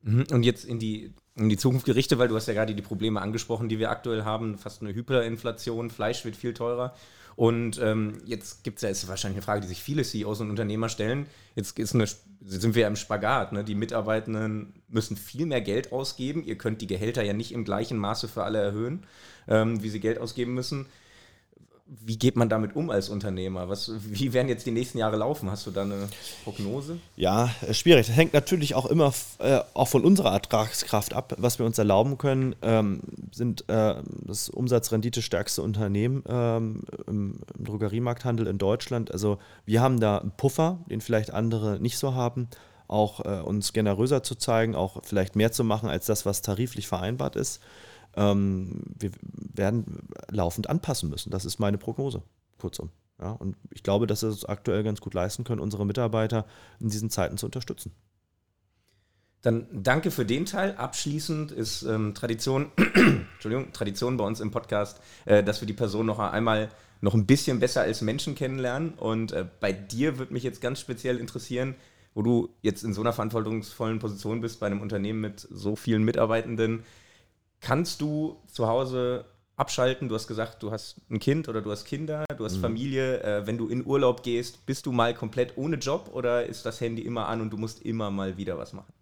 Mhm. 0.02 0.26
Und 0.30 0.42
jetzt 0.44 0.64
in 0.64 0.78
die, 0.78 1.12
in 1.36 1.48
die 1.48 1.56
Zukunft 1.56 1.86
gerichtet, 1.86 2.18
weil 2.18 2.28
du 2.28 2.36
hast 2.36 2.46
ja 2.46 2.54
gerade 2.54 2.74
die 2.74 2.82
Probleme 2.82 3.20
angesprochen, 3.20 3.68
die 3.68 3.78
wir 3.78 3.90
aktuell 3.90 4.24
haben, 4.24 4.56
fast 4.56 4.82
eine 4.82 4.94
Hyperinflation, 4.94 5.90
Fleisch 5.90 6.24
wird 6.24 6.36
viel 6.36 6.54
teurer. 6.54 6.94
Und 7.36 7.80
ähm, 7.82 8.22
jetzt 8.24 8.62
gibt 8.62 8.78
es 8.78 8.82
ja, 8.82 8.88
ist 8.88 9.08
wahrscheinlich 9.08 9.38
eine 9.38 9.42
Frage, 9.42 9.62
die 9.62 9.66
sich 9.66 9.82
viele 9.82 10.04
CEOs 10.04 10.40
und 10.40 10.50
Unternehmer 10.50 10.88
stellen. 10.88 11.26
Jetzt 11.56 11.76
ist 11.76 11.94
eine, 11.94 12.06
sind 12.44 12.76
wir 12.76 12.82
ja 12.82 12.88
im 12.88 12.94
Spagat. 12.94 13.52
Ne? 13.52 13.64
Die 13.64 13.74
Mitarbeitenden 13.74 14.74
müssen 14.88 15.16
viel 15.16 15.46
mehr 15.46 15.60
Geld 15.60 15.90
ausgeben. 15.90 16.44
Ihr 16.44 16.56
könnt 16.56 16.80
die 16.80 16.86
Gehälter 16.86 17.24
ja 17.24 17.32
nicht 17.32 17.50
im 17.50 17.64
gleichen 17.64 17.98
Maße 17.98 18.28
für 18.28 18.44
alle 18.44 18.60
erhöhen, 18.60 19.04
ähm, 19.48 19.82
wie 19.82 19.90
sie 19.90 19.98
Geld 19.98 20.18
ausgeben 20.20 20.54
müssen 20.54 20.86
wie 22.04 22.18
geht 22.18 22.36
man 22.36 22.48
damit 22.48 22.74
um 22.76 22.90
als 22.90 23.08
Unternehmer? 23.08 23.68
Was, 23.68 23.90
wie 23.98 24.32
werden 24.32 24.48
jetzt 24.48 24.66
die 24.66 24.70
nächsten 24.70 24.98
Jahre 24.98 25.16
laufen? 25.16 25.50
Hast 25.50 25.66
du 25.66 25.70
da 25.70 25.82
eine 25.82 26.08
Prognose? 26.44 26.98
Ja, 27.16 27.50
äh, 27.66 27.74
schwierig. 27.74 28.06
Das 28.06 28.16
hängt 28.16 28.32
natürlich 28.32 28.74
auch 28.74 28.86
immer 28.86 29.12
äh, 29.38 29.60
auch 29.74 29.88
von 29.88 30.04
unserer 30.04 30.32
Ertragskraft 30.32 31.12
ab, 31.12 31.34
was 31.38 31.58
wir 31.58 31.66
uns 31.66 31.78
erlauben 31.78 32.18
können. 32.18 32.56
Ähm, 32.62 33.00
sind 33.32 33.68
äh, 33.68 33.96
das 34.26 34.48
Umsatzrendite 34.48 35.22
stärkste 35.22 35.62
Unternehmen 35.62 36.22
ähm, 36.28 36.82
im, 37.06 37.40
im 37.56 37.64
Drogeriemarkthandel 37.64 38.46
in 38.46 38.58
Deutschland. 38.58 39.12
Also 39.12 39.38
wir 39.66 39.80
haben 39.80 40.00
da 40.00 40.18
einen 40.18 40.32
Puffer, 40.32 40.78
den 40.90 41.00
vielleicht 41.00 41.32
andere 41.32 41.78
nicht 41.80 41.98
so 41.98 42.14
haben. 42.14 42.48
Auch 42.86 43.24
äh, 43.24 43.40
uns 43.40 43.72
generöser 43.72 44.22
zu 44.22 44.34
zeigen, 44.34 44.74
auch 44.74 45.02
vielleicht 45.04 45.36
mehr 45.36 45.52
zu 45.52 45.64
machen 45.64 45.88
als 45.88 46.06
das, 46.06 46.26
was 46.26 46.42
tariflich 46.42 46.86
vereinbart 46.86 47.34
ist. 47.34 47.60
Ähm, 48.16 48.82
wir 48.98 49.10
werden 49.54 50.08
laufend 50.30 50.68
anpassen 50.68 51.10
müssen. 51.10 51.30
Das 51.30 51.44
ist 51.44 51.58
meine 51.58 51.78
Prognose, 51.78 52.22
kurzum. 52.58 52.90
Ja, 53.20 53.30
und 53.32 53.56
ich 53.70 53.82
glaube, 53.82 54.06
dass 54.06 54.22
wir 54.22 54.30
es 54.30 54.44
aktuell 54.44 54.82
ganz 54.82 55.00
gut 55.00 55.14
leisten 55.14 55.44
können, 55.44 55.60
unsere 55.60 55.86
Mitarbeiter 55.86 56.46
in 56.80 56.88
diesen 56.88 57.10
Zeiten 57.10 57.38
zu 57.38 57.46
unterstützen. 57.46 57.92
Dann 59.42 59.66
danke 59.72 60.10
für 60.10 60.24
den 60.24 60.46
Teil. 60.46 60.74
Abschließend 60.76 61.52
ist 61.52 61.82
ähm, 61.82 62.14
Tradition, 62.14 62.72
Entschuldigung, 63.34 63.72
Tradition 63.72 64.16
bei 64.16 64.24
uns 64.24 64.40
im 64.40 64.50
Podcast, 64.50 65.00
äh, 65.26 65.44
dass 65.44 65.60
wir 65.60 65.66
die 65.66 65.74
Person 65.74 66.06
noch 66.06 66.18
einmal 66.18 66.70
noch 67.02 67.12
ein 67.12 67.26
bisschen 67.26 67.60
besser 67.60 67.82
als 67.82 68.00
Menschen 68.00 68.34
kennenlernen. 68.34 68.94
Und 68.94 69.32
äh, 69.32 69.44
bei 69.60 69.72
dir 69.72 70.18
würde 70.18 70.32
mich 70.32 70.42
jetzt 70.42 70.62
ganz 70.62 70.80
speziell 70.80 71.18
interessieren, 71.18 71.74
wo 72.14 72.22
du 72.22 72.48
jetzt 72.62 72.84
in 72.84 72.94
so 72.94 73.02
einer 73.02 73.12
verantwortungsvollen 73.12 73.98
Position 73.98 74.40
bist 74.40 74.60
bei 74.60 74.66
einem 74.66 74.80
Unternehmen 74.80 75.20
mit 75.20 75.46
so 75.50 75.76
vielen 75.76 76.04
Mitarbeitenden. 76.04 76.84
Kannst 77.64 78.02
du 78.02 78.36
zu 78.52 78.68
Hause 78.68 79.24
abschalten? 79.56 80.10
Du 80.10 80.14
hast 80.14 80.28
gesagt, 80.28 80.62
du 80.62 80.70
hast 80.70 80.96
ein 81.10 81.18
Kind 81.18 81.48
oder 81.48 81.62
du 81.62 81.70
hast 81.70 81.86
Kinder, 81.86 82.26
du 82.36 82.44
hast 82.44 82.56
mhm. 82.58 82.60
Familie. 82.60 83.22
Äh, 83.22 83.46
wenn 83.46 83.56
du 83.56 83.68
in 83.68 83.86
Urlaub 83.86 84.22
gehst, 84.22 84.66
bist 84.66 84.84
du 84.84 84.92
mal 84.92 85.14
komplett 85.14 85.56
ohne 85.56 85.76
Job 85.76 86.10
oder 86.12 86.44
ist 86.44 86.66
das 86.66 86.82
Handy 86.82 87.00
immer 87.00 87.26
an 87.26 87.40
und 87.40 87.48
du 87.48 87.56
musst 87.56 87.80
immer 87.80 88.10
mal 88.10 88.36
wieder 88.36 88.58
was 88.58 88.74
machen? 88.74 88.92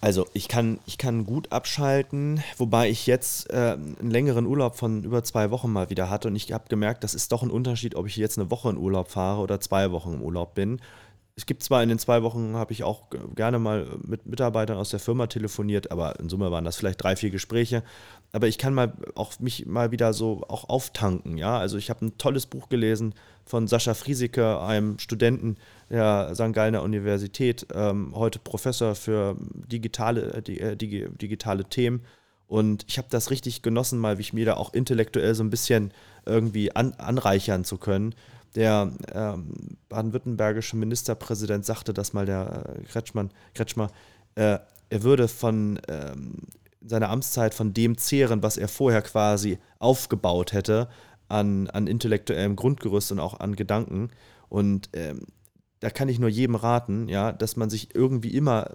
Also 0.00 0.26
ich 0.32 0.48
kann, 0.48 0.78
ich 0.86 0.96
kann 0.96 1.26
gut 1.26 1.52
abschalten, 1.52 2.42
wobei 2.56 2.88
ich 2.88 3.06
jetzt 3.06 3.50
äh, 3.50 3.72
einen 3.76 4.10
längeren 4.10 4.46
Urlaub 4.46 4.76
von 4.76 5.04
über 5.04 5.22
zwei 5.22 5.50
Wochen 5.50 5.70
mal 5.70 5.90
wieder 5.90 6.08
hatte 6.08 6.28
und 6.28 6.36
ich 6.36 6.50
habe 6.50 6.64
gemerkt, 6.70 7.04
das 7.04 7.12
ist 7.12 7.30
doch 7.32 7.42
ein 7.42 7.50
Unterschied, 7.50 7.94
ob 7.94 8.06
ich 8.06 8.16
jetzt 8.16 8.38
eine 8.38 8.50
Woche 8.50 8.70
in 8.70 8.78
Urlaub 8.78 9.10
fahre 9.10 9.42
oder 9.42 9.60
zwei 9.60 9.92
Wochen 9.92 10.14
im 10.14 10.22
Urlaub 10.22 10.54
bin 10.54 10.80
es 11.40 11.46
gibt 11.46 11.62
zwar 11.62 11.82
in 11.82 11.88
den 11.88 11.98
zwei 11.98 12.22
Wochen, 12.22 12.54
habe 12.54 12.74
ich 12.74 12.84
auch 12.84 13.04
gerne 13.34 13.58
mal 13.58 13.86
mit 14.02 14.26
Mitarbeitern 14.26 14.76
aus 14.76 14.90
der 14.90 15.00
Firma 15.00 15.26
telefoniert, 15.26 15.90
aber 15.90 16.20
in 16.20 16.28
Summe 16.28 16.50
waren 16.50 16.66
das 16.66 16.76
vielleicht 16.76 17.02
drei, 17.02 17.16
vier 17.16 17.30
Gespräche. 17.30 17.82
Aber 18.30 18.46
ich 18.46 18.58
kann 18.58 18.74
mal 18.74 18.92
auch 19.14 19.40
mich 19.40 19.64
mal 19.64 19.90
wieder 19.90 20.12
so 20.12 20.42
auch 20.48 20.68
auftanken, 20.68 21.38
ja. 21.38 21.58
Also 21.58 21.78
ich 21.78 21.88
habe 21.88 22.04
ein 22.04 22.18
tolles 22.18 22.44
Buch 22.44 22.68
gelesen 22.68 23.14
von 23.46 23.68
Sascha 23.68 23.94
Friesike, 23.94 24.60
einem 24.60 24.98
Studenten 24.98 25.56
der 25.88 26.34
St. 26.34 26.52
Gallner 26.52 26.82
Universität, 26.82 27.66
ähm, 27.72 28.12
heute 28.14 28.38
Professor 28.38 28.94
für 28.94 29.34
digitale, 29.40 30.44
äh, 30.46 30.76
digitale 30.76 31.64
Themen. 31.64 32.02
Und 32.48 32.84
ich 32.86 32.98
habe 32.98 33.08
das 33.10 33.30
richtig 33.30 33.62
genossen, 33.62 33.98
mal 33.98 34.18
wie 34.18 34.22
ich 34.22 34.34
mir 34.34 34.44
da 34.44 34.54
auch 34.58 34.74
intellektuell 34.74 35.34
so 35.34 35.42
ein 35.42 35.50
bisschen 35.50 35.94
irgendwie 36.26 36.76
an, 36.76 36.92
anreichern 36.98 37.64
zu 37.64 37.78
können 37.78 38.14
der 38.54 38.92
ähm, 39.12 39.78
baden-württembergische 39.88 40.76
Ministerpräsident 40.76 41.64
sagte 41.64 41.94
das 41.94 42.12
mal, 42.12 42.26
der 42.26 42.64
äh, 42.78 42.82
Kretschmann, 42.84 43.30
Kretschmer, 43.54 43.90
äh, 44.34 44.58
er 44.88 45.02
würde 45.02 45.28
von 45.28 45.80
ähm, 45.88 46.48
seiner 46.80 47.10
Amtszeit 47.10 47.54
von 47.54 47.72
dem 47.72 47.96
zehren, 47.98 48.42
was 48.42 48.56
er 48.56 48.68
vorher 48.68 49.02
quasi 49.02 49.58
aufgebaut 49.78 50.52
hätte 50.52 50.88
an, 51.28 51.68
an 51.68 51.86
intellektuellem 51.86 52.56
Grundgerüst 52.56 53.12
und 53.12 53.20
auch 53.20 53.38
an 53.38 53.54
Gedanken. 53.54 54.10
Und 54.48 54.90
ähm, 54.94 55.26
da 55.78 55.90
kann 55.90 56.08
ich 56.08 56.18
nur 56.18 56.28
jedem 56.28 56.56
raten, 56.56 57.08
ja, 57.08 57.32
dass 57.32 57.56
man 57.56 57.70
sich 57.70 57.94
irgendwie 57.94 58.34
immer 58.34 58.74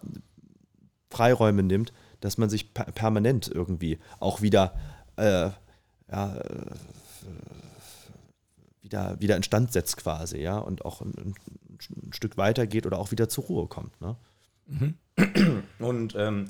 Freiräume 1.09 1.63
nimmt, 1.63 1.93
dass 2.21 2.37
man 2.37 2.49
sich 2.49 2.73
per 2.73 2.85
permanent 2.85 3.51
irgendwie 3.53 3.99
auch 4.19 4.41
wieder 4.41 4.73
äh, 5.17 5.49
ja, 6.09 6.35
äh, 6.37 6.65
wieder, 8.85 9.19
wieder 9.19 9.35
instand 9.35 9.73
setzt 9.73 9.97
quasi, 9.97 10.39
ja, 10.39 10.57
und 10.57 10.85
auch 10.85 11.01
ein, 11.01 11.13
ein, 11.17 11.35
Stück 12.11 12.37
weiter 12.37 12.67
geht 12.67 12.85
oder 12.85 12.99
auch 12.99 13.11
wieder 13.11 13.27
zur 13.27 13.43
Ruhe 13.43 13.67
kommt. 13.67 13.99
Ne? 13.99 14.15
Mhm. 14.67 14.93
Und 15.79 16.15
ähm, 16.15 16.49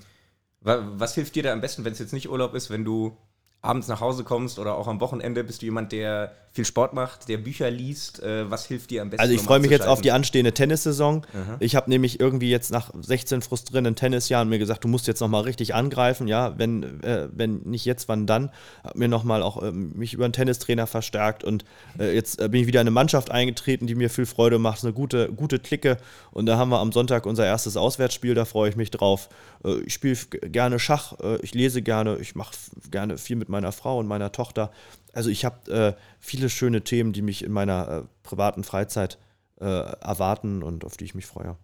Was 0.62 1.16
hilft 1.16 1.36
dir 1.36 1.44
da 1.44 1.52
am 1.52 1.62
besten, 1.62 1.84
wenn 1.84 1.94
es 1.94 2.00
jetzt 2.00 2.14
nicht 2.14 2.30
Urlaub 2.30 2.54
ist, 2.54 2.70
wenn 2.70 2.86
du 2.86 3.18
abends 3.66 3.88
nach 3.88 4.00
Hause 4.00 4.24
kommst 4.24 4.60
oder 4.60 4.76
auch 4.76 4.88
am 4.88 5.02
Wochenende? 5.02 5.44
Bist 5.44 5.62
du 5.62 5.66
jemand, 5.66 5.92
der 5.92 6.32
viel 6.56 6.64
Sport 6.64 6.94
macht, 6.94 7.28
der 7.28 7.38
Bücher 7.38 7.70
liest? 7.70 8.24
Äh, 8.24 8.50
was 8.50 8.66
hilft 8.66 8.90
dir 8.90 9.02
am 9.02 9.10
besten? 9.10 9.22
Also 9.22 9.34
ich 9.34 9.42
freue 9.42 9.60
mich 9.60 9.72
jetzt 9.72 9.86
auf 9.86 10.00
die 10.00 10.12
anstehende 10.12 10.54
Tennissaison. 10.54 11.26
Mhm. 11.34 11.56
Ich 11.60 11.76
habe 11.76 11.90
nämlich 11.90 12.22
irgendwie 12.22 12.50
jetzt 12.50 12.72
nach 12.72 12.92
16 12.98 13.42
frustrierenden 13.42 13.96
Tennisjahren 13.96 14.48
mir 14.48 14.58
gesagt, 14.58 14.86
du 14.86 14.88
musst 14.88 15.06
jetzt 15.08 15.20
nochmal 15.20 15.42
richtig 15.42 15.76
angreifen. 15.76 16.30
Ja, 16.30 16.58
wenn, 16.58 17.04
äh, 17.04 17.28
wenn 17.34 17.58
nicht 17.64 17.84
jetzt, 17.84 18.08
wann 18.08 18.26
dann? 18.26 18.52
Habe 18.86 18.98
mir 18.98 19.10
nochmal 19.10 19.44
auch 19.44 19.62
äh, 19.62 19.72
mich 19.74 20.14
über 20.14 20.24
einen 20.24 20.34
Tennistrainer 20.34 20.88
verstärkt 20.88 21.44
und 21.44 21.66
äh, 22.00 22.16
jetzt 22.16 22.40
äh, 22.40 22.48
bin 22.48 22.62
ich 22.62 22.68
wieder 22.68 22.80
in 22.80 22.88
eine 22.88 22.92
Mannschaft 22.92 23.32
eingetreten, 23.32 23.86
die 23.86 23.96
mir 23.96 24.10
viel 24.10 24.26
Freude 24.26 24.58
macht. 24.58 24.84
Eine 24.84 24.94
gute, 24.94 25.34
gute 25.34 25.60
Clique. 25.60 25.98
Und 26.32 26.46
da 26.46 26.58
haben 26.58 26.70
wir 26.70 26.80
am 26.80 26.94
Sonntag 26.94 27.26
unser 27.26 27.46
erstes 27.46 27.76
Auswärtsspiel, 27.76 28.34
da 28.34 28.46
freue 28.46 28.70
ich 28.70 28.78
mich 28.78 28.92
drauf. 28.92 29.28
Äh, 29.66 29.80
ich 29.80 29.94
spiele 29.94 30.16
gerne 30.16 30.80
Schach, 30.80 31.14
ich 31.42 31.54
lese 31.54 31.82
gerne, 31.82 32.18
ich 32.18 32.36
mache 32.36 32.56
gerne 32.92 33.18
viel 33.18 33.36
mit 33.36 33.50
meiner 33.50 33.72
Frau 33.72 34.00
und 34.00 34.08
meiner 34.08 34.32
Tochter. 34.32 34.72
Also 35.14 35.30
ich 35.30 35.46
habe 35.46 35.72
äh, 35.72 35.94
viele 36.20 36.50
schöne 36.50 36.84
Themen, 36.84 37.14
die 37.14 37.22
mich 37.22 37.44
in 37.44 37.52
meiner 37.52 37.88
äh, 37.88 38.02
privaten 38.24 38.64
Freizeit 38.64 39.18
äh, 39.60 39.66
erwarten 39.66 40.62
und 40.62 40.84
auf 40.84 40.98
die 40.98 41.06
ich 41.06 41.16
mich 41.16 41.26
freue. 41.26 41.56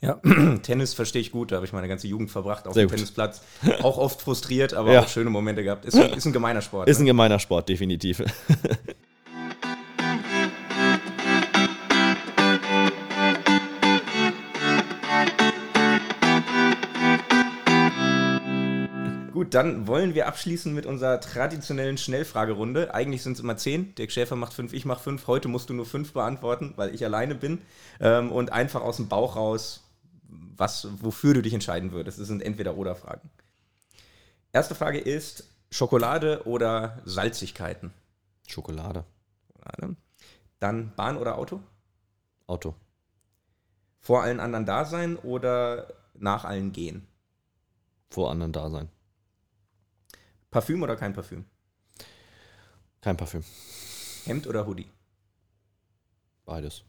Ja, 0.00 0.14
Tennis 0.62 0.94
verstehe 0.94 1.20
ich 1.20 1.30
gut, 1.30 1.52
da 1.52 1.56
habe 1.56 1.66
ich 1.66 1.74
meine 1.74 1.88
ganze 1.88 2.06
Jugend 2.06 2.30
verbracht 2.30 2.66
auf 2.66 2.72
Sehr 2.72 2.84
dem 2.84 2.88
gut. 2.88 2.96
Tennisplatz. 2.96 3.42
Auch 3.82 3.98
oft 3.98 4.22
frustriert, 4.22 4.72
aber 4.72 4.92
ja. 4.92 5.02
auch 5.02 5.08
schöne 5.08 5.28
Momente 5.28 5.62
gehabt. 5.62 5.84
Ist, 5.84 5.94
ist 5.94 6.24
ein 6.24 6.32
gemeiner 6.32 6.62
Sport. 6.62 6.88
Ist 6.88 6.98
ne? 6.98 7.04
ein 7.04 7.06
gemeiner 7.06 7.38
Sport, 7.38 7.68
definitiv. 7.68 8.22
dann 19.54 19.86
wollen 19.86 20.14
wir 20.14 20.26
abschließen 20.26 20.74
mit 20.74 20.86
unserer 20.86 21.20
traditionellen 21.20 21.98
Schnellfragerunde. 21.98 22.94
Eigentlich 22.94 23.22
sind 23.22 23.34
es 23.34 23.40
immer 23.40 23.56
zehn. 23.56 23.94
Dirk 23.94 24.12
Schäfer 24.12 24.36
macht 24.36 24.52
fünf, 24.52 24.72
ich 24.72 24.84
mache 24.84 25.02
fünf. 25.02 25.26
Heute 25.26 25.48
musst 25.48 25.68
du 25.70 25.74
nur 25.74 25.86
fünf 25.86 26.12
beantworten, 26.12 26.74
weil 26.76 26.94
ich 26.94 27.04
alleine 27.04 27.34
bin. 27.34 27.60
Ähm, 28.00 28.32
und 28.32 28.52
einfach 28.52 28.82
aus 28.82 28.96
dem 28.96 29.08
Bauch 29.08 29.36
raus, 29.36 29.82
was, 30.56 30.88
wofür 31.02 31.34
du 31.34 31.42
dich 31.42 31.54
entscheiden 31.54 31.92
würdest. 31.92 32.18
Das 32.18 32.26
sind 32.26 32.42
entweder 32.42 32.76
oder 32.76 32.96
Fragen. 32.96 33.30
Erste 34.52 34.74
Frage 34.74 34.98
ist: 34.98 35.44
Schokolade 35.70 36.42
oder 36.46 37.00
Salzigkeiten? 37.04 37.92
Schokolade. 38.46 39.04
Schokolade. 39.46 39.96
Dann 40.58 40.92
Bahn 40.96 41.16
oder 41.16 41.38
Auto? 41.38 41.60
Auto. 42.46 42.74
Vor 44.00 44.22
allen 44.22 44.40
anderen 44.40 44.66
da 44.66 44.84
sein 44.84 45.16
oder 45.16 45.92
nach 46.14 46.44
allen 46.44 46.72
gehen? 46.72 47.06
Vor 48.10 48.30
anderen 48.30 48.52
da 48.52 48.68
sein. 48.70 48.88
Parfüm 50.50 50.82
oder 50.82 50.96
kein 50.96 51.12
Parfüm? 51.12 51.44
Kein 53.00 53.16
Parfüm. 53.16 53.42
Hemd 54.24 54.46
oder 54.46 54.66
Hoodie? 54.66 54.88
Beides. 56.44 56.82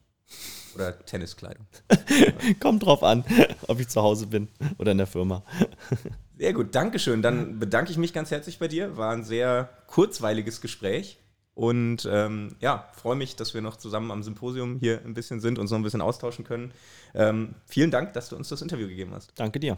Oder 0.76 0.98
Tenniskleidung? 1.06 1.66
Kommt 2.60 2.86
drauf 2.86 3.04
an, 3.04 3.24
ob 3.68 3.80
ich 3.80 3.88
zu 3.90 4.02
Hause 4.02 4.28
bin 4.28 4.48
oder 4.78 4.92
in 4.92 4.98
der 4.98 5.08
Firma. 5.08 5.44
Sehr 6.38 6.54
gut, 6.54 6.74
Dankeschön. 6.74 7.22
Dann 7.22 7.60
bedanke 7.60 7.92
ich 7.92 7.98
mich 7.98 8.14
ganz 8.14 8.32
herzlich 8.32 8.58
bei 8.58 8.68
dir. 8.68 8.98
War 8.98 9.14
ein 9.14 9.24
sehr 9.24 9.70
kurzweiliges 9.86 10.60
Gespräch. 10.60 11.20
Und 11.54 12.08
ähm, 12.10 12.56
ja, 12.60 12.90
freue 12.94 13.16
mich, 13.16 13.36
dass 13.36 13.54
wir 13.54 13.62
noch 13.62 13.76
zusammen 13.76 14.10
am 14.10 14.24
Symposium 14.24 14.80
hier 14.80 15.02
ein 15.06 15.14
bisschen 15.14 15.40
sind 15.40 15.60
und 15.60 15.68
so 15.68 15.76
ein 15.76 15.84
bisschen 15.84 16.02
austauschen 16.02 16.46
können. 16.46 16.74
Ähm, 17.14 17.54
vielen 17.68 17.92
Dank, 17.92 18.14
dass 18.14 18.30
du 18.30 18.38
uns 18.38 18.50
das 18.50 18.64
Interview 18.64 18.88
gegeben 18.88 19.14
hast. 19.14 19.34
Danke 19.36 19.60
dir. 19.60 19.78